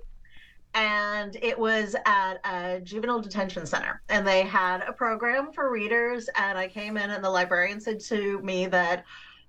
[0.74, 4.02] And it was at a juvenile detention center.
[4.08, 6.28] And they had a program for readers.
[6.36, 9.04] And I came in, and the librarian said to me that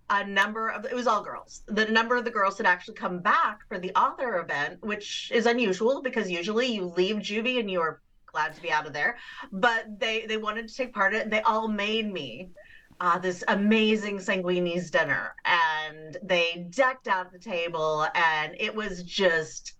[0.09, 1.63] a number of it was all girls.
[1.67, 5.45] The number of the girls had actually come back for the author event, which is
[5.47, 9.17] unusual because usually you leave juvie and you are glad to be out of there.
[9.51, 11.29] But they they wanted to take part in it.
[11.31, 12.51] They all made me
[12.99, 19.73] uh, this amazing Sanguini's dinner, and they decked out the table, and it was just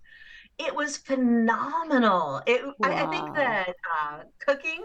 [0.58, 2.42] it was phenomenal.
[2.46, 4.84] It I, I think that uh, cooking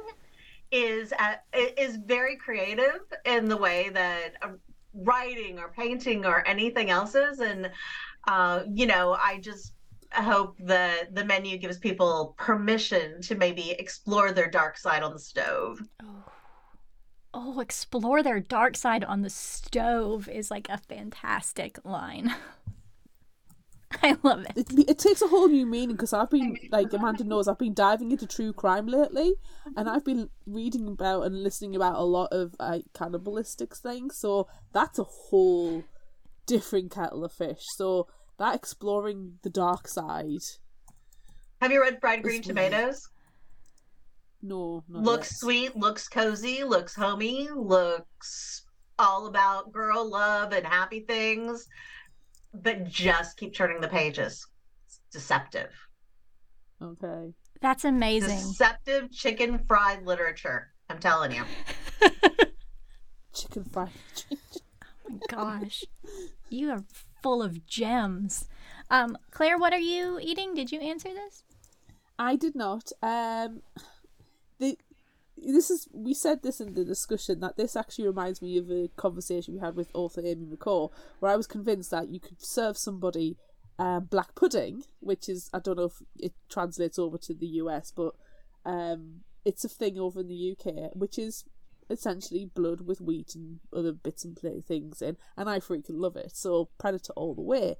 [0.72, 4.48] is at, is very creative in the way that uh,
[4.94, 7.70] writing or painting or anything else is, and
[8.28, 9.74] uh, you know, I just
[10.12, 15.18] hope that the menu gives people permission to maybe explore their dark side on the
[15.18, 15.80] stove.
[16.02, 16.24] Oh.
[17.32, 22.34] oh, explore their dark side on the stove is like a fantastic line.
[24.02, 24.52] I love it.
[24.56, 27.74] It, it takes a whole new meaning because I've been like Amanda knows I've been
[27.74, 29.34] diving into true crime lately,
[29.76, 34.16] and I've been reading about and listening about a lot of like cannibalistic things.
[34.18, 35.84] So that's a whole
[36.46, 37.62] different kettle of fish.
[37.76, 38.06] So
[38.38, 40.42] that exploring the dark side,
[41.60, 43.08] Have you read Fried Green Tomatoes?
[44.42, 45.36] no, not looks yet.
[45.38, 48.64] sweet, looks cozy, looks homey, looks
[48.98, 51.66] all about girl love and happy things,
[52.54, 54.46] but just keep turning the pages.
[54.86, 55.70] It's deceptive.
[56.82, 58.38] Okay, That's amazing.
[58.38, 60.72] Deceptive chicken fried literature.
[60.88, 61.44] I'm telling you.
[63.34, 63.90] chicken fried.
[64.32, 65.84] Oh my gosh.
[66.48, 66.84] You are
[67.22, 68.48] full of gems.
[68.90, 70.54] Um, Claire, what are you eating?
[70.54, 71.44] Did you answer this?
[72.18, 72.90] I did not.
[73.02, 73.82] Um, the
[75.44, 78.88] this is we said this in the discussion that this actually reminds me of a
[78.96, 82.76] conversation we had with author Amy McCaw, where I was convinced that you could serve
[82.76, 83.36] somebody
[83.78, 87.92] um, black pudding, which is I don't know if it translates over to the US,
[87.94, 88.14] but
[88.64, 91.44] um, it's a thing over in the UK, which is
[91.88, 96.36] essentially blood with wheat and other bits and things in, and I freaking love it.
[96.36, 97.76] So predator all the way.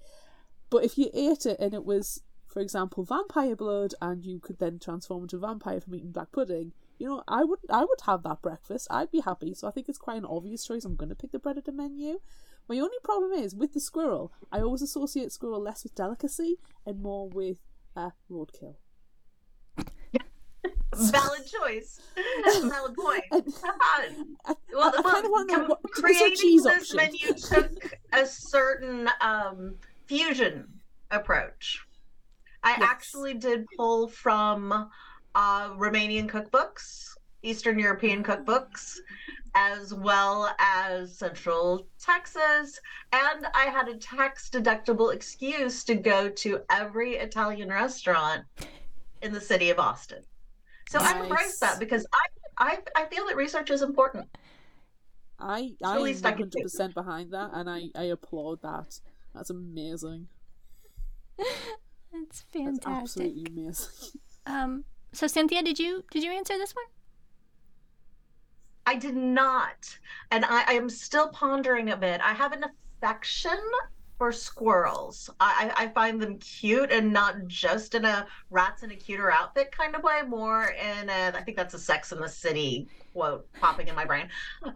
[0.71, 4.59] But if you ate it and it was, for example, vampire blood, and you could
[4.59, 8.23] then transform into vampire from eating black pudding, you know, I would I would have
[8.25, 8.87] that breakfast.
[8.91, 9.55] I'd be happy.
[9.55, 10.85] So I think it's quite an obvious choice.
[10.85, 12.21] I'm going to pick the predator menu.
[12.69, 14.33] My only problem is with the squirrel.
[14.53, 17.59] I always associate squirrel less with delicacy and more with
[17.97, 18.77] uh, roadkill.
[20.95, 22.01] Valid choice.
[22.63, 23.25] Valid point.
[23.33, 24.15] I,
[24.73, 26.97] well, I well, kind of want to what a creating cheese this option.
[26.97, 30.69] menu took a certain um, fusion
[31.11, 31.87] approach.
[32.63, 32.83] I Yes.
[32.83, 34.91] actually did pull from
[35.35, 38.97] uh, Romanian cookbooks, Eastern European cookbooks,
[39.55, 42.79] as well as Central Texas,
[43.13, 48.45] and I had a tax deductible excuse to go to every Italian restaurant
[49.23, 50.23] in the city of Austin.
[50.89, 51.23] So I've Nice.
[51.31, 52.27] embraced that because I,
[52.59, 54.29] I I feel that research is important.
[55.39, 56.59] I the I am least I one could do.
[56.59, 59.01] hundred percent behind that, and I I applaud that.
[59.35, 60.29] That's amazing.
[62.13, 62.85] That's fantastic.
[62.85, 64.21] That's absolutely amazing.
[64.47, 66.85] Um, so Cynthia, did you did you answer this one?
[68.87, 69.99] I did not.
[70.31, 72.21] And I, I am still pondering a bit.
[72.21, 73.59] I have an affection
[74.19, 75.31] for squirrels.
[75.41, 79.73] I, I find them cute and not just in a rats in a cuter outfit
[79.73, 83.51] kind of way, more in a, I think that's a Sex in the City quote
[83.55, 84.29] popping in my brain,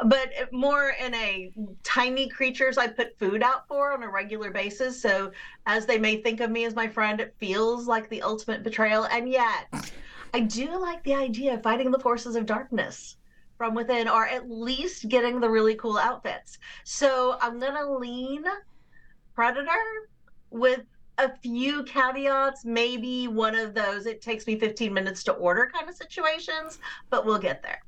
[0.07, 1.53] but more in a
[1.83, 5.01] tiny creatures I put food out for on a regular basis.
[5.01, 5.31] So
[5.67, 9.05] as they may think of me as my friend, it feels like the ultimate betrayal.
[9.05, 9.93] And yet,
[10.35, 13.19] I do like the idea of fighting the forces of darkness
[13.57, 16.59] from within, or at least getting the really cool outfits.
[16.83, 18.43] So I'm gonna lean
[19.37, 19.71] Predator
[20.51, 20.81] with
[21.19, 25.89] a few caveats, maybe one of those it takes me 15 minutes to order kind
[25.89, 26.81] of situations,
[27.11, 27.85] but we'll get there.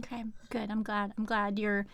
[0.00, 0.70] Okay, good.
[0.70, 1.14] I'm glad.
[1.16, 1.86] I'm glad you're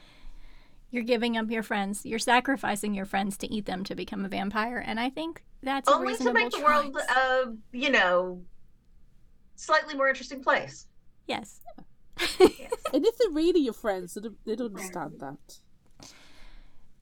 [0.91, 2.05] you're giving up your friends.
[2.05, 5.89] You're sacrificing your friends to eat them to become a vampire, and I think that's
[5.89, 8.43] a Only to make the world, uh, you know,
[9.59, 10.87] slightly more interesting place.
[11.27, 11.61] yes.
[12.41, 15.59] and if they're really your friends, they'd, they'd understand that.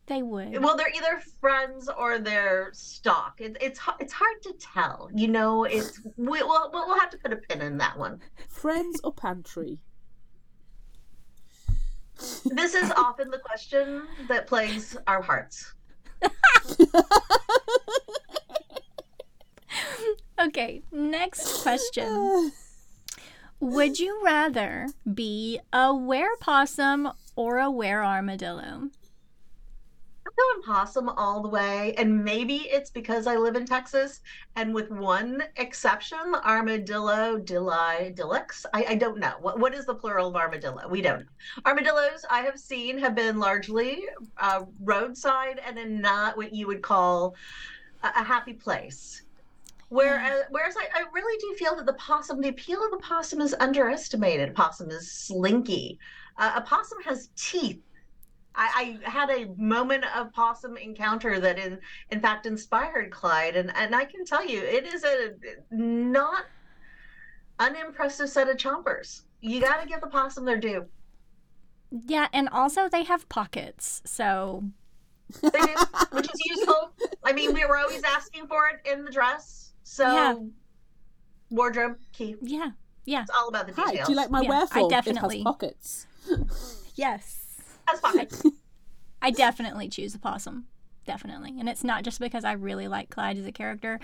[0.07, 0.63] They would.
[0.63, 3.41] Well, they're either friends or they're stock.
[3.41, 5.11] It, it's it's hard to tell.
[5.13, 8.21] You know, it's we, we'll we'll have to put a pin in that one.
[8.49, 9.81] Friends or pantry?
[12.45, 15.75] This is often the question that plagues our hearts.
[20.39, 22.53] Okay, next question.
[23.61, 28.91] Would you rather be a were possum or a were armadillo?
[30.27, 34.21] I'm going possum all the way, and maybe it's because I live in Texas,
[34.57, 38.67] and with one exception, armadillo, dilli, dillix.
[38.75, 40.87] I, I don't know what what is the plural of armadillo.
[40.89, 41.27] We don't know.
[41.65, 44.03] Armadillos I have seen have been largely
[44.37, 47.37] uh, roadside and in not what you would call
[48.03, 49.23] a, a happy place.
[49.89, 53.41] Whereas, whereas I, I really do feel that the possum, the appeal of the possum
[53.41, 54.55] is underestimated.
[54.55, 55.99] Possum is slinky.
[56.39, 57.81] Uh, a possum has teeth
[58.57, 61.79] I, I, had a moment of possum encounter that in
[62.11, 65.33] in fact inspired Clyde and, and I can tell you it is a
[65.71, 66.47] not
[67.59, 69.23] unimpressive set of chompers.
[69.41, 70.87] You gotta give the possum their due.
[71.91, 74.65] Yeah, and also they have pockets, so
[75.43, 75.51] do,
[76.13, 76.93] which is useful.
[77.25, 80.35] I mean, we were always asking for it in the dress, so yeah.
[81.49, 82.35] wardrobe key.
[82.43, 82.71] Yeah,
[83.05, 83.23] yeah.
[83.23, 83.99] It's all about the details.
[83.99, 84.87] Hi, do you like my yeah, wearful?
[84.87, 86.07] I definitely it has pockets.
[86.97, 87.61] yes.
[87.87, 88.27] That's fine.
[89.23, 90.67] I definitely choose a possum.
[91.07, 91.55] Definitely.
[91.61, 94.01] And it's not just because I really like Clyde as a character.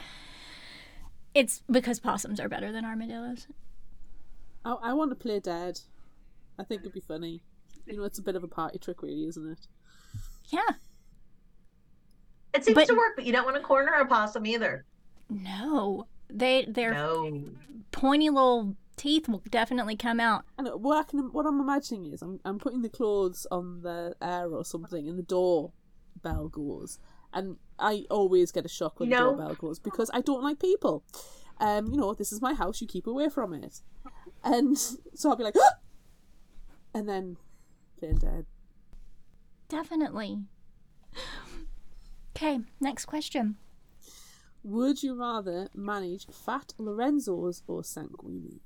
[1.35, 3.49] It's because possums are better than armadillos.
[4.65, 5.81] I, I want to play dead.
[6.61, 7.43] I think it'd be funny.
[7.87, 9.67] You know, it's a bit of a party trick, really, isn't it?
[10.47, 10.61] Yeah.
[12.55, 14.85] It seems but, to work, but you don't want to corner a possum either.
[15.33, 16.07] No.
[16.29, 17.45] They they're no.
[17.91, 20.45] pointy little teeth will definitely come out.
[20.59, 24.15] And what I can, what I'm imagining is I'm, I'm putting the clothes on the
[24.23, 25.73] air or something, and the door
[26.23, 26.99] bell goes,
[27.33, 31.05] and I always get a shock when the doorbell goes because I don't like people.
[31.59, 32.81] Um, you know, this is my house.
[32.81, 33.81] You keep away from it,
[34.43, 34.79] and
[35.15, 35.75] so I'll be like, ah!
[36.95, 37.37] and then
[37.99, 38.47] play dead.
[39.69, 40.39] Definitely.
[42.37, 43.57] Okay, next question.
[44.65, 48.61] Would you rather manage fat Lorenzos or Sanguini?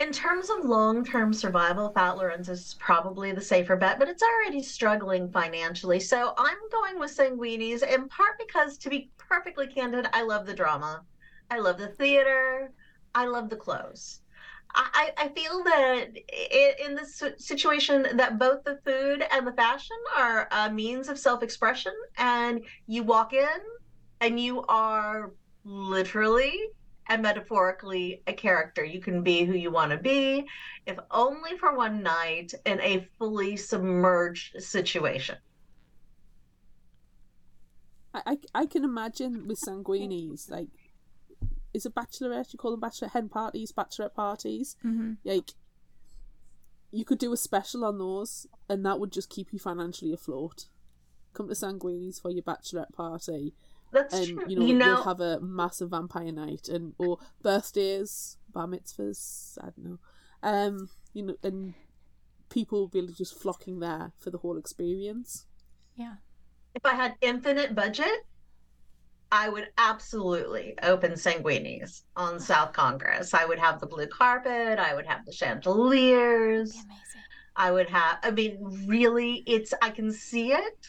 [0.00, 4.22] In terms of long term survival, Fat Lorenzo is probably the safer bet, but it's
[4.22, 6.00] already struggling financially.
[6.00, 10.54] So I'm going with Sanguini's in part because, to be perfectly candid, I love the
[10.54, 11.04] drama.
[11.50, 12.72] I love the theater.
[13.14, 14.19] I love the clothes.
[14.74, 16.06] I, I feel that
[16.86, 21.92] in this situation that both the food and the fashion are a means of self-expression
[22.16, 23.48] and you walk in
[24.20, 25.32] and you are
[25.64, 26.58] literally
[27.08, 28.84] and metaphorically a character.
[28.84, 30.46] You can be who you want to be,
[30.86, 35.36] if only for one night in a fully submerged situation.
[38.14, 40.68] I, I, I can imagine with Sanguini's, like,
[41.72, 44.76] is a bachelorette, you call them bachelor hen parties, bachelorette parties.
[44.84, 45.14] Mm-hmm.
[45.24, 45.50] Like,
[46.90, 50.66] you could do a special on those, and that would just keep you financially afloat.
[51.32, 53.54] Come to Sanguini's for your bachelorette party
[53.92, 54.44] that's and true.
[54.48, 59.58] you know, you know you'll have a massive vampire night and or birthdays, bar mitzvahs,
[59.60, 59.98] I don't know.
[60.42, 61.74] Um, you know, and
[62.48, 65.46] people will be just flocking there for the whole experience.
[65.96, 66.14] Yeah.
[66.74, 68.26] If I had infinite budget,
[69.32, 73.32] I would absolutely open Sanguini's on South Congress.
[73.32, 74.78] I would have the blue carpet.
[74.78, 76.72] I would have the chandeliers.
[76.72, 76.86] amazing.
[77.56, 78.18] I would have.
[78.22, 79.72] I mean, really, it's.
[79.82, 80.86] I can see it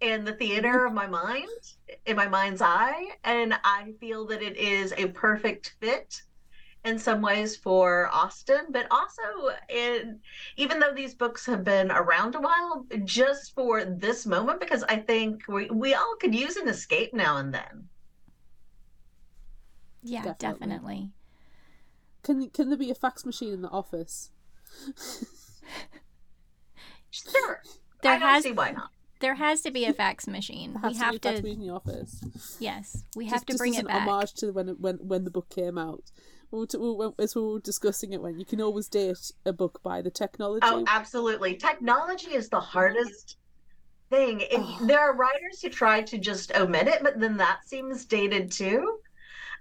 [0.00, 1.48] in the theater of my mind,
[2.04, 6.22] in my mind's eye, and I feel that it is a perfect fit
[6.86, 9.22] in some ways for Austin, but also
[9.68, 10.20] in
[10.56, 14.96] even though these books have been around a while, just for this moment, because I
[14.96, 17.88] think we, we all could use an escape now and then.
[20.02, 20.58] Yeah, definitely.
[20.58, 21.10] definitely.
[22.22, 24.30] Can can there be a fax machine in the office?
[27.10, 27.62] sure.
[28.02, 28.90] There I has, see why not.
[29.20, 30.78] There has to be a fax machine.
[30.82, 31.46] we have to.
[31.46, 32.22] in the office.
[32.60, 34.06] Yes, we just, have to bring it back.
[34.06, 36.04] homage to when when when the book came out.
[37.18, 40.66] As we were discussing it, when you can always date a book by the technology.
[40.66, 41.56] Oh, absolutely!
[41.56, 43.36] Technology is the hardest
[44.10, 44.42] thing.
[44.52, 44.78] Oh.
[44.82, 48.98] There are writers who try to just omit it, but then that seems dated too.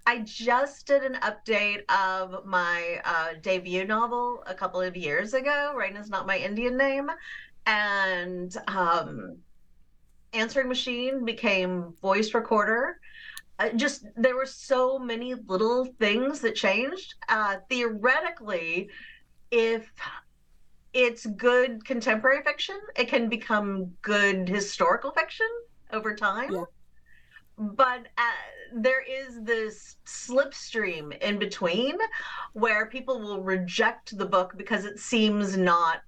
[0.08, 5.74] I just did an update of my uh, debut novel a couple of years ago.
[5.76, 7.10] Rain is not my Indian name,
[7.66, 9.38] and um,
[10.34, 13.00] answering machine became voice recorder.
[13.58, 17.16] Uh, just there were so many little things that changed.
[17.30, 18.90] Uh, theoretically,
[19.52, 19.92] if
[20.94, 25.48] it's good contemporary fiction, it can become good historical fiction
[25.92, 26.54] over time.
[26.54, 26.64] Yeah.
[27.58, 28.32] But uh,
[28.74, 31.98] there is this slipstream in between
[32.54, 36.02] where people will reject the book because it seems not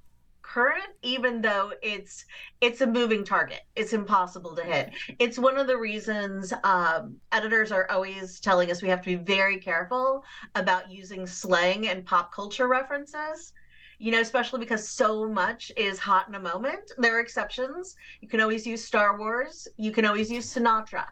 [0.54, 2.24] current even though it's
[2.62, 7.72] it's a moving target it's impossible to hit it's one of the reasons um, editors
[7.72, 10.24] are always telling us we have to be very careful
[10.56, 13.54] about using slang and pop culture references
[14.00, 16.92] you know, especially because so much is hot in a moment.
[17.00, 17.96] There are exceptions.
[18.22, 19.68] You can always use Star Wars.
[19.78, 21.06] You can always use Sinatra.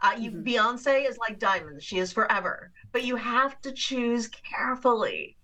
[0.00, 0.44] Uh, you Mhm.
[0.44, 2.72] Beyonce is like diamonds; she is forever.
[2.92, 5.36] But you have to choose carefully.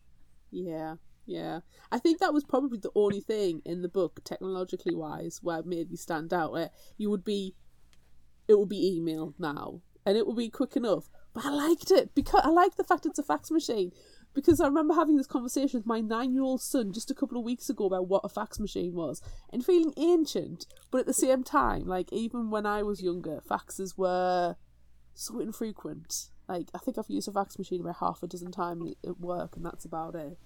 [0.51, 0.97] Yeah,
[1.29, 1.61] yeah.
[1.93, 5.67] I think that was probably the only thing in the book, technologically wise, where it
[5.67, 6.53] made me stand out.
[6.53, 7.55] Where you would be,
[8.49, 11.11] it would be email now, and it would be quick enough.
[11.35, 13.93] But I liked it because I like the fact it's a fax machine.
[14.35, 17.71] Because I remember having this conversation with my nine-year-old son just a couple of weeks
[17.71, 19.21] ago about what a fax machine was,
[19.53, 23.97] and feeling ancient, but at the same time, like even when I was younger, faxes
[23.97, 24.57] were
[25.15, 26.29] so infrequent.
[26.49, 29.57] Like I think I've used a fax machine about half a dozen times at work,
[29.57, 30.39] and that's about it.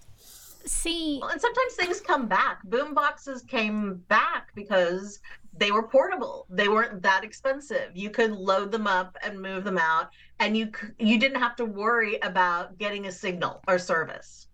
[0.65, 2.63] See, Well, and sometimes things come back.
[2.63, 5.19] Boom boxes came back because
[5.57, 6.47] they were portable.
[6.49, 7.91] They weren't that expensive.
[7.93, 10.09] You could load them up and move them out,
[10.39, 14.47] and you you didn't have to worry about getting a signal or service.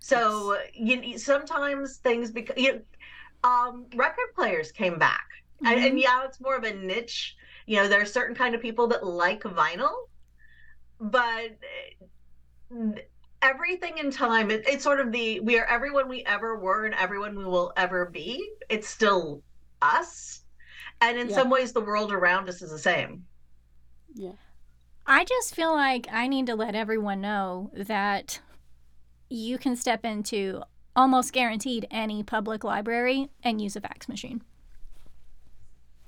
[0.00, 2.80] So you sometimes things become you know,
[3.50, 5.26] um, record players came back,
[5.64, 7.36] and, and yeah, it's more of a niche.
[7.66, 9.94] You know, there are certain kind of people that like vinyl,
[10.98, 11.50] but
[12.72, 12.92] uh,
[13.42, 16.94] everything in time it, it's sort of the we are everyone we ever were and
[16.94, 19.42] everyone we will ever be it's still
[19.82, 20.42] us
[21.00, 21.36] and in Yeah.
[21.36, 23.24] some ways the world around us is the same
[24.14, 24.32] Yeah.
[25.06, 28.40] I just feel like I need to let everyone know that
[29.28, 30.62] you can step into
[30.94, 34.42] almost guaranteed any public library and use a fax machine.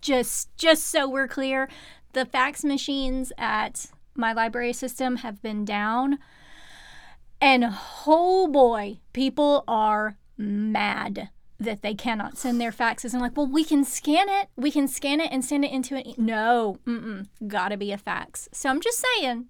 [0.00, 1.68] Just just so we're clear,
[2.12, 6.18] the fax machines at my library system have been down
[7.42, 7.64] and
[8.06, 11.28] oh boy, people are mad
[11.58, 13.14] that they cannot send their faxes.
[13.14, 14.48] I'm like, well, we can scan it.
[14.56, 16.06] We can scan it and send it into an.
[16.06, 16.14] E-.
[16.16, 18.48] No, mm-mm, gotta be a fax.
[18.52, 19.46] So I'm just saying.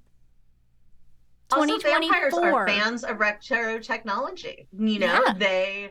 [1.52, 2.52] also vampires 2024.
[2.62, 5.34] are fans of retro technology you know Yeah.
[5.36, 5.90] they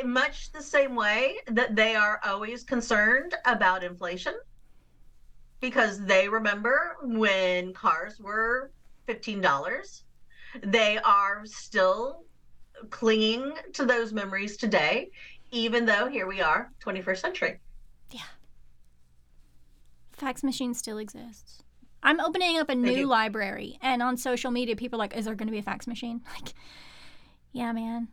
[0.00, 4.34] in much the same way that they are always concerned about inflation
[5.60, 8.72] because they remember when cars were
[9.06, 10.02] $15
[10.62, 12.24] they are still
[12.90, 15.10] clinging to those memories today
[15.50, 17.60] even though here we are 21st century
[18.10, 18.20] Yeah.
[20.12, 21.62] Fax machine still exists.
[22.02, 23.06] I'm opening up a new do.
[23.06, 25.86] library, and on social media, people are like, "Is there going to be a fax
[25.86, 26.54] machine?" Like,
[27.52, 28.08] yeah, man,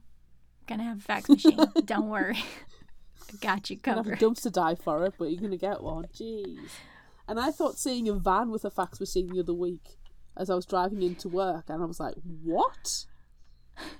[0.68, 1.58] gonna have a fax machine.
[1.86, 2.38] Don't worry,
[3.34, 6.06] I got you Gonna have a dumpster dive for it, but you're gonna get one.
[6.14, 6.70] Jeez.
[7.30, 9.97] And I thought seeing a van with a fax machine the other week
[10.38, 13.06] as I was driving into work, and I was like, "What?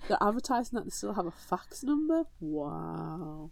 [0.08, 2.24] They're advertising that they still have a fax number?
[2.40, 3.52] Wow."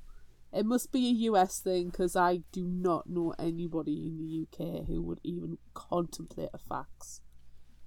[0.54, 4.86] It must be a US thing because I do not know anybody in the UK
[4.88, 7.22] who would even contemplate a fax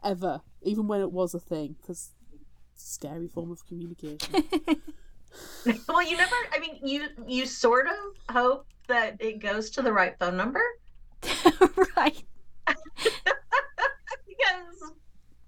[0.04, 2.10] ever, even when it was a thing, because
[2.74, 4.44] it's a scary form of communication.
[5.88, 9.92] well you never i mean you you sort of hope that it goes to the
[9.92, 10.62] right phone number
[11.96, 12.22] right?
[14.38, 14.92] Because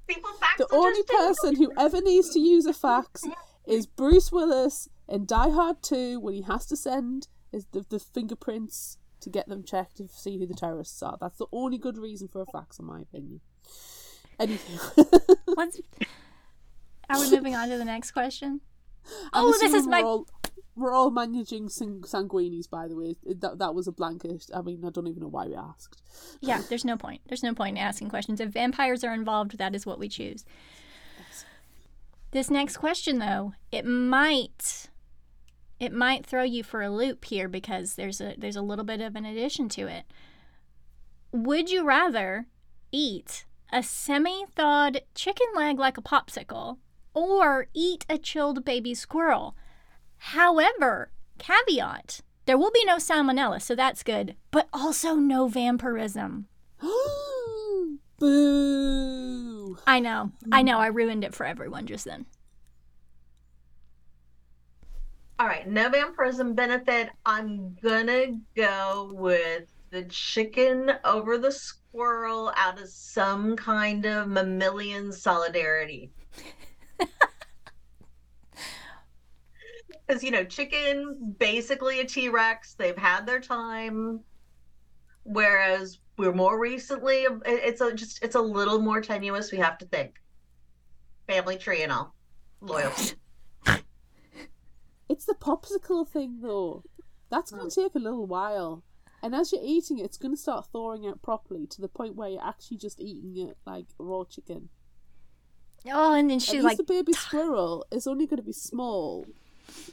[0.06, 3.22] people fax The it only just person who ever needs to use a fax
[3.66, 7.98] is Bruce Willis in Die Hard 2 when he has to send his, the, the
[7.98, 11.16] fingerprints to get them checked to see who the terrorists are.
[11.20, 13.40] That's the only good reason for a fax, in my opinion.
[14.38, 14.78] Anything.
[15.46, 15.80] Let's.
[17.10, 18.60] Are we moving on to the next question?
[19.32, 20.26] I'm Oh, this is my- We're all,
[20.80, 23.16] we're all managing sang- Sanguini's, by the way.
[23.24, 24.46] That, that was a blanket.
[24.54, 26.02] I mean, I don't even know why we asked.
[26.40, 27.20] Yeah, there's no point.
[27.28, 28.40] There's no point in asking questions.
[28.40, 30.44] If vampires are involved, that is what we choose.
[32.32, 34.88] This next question, though, it might
[35.80, 39.00] it might throw you for a loop here because there's a there's a little bit
[39.00, 40.04] of an addition to it.
[41.32, 42.46] Would you rather
[42.92, 46.78] eat a semi-thawed chicken leg like a popsicle
[47.14, 49.56] or eat a chilled baby squirrel?
[50.20, 56.46] However, caveat, there will be no salmonella, so that's good, but also no vampirism.
[58.18, 59.78] Boo!
[59.86, 60.32] I know.
[60.52, 60.78] I know.
[60.78, 62.26] I ruined it for everyone just then.
[65.40, 72.78] all right no vampirism benefit i'm gonna go with the chicken over the squirrel out
[72.78, 76.10] of some kind of mammalian solidarity
[80.10, 84.20] because you know chicken basically a t-rex they've had their time.
[85.22, 89.78] Whereas we're more recently um, it's a just it's a little more tenuous we have
[89.78, 90.20] to think.
[91.28, 92.14] Family tree and all.
[92.60, 93.14] Loyalty
[95.08, 96.84] It's the popsicle thing, though.
[97.30, 97.84] That's going to mm.
[97.84, 98.84] take a little while.
[99.24, 102.14] And as you're eating it, it's going to start thawing out properly to the point
[102.14, 104.68] where you're actually just eating it like raw chicken.
[105.86, 108.52] Oh, and then At she's least like, the baby squirrel is only going to be
[108.52, 109.26] small,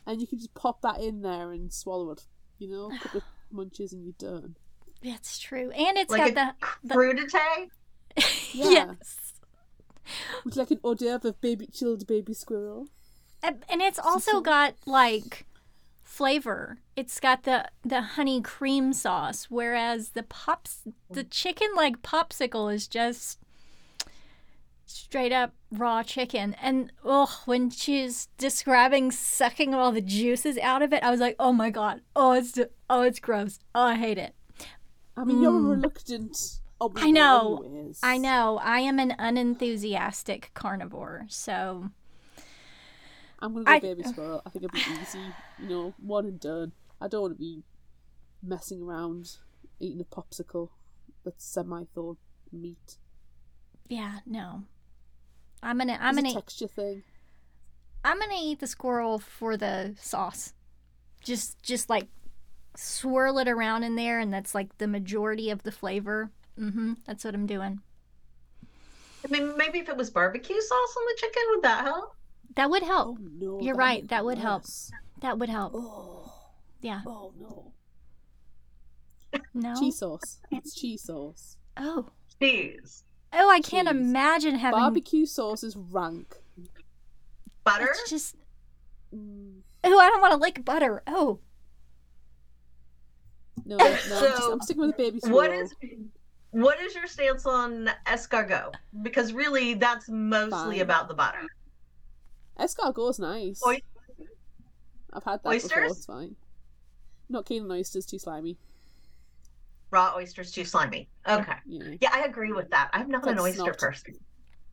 [0.05, 2.25] and you can just pop that in there and swallow it.
[2.59, 4.55] You know, a couple of munches and you're done.
[5.03, 5.71] That's true.
[5.71, 7.69] And it's Like got a the, crudité.
[8.53, 8.95] Yeah.
[8.95, 9.33] yes.
[10.43, 12.87] With like an hors d'oeuvre of baby chilled baby squirrel.
[13.43, 15.45] And and it's also got like
[16.03, 16.79] flavor.
[16.95, 20.81] It's got the the honey cream sauce, whereas the pops
[21.11, 21.29] the mm.
[21.29, 23.39] chicken like popsicle is just
[24.87, 26.55] straight up raw chicken.
[26.61, 31.35] And oh, when she's describing sucking all the juices out of it, I was like,
[31.39, 32.57] oh my god, oh it's
[32.89, 34.33] oh it's gross, oh I hate it.
[35.15, 35.71] I mean, you're mm.
[35.71, 36.59] reluctant.
[36.95, 37.63] I know.
[37.65, 37.99] anyways.
[38.03, 41.89] I know I am an unenthusiastic carnivore, so
[43.39, 44.41] I'm gonna go I- baby squirrel.
[44.45, 45.19] I think it'll be easy.
[45.59, 46.73] You know, one and done.
[47.01, 47.63] I don't want to be
[48.43, 49.37] messing around
[49.79, 50.69] eating a popsicle
[51.23, 52.17] that's semi-thawed
[52.51, 52.97] meat.
[53.89, 54.63] yeah, no.
[55.63, 57.03] I'm gonna I'm It's gonna a texture thing.
[58.03, 60.53] I'm gonna eat the squirrel for the sauce.
[61.23, 62.07] Just just like
[62.75, 66.31] swirl it around in there, and that's like the majority of the flavor.
[66.59, 66.93] Mm-hmm.
[67.05, 67.81] That's what I'm doing.
[69.25, 72.15] I mean, maybe if it was barbecue sauce on the chicken, would that help?
[72.55, 73.17] That would help.
[73.19, 73.59] Oh no!
[73.61, 74.63] You're that'd right, that it would help.
[75.21, 75.73] That would help.
[75.75, 76.31] Oh,
[76.81, 77.01] Yeah.
[77.05, 77.73] oh no!
[79.53, 79.75] No.
[79.79, 80.37] Cheese sauce.
[80.51, 81.57] It's cheese sauce.
[81.75, 82.07] Oh.
[82.39, 83.97] Cheese, Oh, I can't Cheese.
[83.97, 84.79] imagine having.
[84.79, 86.35] Barbecue sauce is rank.
[87.63, 87.87] butter.
[87.91, 88.35] It's just.
[89.13, 91.01] Mm, Oh, I don't want to lick butter.
[91.07, 91.39] Oh.
[93.65, 93.85] no, no.
[93.85, 95.35] I'm, just, I'm sticking with the baby squirrel.
[95.37, 95.73] What is
[96.51, 98.73] what is your stance on escargot?
[99.01, 100.81] Because really, that's mostly Fine.
[100.81, 101.45] about the butter.
[102.59, 103.61] Escargot is nice?
[103.65, 103.81] Oy-
[105.13, 105.51] I've had that before.
[105.53, 105.91] Oysters?
[105.97, 106.35] It's fine.
[107.29, 108.05] Not keen on oysters.
[108.05, 108.57] Too slimy.
[109.91, 111.07] Raw oysters too slimy.
[111.27, 111.53] Okay.
[111.65, 111.95] Yeah.
[112.01, 112.89] Yeah, I agree with that.
[112.93, 113.77] I'm not It's an oyster snot.
[113.77, 114.13] person.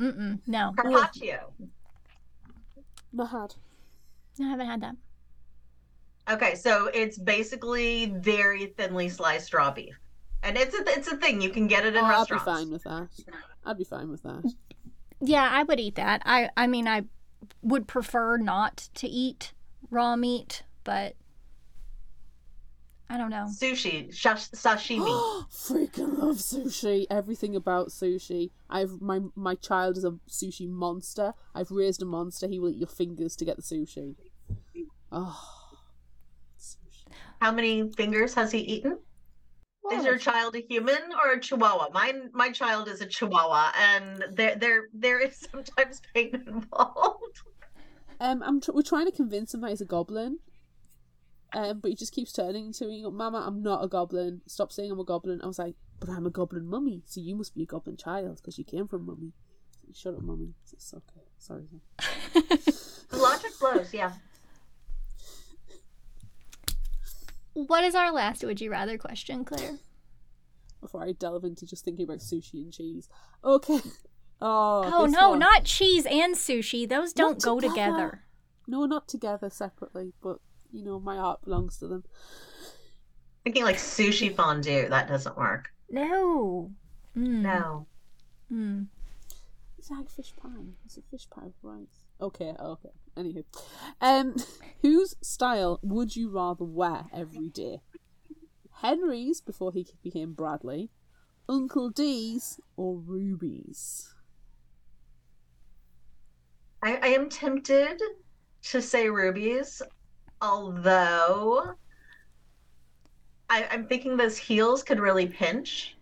[0.00, 0.40] Mm-mm.
[0.46, 0.72] No.
[0.76, 1.52] Carpaccio.
[3.12, 3.54] Not had.
[4.40, 4.96] I haven't had that.
[6.28, 9.94] Okay, so it's basically very thinly sliced raw beef,
[10.42, 12.70] and it's a it's a thing you can get it in Oh, I'd be fine
[12.70, 13.08] with that.
[13.66, 14.52] I'd be fine with that.
[15.20, 16.22] Yeah, I would eat that.
[16.24, 17.02] I I mean, I
[17.62, 19.52] would prefer not to eat
[19.90, 21.14] raw meat, but
[23.10, 23.46] I don't know.
[23.48, 25.06] Sushi, shash, sashimi.
[25.52, 27.06] Freaking love sushi.
[27.10, 28.50] Everything about sushi.
[28.70, 31.34] I've my my child is a sushi monster.
[31.54, 32.48] I've raised a monster.
[32.48, 34.14] He will eat your fingers to get the sushi.
[35.16, 35.40] Oh.
[36.58, 37.04] Sushi.
[37.40, 38.98] How many fingers has he eaten?
[39.92, 41.90] Is your child a human or a chihuahua?
[41.92, 47.42] Mine, my child is a chihuahua, and there, there, there is sometimes pain involved.
[48.18, 50.38] Um, I'm tr- we're trying to convince him that he's a goblin.
[51.54, 54.42] Um, but he just keeps turning to me, Mama, I'm not a goblin.
[54.46, 55.40] Stop saying I'm a goblin.
[55.40, 58.36] I was like, but I'm a goblin mummy, so you must be a goblin child
[58.36, 59.32] because you came from mummy.
[59.94, 60.54] Shut up, mummy.
[60.72, 61.26] It's okay.
[61.38, 61.64] Sorry.
[62.34, 64.12] The logic blows, yeah.
[67.52, 69.78] What is our last would you rather question, Claire?
[70.80, 73.08] Before I delve into just thinking about sushi and cheese.
[73.44, 73.80] Okay.
[74.40, 74.82] Oh.
[74.92, 75.38] Oh, no, one.
[75.38, 76.86] not cheese and sushi.
[76.86, 77.74] Those don't go together.
[77.76, 78.22] together.
[78.66, 80.12] No, not together, separately.
[80.20, 80.38] But
[80.74, 82.04] you know, my heart belongs to them.
[83.44, 85.70] Thinking like sushi fondue, that doesn't work.
[85.88, 86.72] No.
[87.16, 87.42] Mm.
[87.42, 87.86] No.
[88.52, 88.86] Mm.
[89.78, 90.72] It's like fish pie.
[90.84, 92.04] It's a fish pie with rice.
[92.20, 92.88] Okay, okay.
[93.16, 93.44] Anywho,
[94.00, 94.34] um,
[94.82, 97.80] whose style would you rather wear every day?
[98.80, 100.90] Henry's before he became Bradley,
[101.48, 104.14] Uncle D's, or Ruby's?
[106.82, 108.00] I, I am tempted
[108.70, 109.82] to say Ruby's,
[110.44, 111.74] although
[113.48, 115.96] I, I'm thinking those heels could really pinch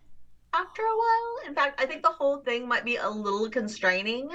[0.53, 1.47] after a while.
[1.47, 4.29] In fact, I think the whole thing might be a little constraining.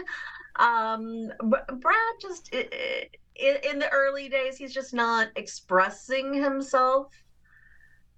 [0.57, 7.13] Um, Br- Brad just in the early days, he's just not expressing himself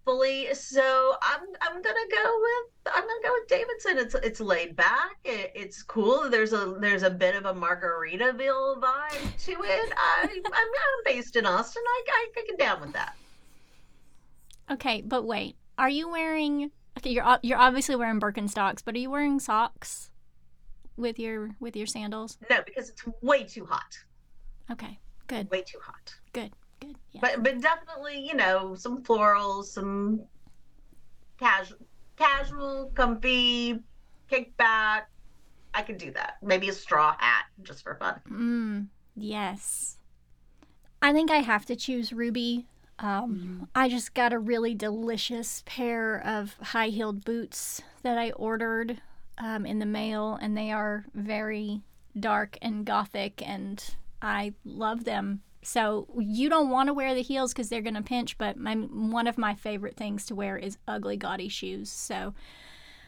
[0.04, 0.52] fully.
[0.54, 3.98] So I'm I'm gonna go with I'm gonna go with Davidson.
[3.98, 5.18] It's it's laid back.
[5.24, 6.28] It, it's cool.
[6.30, 9.92] There's a there's a bit of a Margaritaville vibe to it.
[9.96, 11.82] I I'm, I'm based in Austin.
[11.86, 13.14] I I could get down with that.
[14.70, 15.56] Okay, but wait.
[15.78, 20.10] Are you wearing Okay, you're you're obviously wearing Birkenstocks, but are you wearing socks
[20.96, 22.36] with your with your sandals?
[22.50, 23.98] No, because it's way too hot.
[24.70, 24.98] Okay.
[25.26, 25.50] Good.
[25.50, 26.14] Way too hot.
[26.32, 26.52] Good.
[26.80, 26.96] Good.
[27.12, 27.20] Yeah.
[27.20, 30.22] But but definitely, you know, some florals, some
[31.38, 31.78] casual,
[32.16, 33.80] casual, comfy,
[34.30, 35.02] kickback.
[35.72, 36.36] I could do that.
[36.42, 38.20] Maybe a straw hat just for fun.
[38.28, 38.86] Mm,
[39.16, 39.98] yes.
[41.02, 42.66] I think I have to choose Ruby.
[42.98, 49.00] Um, I just got a really delicious pair of high heeled boots that I ordered
[49.38, 51.80] um, in the mail, and they are very
[52.18, 53.82] dark and gothic, and
[54.20, 55.40] I love them.
[55.62, 58.74] So you don't want to wear the heels because they're going to pinch, but my
[58.74, 61.90] one of my favorite things to wear is ugly, gaudy shoes.
[61.90, 62.34] So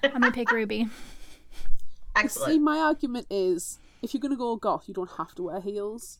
[0.03, 0.89] I'm going to pick Ruby.
[2.16, 2.53] Excellent.
[2.53, 5.61] See, my argument is if you're going to go goth, you don't have to wear
[5.61, 6.19] heels.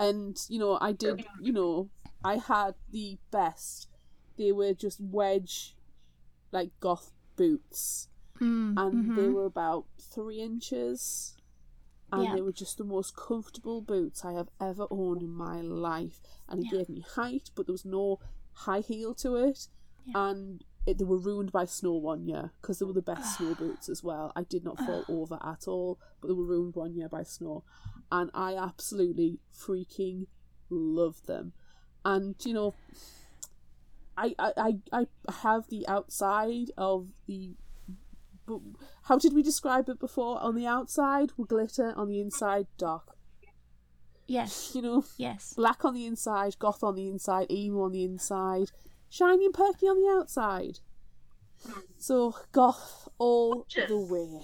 [0.00, 1.88] And, you know, I did, you know,
[2.24, 3.88] I had the best.
[4.36, 5.74] They were just wedge,
[6.52, 8.08] like goth boots.
[8.40, 9.32] Mm, And they mhm.
[9.32, 11.35] were about three inches.
[12.16, 12.34] And Yeah.
[12.34, 16.20] they were just the most comfortable boots I have ever owned in my life.
[16.48, 16.78] And it Yeah.
[16.78, 18.20] gave me height, but there was no
[18.52, 19.68] high heel to it.
[20.06, 20.28] Yeah.
[20.30, 23.54] And it, they were ruined by snow one year because they were the best snow
[23.54, 24.32] boots as well.
[24.34, 27.64] I did not fall over at all, but they were ruined one year by snow.
[28.10, 30.26] And I absolutely freaking
[30.70, 31.52] loved them.
[32.04, 32.74] And, you know,
[34.16, 35.06] I, I, I, I
[35.42, 37.56] have the outside of the
[39.04, 40.40] how did we describe it before?
[40.40, 41.92] On the outside, were glitter.
[41.96, 43.16] On the inside, dark.
[44.26, 45.54] Yes, You know, yes.
[45.54, 48.70] black on the inside, goth on the inside, emo on the inside,
[49.08, 50.80] shiny and perky on the outside.
[51.96, 54.40] So goth all the way.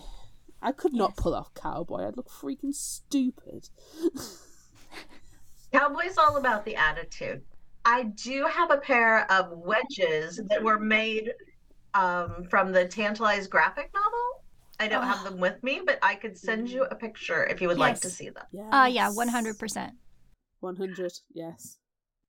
[0.62, 1.18] I could not Yes.
[1.22, 2.06] pull off cowboy.
[2.06, 3.68] I'd look freaking stupid.
[5.72, 7.42] Cowboy's all about the attitude.
[7.84, 11.32] I do have a pair of wedges that were made
[11.94, 14.42] um, from the Tantalized graphic novel.
[14.80, 15.30] I don't have Oh.
[15.30, 18.10] them with me, but I could send you a picture if you would like to
[18.10, 18.44] see them.
[18.52, 18.68] Yes.
[18.72, 19.92] Uh, yeah, 100%.
[20.60, 21.12] One hundred.
[21.34, 21.78] Yes.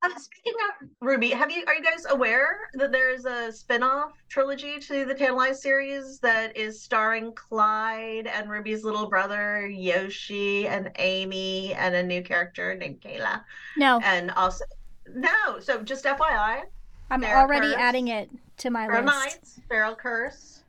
[0.04, 4.12] Uh, speaking of Ruby, have you are you guys aware that there is a spin-off
[4.28, 10.92] trilogy to the Tantalized series that is starring Clyde and Ruby's little brother Yoshi and
[11.00, 13.44] Aimee and a new character named Kayla
[13.78, 14.66] No, and also
[15.08, 15.60] no.
[15.62, 16.64] So just FYI,
[17.12, 17.78] I'm already curse.
[17.78, 18.30] adding it
[18.64, 19.16] to my Feral list.
[19.18, 20.64] Nights, Feral Curse,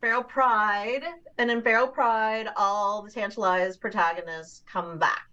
[0.00, 1.04] Feral Pride,
[1.38, 5.28] and in Feral Pride, all the Tantalized protagonists come back.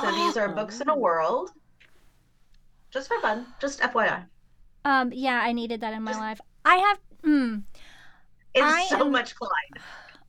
[0.00, 1.50] So these are books in a world.
[2.90, 4.24] Just for fun, just FYI.
[4.84, 6.40] Um, yeah, I needed that in my Just- life.
[6.64, 6.98] I have.
[7.22, 7.62] Mm,
[8.54, 9.82] It's I so am- much Clyde.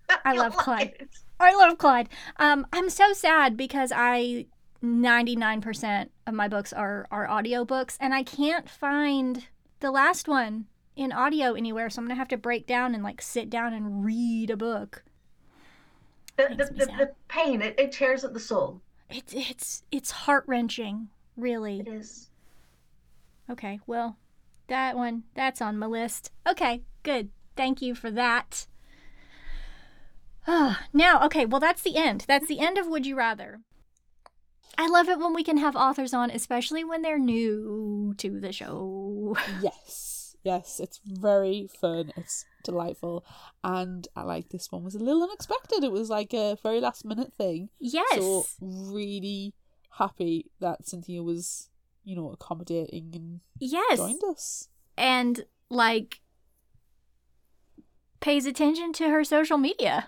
[0.26, 0.94] I love like Clyde.
[1.00, 1.10] it.
[1.40, 2.10] I love Clyde.
[2.38, 4.46] Um, I'm so sad because I
[4.84, 9.48] 99% of my books are are audio books, and I can't find
[9.82, 11.90] the last one in audio anywhere.
[11.90, 15.04] So I'm gonna have to break down and like sit down and read a book.
[16.38, 18.82] The, the, the, the pain, it, it tears at the soul.
[19.10, 21.82] It's it's it's heart wrenching, really.
[21.82, 22.30] It is.
[23.50, 24.18] Okay, well,
[24.68, 26.32] that one that's on my list.
[26.48, 27.30] Okay, good.
[27.58, 28.68] Thank you for that.
[30.48, 32.26] Ah, now, okay, well that's the end.
[32.28, 33.60] That's the end of Would You Rather.
[34.78, 38.52] I love it when we can have authors on, especially when they're new to the
[38.52, 39.36] show.
[39.62, 40.36] Yes.
[40.44, 40.80] Yes.
[40.80, 42.12] It's very fun.
[42.18, 43.26] It's delightful,
[43.64, 45.84] and I like this one was a little unexpected.
[45.84, 47.70] It was like a very last minute thing.
[47.80, 48.16] Yes.
[48.16, 49.54] So really
[49.98, 51.70] happy that Cynthia was,
[52.04, 53.98] you know, accommodating and yes.
[53.98, 54.70] joined us.
[54.98, 56.22] And like
[58.20, 60.08] pays attention to her social media.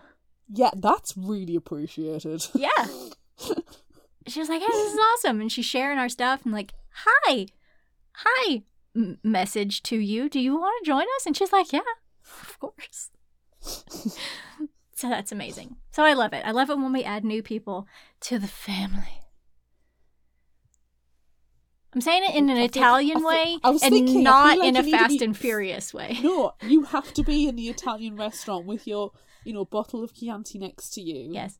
[0.51, 2.45] Yeah, that's really appreciated.
[2.53, 2.87] Yeah.
[4.27, 6.73] she was like, "Hey, this is awesome," and she's sharing our stuff and like,
[7.05, 7.47] "Hi,
[8.13, 8.63] hi,
[8.95, 10.29] M- message to you.
[10.29, 11.81] Do you want to join us?" And she's like, "Yeah,
[12.41, 13.09] of course."
[14.95, 15.77] so that's amazing.
[15.91, 16.45] So I love it.
[16.45, 17.87] I love it when we add new people
[18.21, 19.19] to the family.
[21.93, 24.75] I'm saying it in an think- Italian I thi- way and thinking, not like in
[24.77, 26.17] a Fast be- and Furious way.
[26.23, 29.11] no, you have to be in the Italian restaurant with your,
[29.45, 31.31] you know, bottle of Chianti next to you.
[31.33, 31.59] Yes.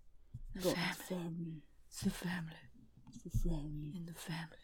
[0.55, 0.71] "It's
[1.07, 1.62] family.
[1.93, 2.55] It's the family.
[3.07, 3.93] It's the family.
[3.95, 4.57] In the family.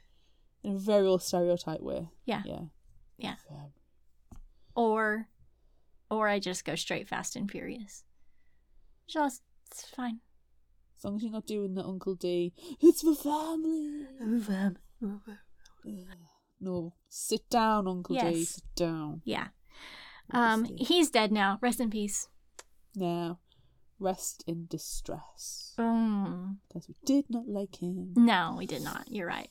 [0.63, 2.09] In a very old stereotype way.
[2.25, 2.41] Yeah.
[2.43, 2.63] Yeah.
[3.19, 3.35] Yeah.
[4.75, 5.27] Or
[6.09, 8.03] or I just go straight Fast and Furious.
[9.07, 10.21] Just it's fine.
[10.97, 12.51] As long as you're not doing the Uncle D.
[12.81, 14.07] It's for family.
[16.59, 18.43] No, sit down, Uncle D.
[18.43, 19.21] Sit down.
[19.23, 19.49] Yeah.
[20.31, 21.59] Um, he's dead now.
[21.61, 22.27] Rest in peace.
[22.95, 23.39] Now,
[23.99, 25.73] rest in distress.
[25.77, 26.59] Boom.
[26.67, 28.13] Because we did not like him.
[28.15, 29.07] No, we did not.
[29.09, 29.49] You're right.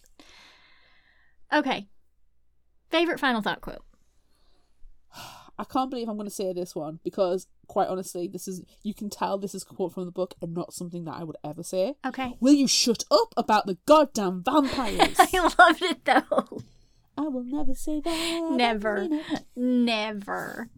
[1.52, 1.88] Okay.
[2.90, 3.84] Favorite final thought quote.
[5.58, 8.94] I can't believe I'm going to say this one because, quite honestly, this is you
[8.94, 11.36] can tell this is a quote from the book and not something that I would
[11.44, 11.94] ever say.
[12.06, 12.36] Okay.
[12.40, 15.16] Will you shut up about the goddamn vampires?
[15.18, 16.62] I loved it though.
[17.16, 18.50] I will never say that.
[18.52, 19.08] Never.
[19.56, 20.70] Never.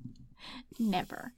[0.78, 1.34] Never.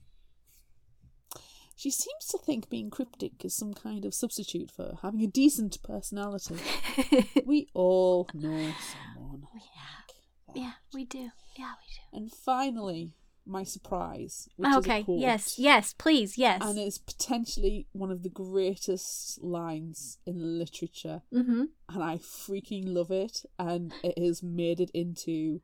[1.83, 5.83] She seems to think being cryptic is some kind of substitute for having a decent
[5.83, 6.55] personality.
[7.45, 8.71] we all know
[9.17, 9.47] someone.
[9.53, 10.55] like that.
[10.55, 11.31] yeah, we do.
[11.59, 12.17] Yeah, we do.
[12.17, 13.15] And finally,
[13.45, 14.47] my surprise.
[14.55, 15.05] Which is a okay.
[15.09, 15.59] Yes.
[15.59, 15.91] Yes.
[15.91, 16.37] Please.
[16.37, 16.61] Yes.
[16.63, 21.23] And it's potentially one of the greatest lines in literature.
[21.33, 21.63] mm-hmm.
[21.89, 23.43] And I freaking love it.
[23.59, 25.59] And it has made it into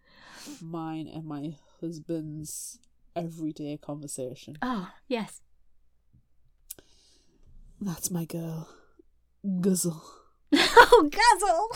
[0.61, 2.77] mine and my husband's
[3.15, 4.57] everyday conversation.
[4.61, 5.39] Oh yes.
[7.81, 8.69] That's my girl.
[9.61, 10.01] Guzzle.
[10.53, 11.69] oh, guzzle.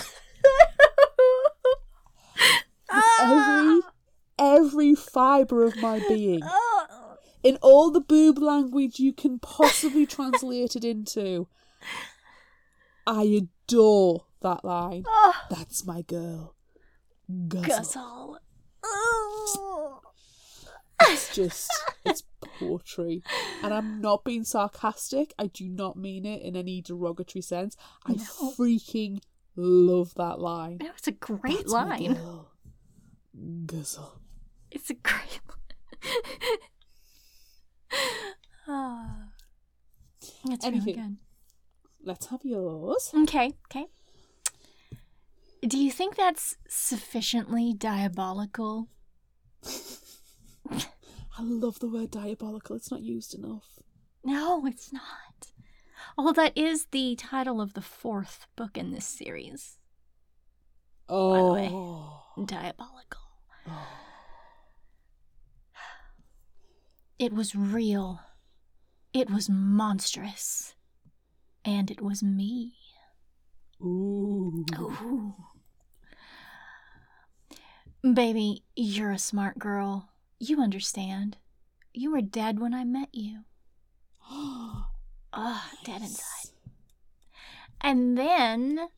[3.21, 3.93] Every ah!
[4.37, 6.41] every fibre of my being.
[6.43, 7.17] Oh.
[7.43, 11.47] In all the boob language you can possibly translate it into.
[13.05, 15.03] I adore that line.
[15.07, 16.55] Oh, That's my girl.
[17.47, 18.39] Guzzle.
[18.81, 20.01] guzzle.
[21.01, 21.69] It's just
[22.05, 22.23] it's
[22.59, 23.23] poetry.
[23.61, 25.33] And I'm not being sarcastic.
[25.39, 27.75] I do not mean it in any derogatory sense.
[28.05, 28.53] I No.
[28.57, 29.21] freaking
[29.55, 30.77] love that line.
[30.79, 32.17] That was a great That's line.
[33.65, 34.19] Guzzle.
[34.71, 35.39] It's a great
[38.67, 39.29] Ah.
[40.45, 41.17] That's really good.
[42.03, 43.11] Let's have yours.
[43.13, 43.87] Okay, okay.
[45.65, 48.87] Do you think that's sufficiently diabolical?
[51.37, 52.75] I love the word diabolical.
[52.75, 53.79] It's not used enough.
[54.23, 55.51] No, it's not.
[56.17, 59.77] Although that is the title of the fourth book in this series.
[61.09, 61.53] Oh.
[61.53, 62.45] way.
[62.45, 63.21] Diabolical.
[67.19, 68.19] It was real.
[69.13, 70.75] It was monstrous.
[71.65, 72.73] And it was me.
[73.81, 74.65] Ooh.
[74.77, 75.35] Ooh.
[78.13, 80.09] Baby, you're a smart girl.
[80.45, 81.37] You understand.
[81.93, 83.45] You were dead when I met you.
[84.29, 86.51] Ugh, dead inside.
[87.79, 88.89] And then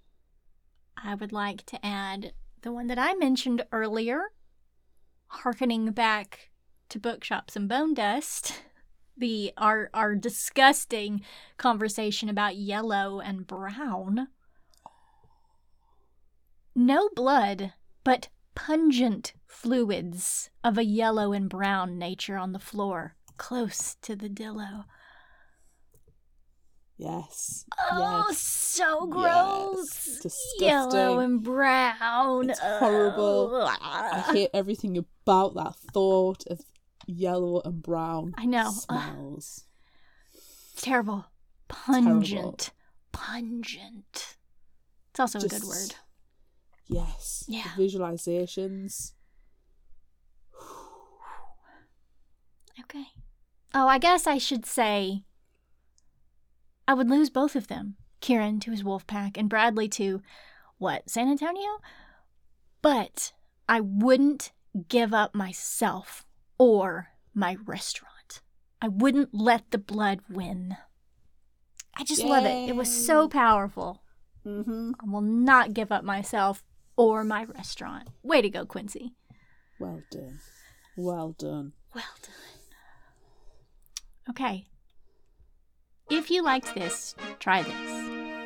[0.97, 4.31] I would like to add the one that I mentioned earlier,
[5.27, 6.49] harkening back
[6.89, 8.61] to bookshops and bone dust.
[9.17, 11.21] The our our disgusting
[11.55, 14.27] conversation about yellow and brown.
[14.85, 14.91] Oh.
[16.75, 17.71] No blood,
[18.03, 24.29] but pungent fluids of a yellow and brown nature on the floor, close to the
[24.29, 24.85] dillo.
[26.97, 27.65] Yes.
[27.91, 28.39] Oh, yes.
[28.39, 29.11] so Yes.
[29.11, 30.19] gross.
[30.21, 30.67] Disgusting.
[30.67, 32.49] Yellow and brown.
[32.49, 33.67] It's horrible.
[33.81, 36.61] I hate everything about that thought of
[37.05, 38.71] yellow and brown I know.
[38.71, 39.65] Smells.
[40.33, 41.25] It's terrible.
[41.67, 42.71] Pungent.
[43.11, 44.37] Pungent.
[45.11, 45.95] It's also a good word.
[46.87, 47.45] Yes.
[47.47, 47.71] Yeah.
[47.75, 49.13] The visualizations.
[52.77, 53.05] Okay.
[53.73, 55.23] Oh, I guess I should say
[56.87, 57.95] I would lose both of them.
[58.19, 60.21] Kieran to his wolf pack and Bradley to
[60.77, 61.79] what, San Antonio?
[62.81, 63.33] But
[63.67, 64.51] I wouldn't
[64.89, 66.25] give up myself
[66.57, 68.41] or my restaurant.
[68.81, 70.77] I wouldn't let the blood win.
[71.97, 72.69] I just love it.
[72.69, 74.01] It was so powerful.
[74.45, 74.91] Mm-hmm.
[75.01, 76.63] I will not give up myself
[76.97, 78.09] or my restaurant.
[78.23, 79.11] Way to go, Quincie.
[79.79, 80.39] Well done.
[80.97, 81.73] Well done.
[81.93, 82.33] Well done.
[84.29, 84.67] Okay.
[86.09, 88.45] If you liked this, try this.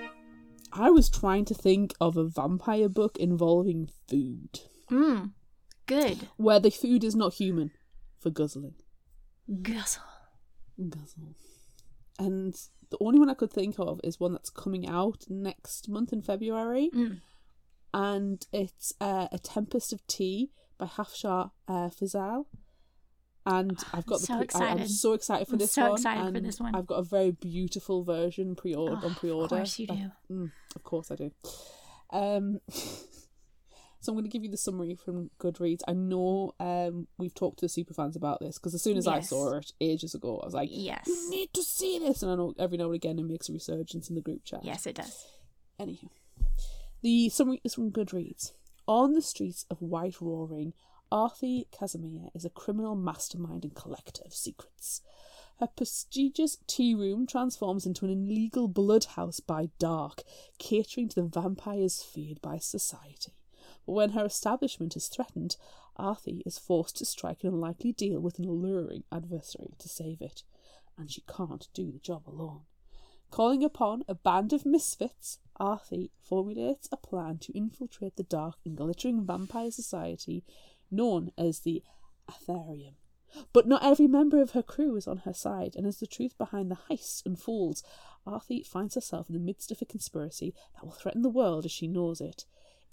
[0.72, 4.60] I was trying to think of a vampire book involving food,
[4.92, 5.32] Mmm.
[5.88, 6.30] Good.
[6.38, 7.72] where the food is not human
[8.20, 8.76] for guzzling.
[9.62, 10.04] Guzzle.
[10.78, 11.36] Guzzle.
[12.20, 12.54] And
[12.92, 16.22] the only one I could think of is one that's coming out next month in
[16.22, 16.92] February.
[16.94, 17.22] Mm.
[17.94, 22.46] And it's uh, A Tempest of Tea by Hafsah uh, Faizal.
[23.46, 24.90] And I've got the so pre- I, am excited.
[24.92, 25.92] so excited for I'm this so one.
[25.94, 26.76] excited for this one.
[26.76, 29.46] I've got a very beautiful version pre-order Oh, on pre-order.
[29.56, 30.12] Of course you do.
[30.32, 31.32] Mm, of course I do.
[32.12, 35.82] Um, so I'm going to give you the summary from Goodreads.
[35.88, 39.08] I know um, we've talked to the super fans about this because as soon as
[39.08, 41.04] I saw it ages ago, I was like, Yes.
[41.08, 43.54] "You need to see this!" And I know every now and again it makes a
[43.54, 44.64] resurgence in the group chat.
[44.64, 45.26] Yes, it does.
[45.80, 46.10] Anywho,
[47.02, 48.52] the summary is from Goodreads.
[48.88, 50.74] On the streets of White Roaring,
[51.12, 55.02] Arthi Casimir is a criminal mastermind and collector of secrets.
[55.60, 60.24] Her prestigious tea room transforms into an illegal bloodhouse by dark,
[60.58, 63.34] catering to the vampires feared by society.
[63.86, 65.58] But when her establishment is threatened,
[65.98, 70.44] Arthi is forced to strike an unlikely deal with an alluring adversary to save it,
[70.98, 72.62] and she can't do the job alone.
[73.32, 78.76] Calling upon a band of misfits, Arthi formulates a plan to infiltrate the dark and
[78.76, 80.44] glittering vampire society
[80.92, 81.84] known as the
[82.30, 82.96] Aetherium.
[83.54, 86.36] But not every member of her crew is on her side, and as the truth
[86.40, 87.84] behind the heist unfolds,
[88.26, 91.72] Arthi finds herself in the midst of a conspiracy that will threaten the world as
[91.72, 92.46] she knows it.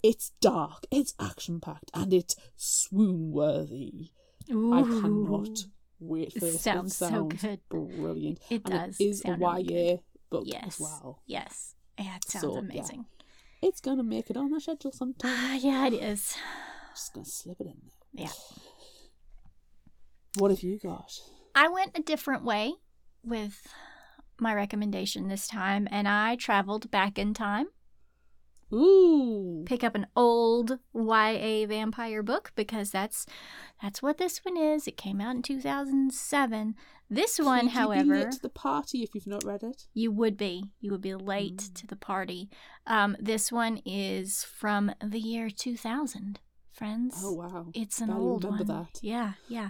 [0.03, 4.11] It's dark, it's action packed, and it's swoon worthy.
[4.49, 5.65] I cannot
[5.99, 6.61] wait for It this.
[6.61, 7.11] sounds one.
[7.11, 7.59] so good.
[7.69, 8.39] brilliant.
[8.51, 9.99] It and does It is a sound really.
[10.29, 10.63] Book Yes.
[10.67, 11.21] as well.
[11.25, 11.75] Yes.
[11.99, 12.59] Yeah, it sounds So, yeah.
[12.59, 13.05] amazing.
[13.61, 15.31] It's gonna make it on the schedule sometime.
[15.35, 16.35] Ah, yeah, it is.
[16.93, 17.73] Just gonna slip it in
[18.13, 18.25] there.
[18.25, 18.31] Yeah.
[20.37, 21.11] What have you got?
[21.55, 22.73] I went a different way
[23.23, 23.65] with
[24.39, 27.67] my recommendation this time, and I traveled back in time.
[28.73, 29.63] Ooh.
[29.65, 33.25] Pick up an old YA vampire book because that's
[33.81, 34.87] that's what this one is.
[34.87, 36.75] It came out in 2007.
[37.09, 39.87] This one, Could you be however, late to the party if you've not read it.
[39.93, 40.65] You would be.
[40.81, 41.73] You would be late Mm.
[41.75, 42.49] to the party.
[42.85, 46.39] Um, this one is from the year 2000,
[46.73, 47.21] friends.
[47.23, 47.67] Oh wow.
[47.73, 48.87] It's an old remember one.
[48.91, 48.99] that.
[49.01, 49.69] Yeah, yeah.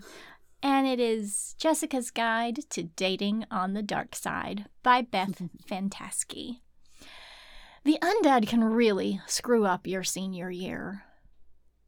[0.63, 6.61] And it is Jessica's Guide to Dating on the Dark Side by Beth Fantaskey.
[7.87, 11.03] The undead can really screw up your senior year.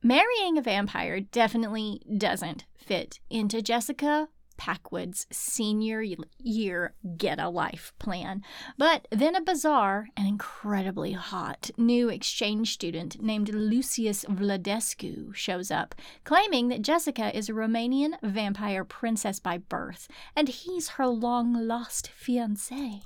[0.02, 6.02] Marrying a vampire definitely doesn't fit into Jessica Packwood's senior
[6.38, 8.44] year get a life plan.
[8.78, 15.96] But then a bizarre and incredibly hot new exchange student named Lucius Vladescu shows up,
[16.24, 22.10] claiming that Jessica is a Romanian vampire princess by birth, and he's her long lost
[22.18, 23.02] fiancé.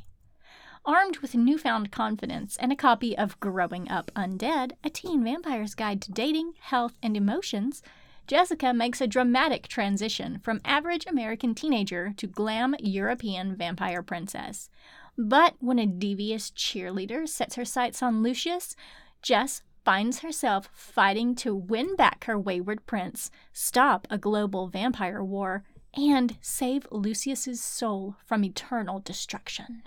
[0.86, 6.02] Armed with newfound confidence and a copy of Growing Up Undead, a teen vampire's guide
[6.02, 7.82] to dating, health, and emotions,
[8.28, 14.70] Jessica makes a dramatic transition from average American teenager to glam European vampire princess.
[15.18, 18.76] But when a devious cheerleader sets her sights on Lucius,
[19.22, 25.64] Jess finds herself fighting to win back her wayward prince, stop a global vampire war,
[25.96, 29.84] and save Lucius's soul from eternal destruction.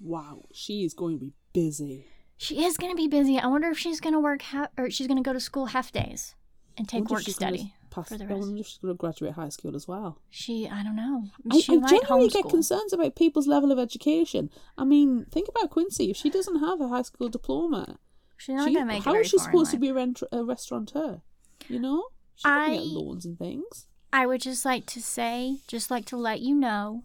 [0.00, 2.06] Wow, she is going to be busy.
[2.36, 3.38] She is going to be busy.
[3.38, 5.66] I wonder if she's going to work ha- or she's going to go to school
[5.66, 6.34] half days
[6.78, 7.74] and take work study.
[7.90, 8.36] Pass, for the rest.
[8.36, 10.20] I wonder if she's going to graduate high school as well.
[10.30, 11.24] She, I don't know.
[11.50, 14.48] I, She I might genuinely get concerns about people's level of education.
[14.78, 16.10] I mean, think about Quincie.
[16.10, 17.98] If she doesn't have a high school diploma,
[18.38, 20.42] She's not she, going to make how very she supposed to be a, rent- a
[20.44, 21.20] restaurateur?
[21.68, 22.04] You know,
[22.36, 23.86] she's not gonna get I- loans and things.
[24.12, 27.04] I would just like to say, just like to let you know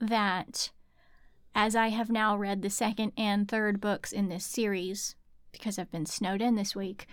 [0.00, 0.70] that
[1.56, 5.16] as I have now read the second and third books in this series,
[5.52, 7.06] because I've been snowed in this week,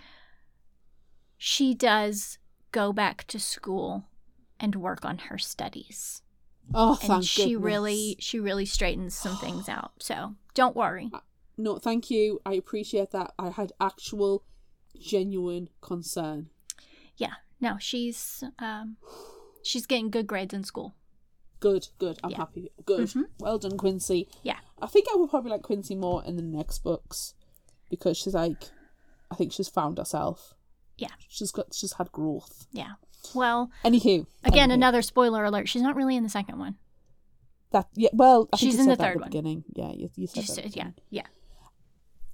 [1.38, 2.38] she does
[2.70, 4.04] go back to school
[4.60, 6.20] and work on her studies.
[6.74, 7.62] Oh, And thank she goodness.
[7.64, 9.92] really she really straightens some things out.
[9.98, 11.10] So don't worry.
[11.56, 12.40] No, thank you.
[12.44, 13.32] I appreciate that.
[13.38, 14.44] I had actual,
[15.00, 16.50] genuine concern.
[17.16, 17.34] Yeah.
[17.60, 18.96] No, she's um
[19.62, 20.94] she's getting good grades in school.
[21.60, 22.18] Good, good.
[22.22, 22.36] I'm Yeah.
[22.38, 22.70] happy.
[22.84, 23.08] Good.
[23.08, 23.24] Mhm.
[23.40, 24.26] Well done, Quincie.
[24.42, 24.58] Yeah.
[24.82, 27.34] I think I would probably like Quincie more in the next books
[27.90, 28.70] because she's like,
[29.30, 30.54] I think she's found herself.
[30.98, 31.08] Yeah.
[31.28, 32.66] She's got, she's had growth.
[32.72, 32.92] Yeah.
[33.34, 34.74] Well, Anywho, again, anywho.
[34.74, 35.68] another spoiler alert.
[35.68, 36.76] She's not really in the second one.
[37.72, 37.88] that.
[37.94, 39.28] Yeah, well, I think She's you in said the that at third the one.
[39.30, 39.64] beginning.
[39.74, 40.64] Yeah, you, you said Just, that.
[40.66, 40.94] at the yeah, beginning.
[41.10, 41.22] yeah.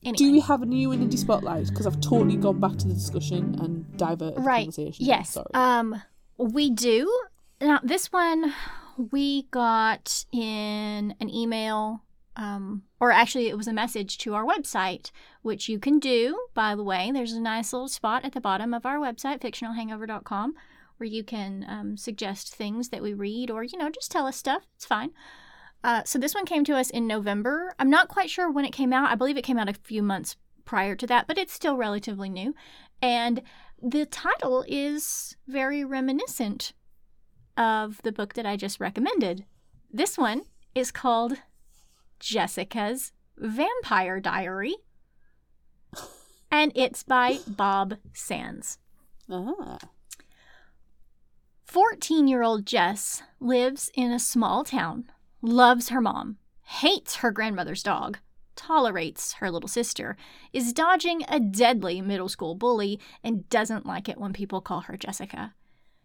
[0.02, 0.16] Anyway.
[0.16, 1.68] Do we have a new in indie spotlight?
[1.68, 4.64] Because I've totally gone back to the discussion and diverted the right?
[4.64, 5.06] conversation.
[5.06, 5.30] Yes.
[5.30, 5.46] Sorry.
[5.54, 6.02] Um,
[6.36, 7.10] we do.
[7.60, 8.52] Now this one
[9.08, 12.02] we got in an email,
[12.36, 15.10] um, or actually it was a message to our website,
[15.42, 16.38] which you can do.
[16.54, 20.54] By the way, there's a nice little spot at the bottom of our website, fictionalhangover.com,
[20.96, 24.36] where you can um, suggest things that we read, or you know, just tell us
[24.36, 24.66] stuff.
[24.76, 25.10] It's fine.
[25.82, 27.74] Uh, so this one came to us in November.
[27.78, 29.10] I'm not quite sure when it came out.
[29.10, 32.28] I believe it came out a few months prior to that, but it's still relatively
[32.28, 32.54] new.
[33.00, 33.42] And
[33.82, 36.74] the title is very reminiscent
[37.60, 39.44] of the book that I just recommended.
[39.92, 40.42] This one
[40.74, 41.36] is called
[42.18, 44.76] Jessica's Vampire Diary,
[46.50, 48.78] and it's by Bob Sands.
[49.30, 49.78] ah.
[51.66, 55.04] 14 year old Jess lives in a small town,
[55.42, 58.18] loves her mom, hates her grandmother's dog,
[58.56, 60.16] tolerates her little sister,
[60.54, 64.96] is dodging a deadly middle school bully, and doesn't like it when people call her
[64.96, 65.54] Jessica.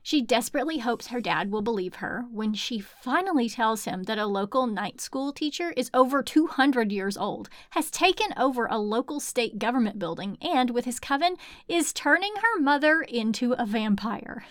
[0.06, 4.27] She desperately hopes her dad will believe her when she finally tells him that a
[4.27, 9.57] local night school teacher is over 200 years old, has taken over a local state
[9.57, 11.38] government building, and, with his coven,
[11.68, 14.45] is turning her mother into a vampire.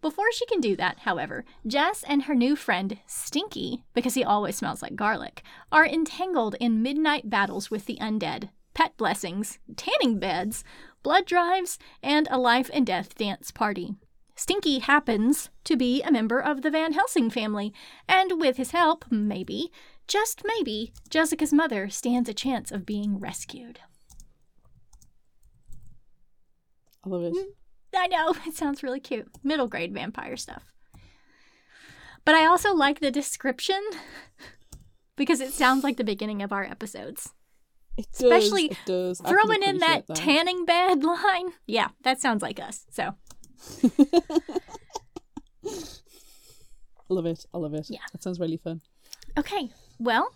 [0.00, 4.56] Before she can do that, however, Jess and her new friend, Stinky, because he always
[4.56, 10.64] smells like garlic, are entangled in midnight battles with the undead, pet blessings, tanning beds,
[11.02, 13.94] blood drives, and a life and death dance party.
[14.34, 17.72] Stinky happens to be a member of the Van Helsing family,
[18.08, 19.70] and with his help, maybe,
[20.08, 23.80] just maybe, Jessica's mother stands a chance of being rescued.
[27.04, 27.34] I love it.
[27.34, 27.44] Mm,
[27.96, 29.28] I know, it sounds really cute.
[29.42, 30.72] Middle grade vampire stuff.
[32.24, 33.80] But I also like the description
[35.16, 37.32] because it sounds like the beginning of our episodes.
[37.96, 39.20] It does, Especially it does.
[39.20, 41.52] Throwing in that, appreciate tanning bed line.
[41.66, 42.86] Yeah, that sounds like us.
[42.90, 43.14] So,
[43.84, 43.90] I
[47.08, 47.44] love it.
[47.52, 47.86] I love it.
[47.90, 48.00] Yeah.
[48.12, 48.80] That sounds really fun.
[49.38, 49.70] okay.
[49.98, 50.32] Well,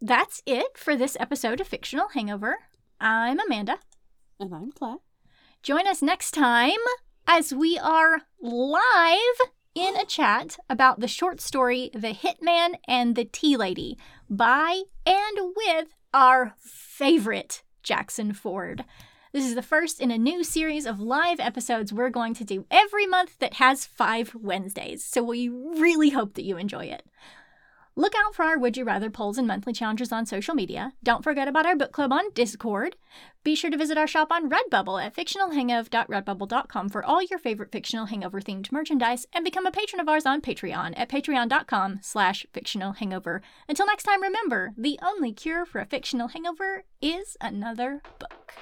[0.00, 2.56] that's it for this episode of Fictional Hangover.
[3.00, 3.78] I'm Amanda.
[4.38, 4.96] And I'm Claire.
[5.62, 6.78] Join us next time
[7.26, 9.38] as we are live
[9.74, 13.96] in a chat about the short story The Hitman and the Tea Lady
[14.28, 18.84] by and with our favorite Jackson Ford.
[19.32, 22.64] This is the first in a new series of live episodes we're going to do
[22.70, 27.04] every month that has five Wednesdays, so we really hope that you enjoy it.
[27.98, 30.92] Look out for our Would You Rather polls and monthly challenges on social media.
[31.02, 32.94] Don't forget about our book club on Discord.
[33.42, 38.06] Be sure to visit our shop on Redbubble at fictionalhangover.redbubble.com for all your favorite fictional
[38.06, 42.92] hangover themed merchandise and become a patron of ours on Patreon at patreon.com slash fictional
[42.92, 43.42] hangover.
[43.68, 48.54] Until next time, remember, the only cure for a fictional hangover is another book.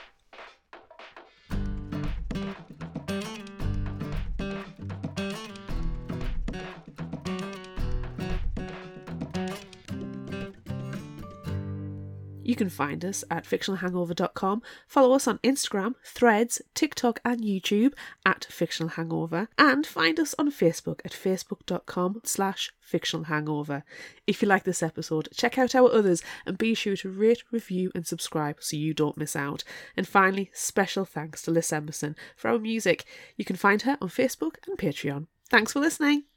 [12.47, 14.62] You can find us at fictionalhangover.com.
[14.86, 17.93] Follow us on Instagram, Threads, TikTok, and YouTube
[18.24, 19.48] at Fictional Hangover.
[19.59, 23.82] And find us on Facebook at facebook.com slash fictional hangover.
[24.28, 27.90] If you like this episode, check out our others and be sure to rate, review,
[27.97, 29.64] and subscribe so you don't miss out.
[29.97, 33.06] And finally, special thanks to Liz Emerson for our music.
[33.36, 35.27] You can find her on Facebook and Patreon.
[35.51, 36.36] Thanks for listening.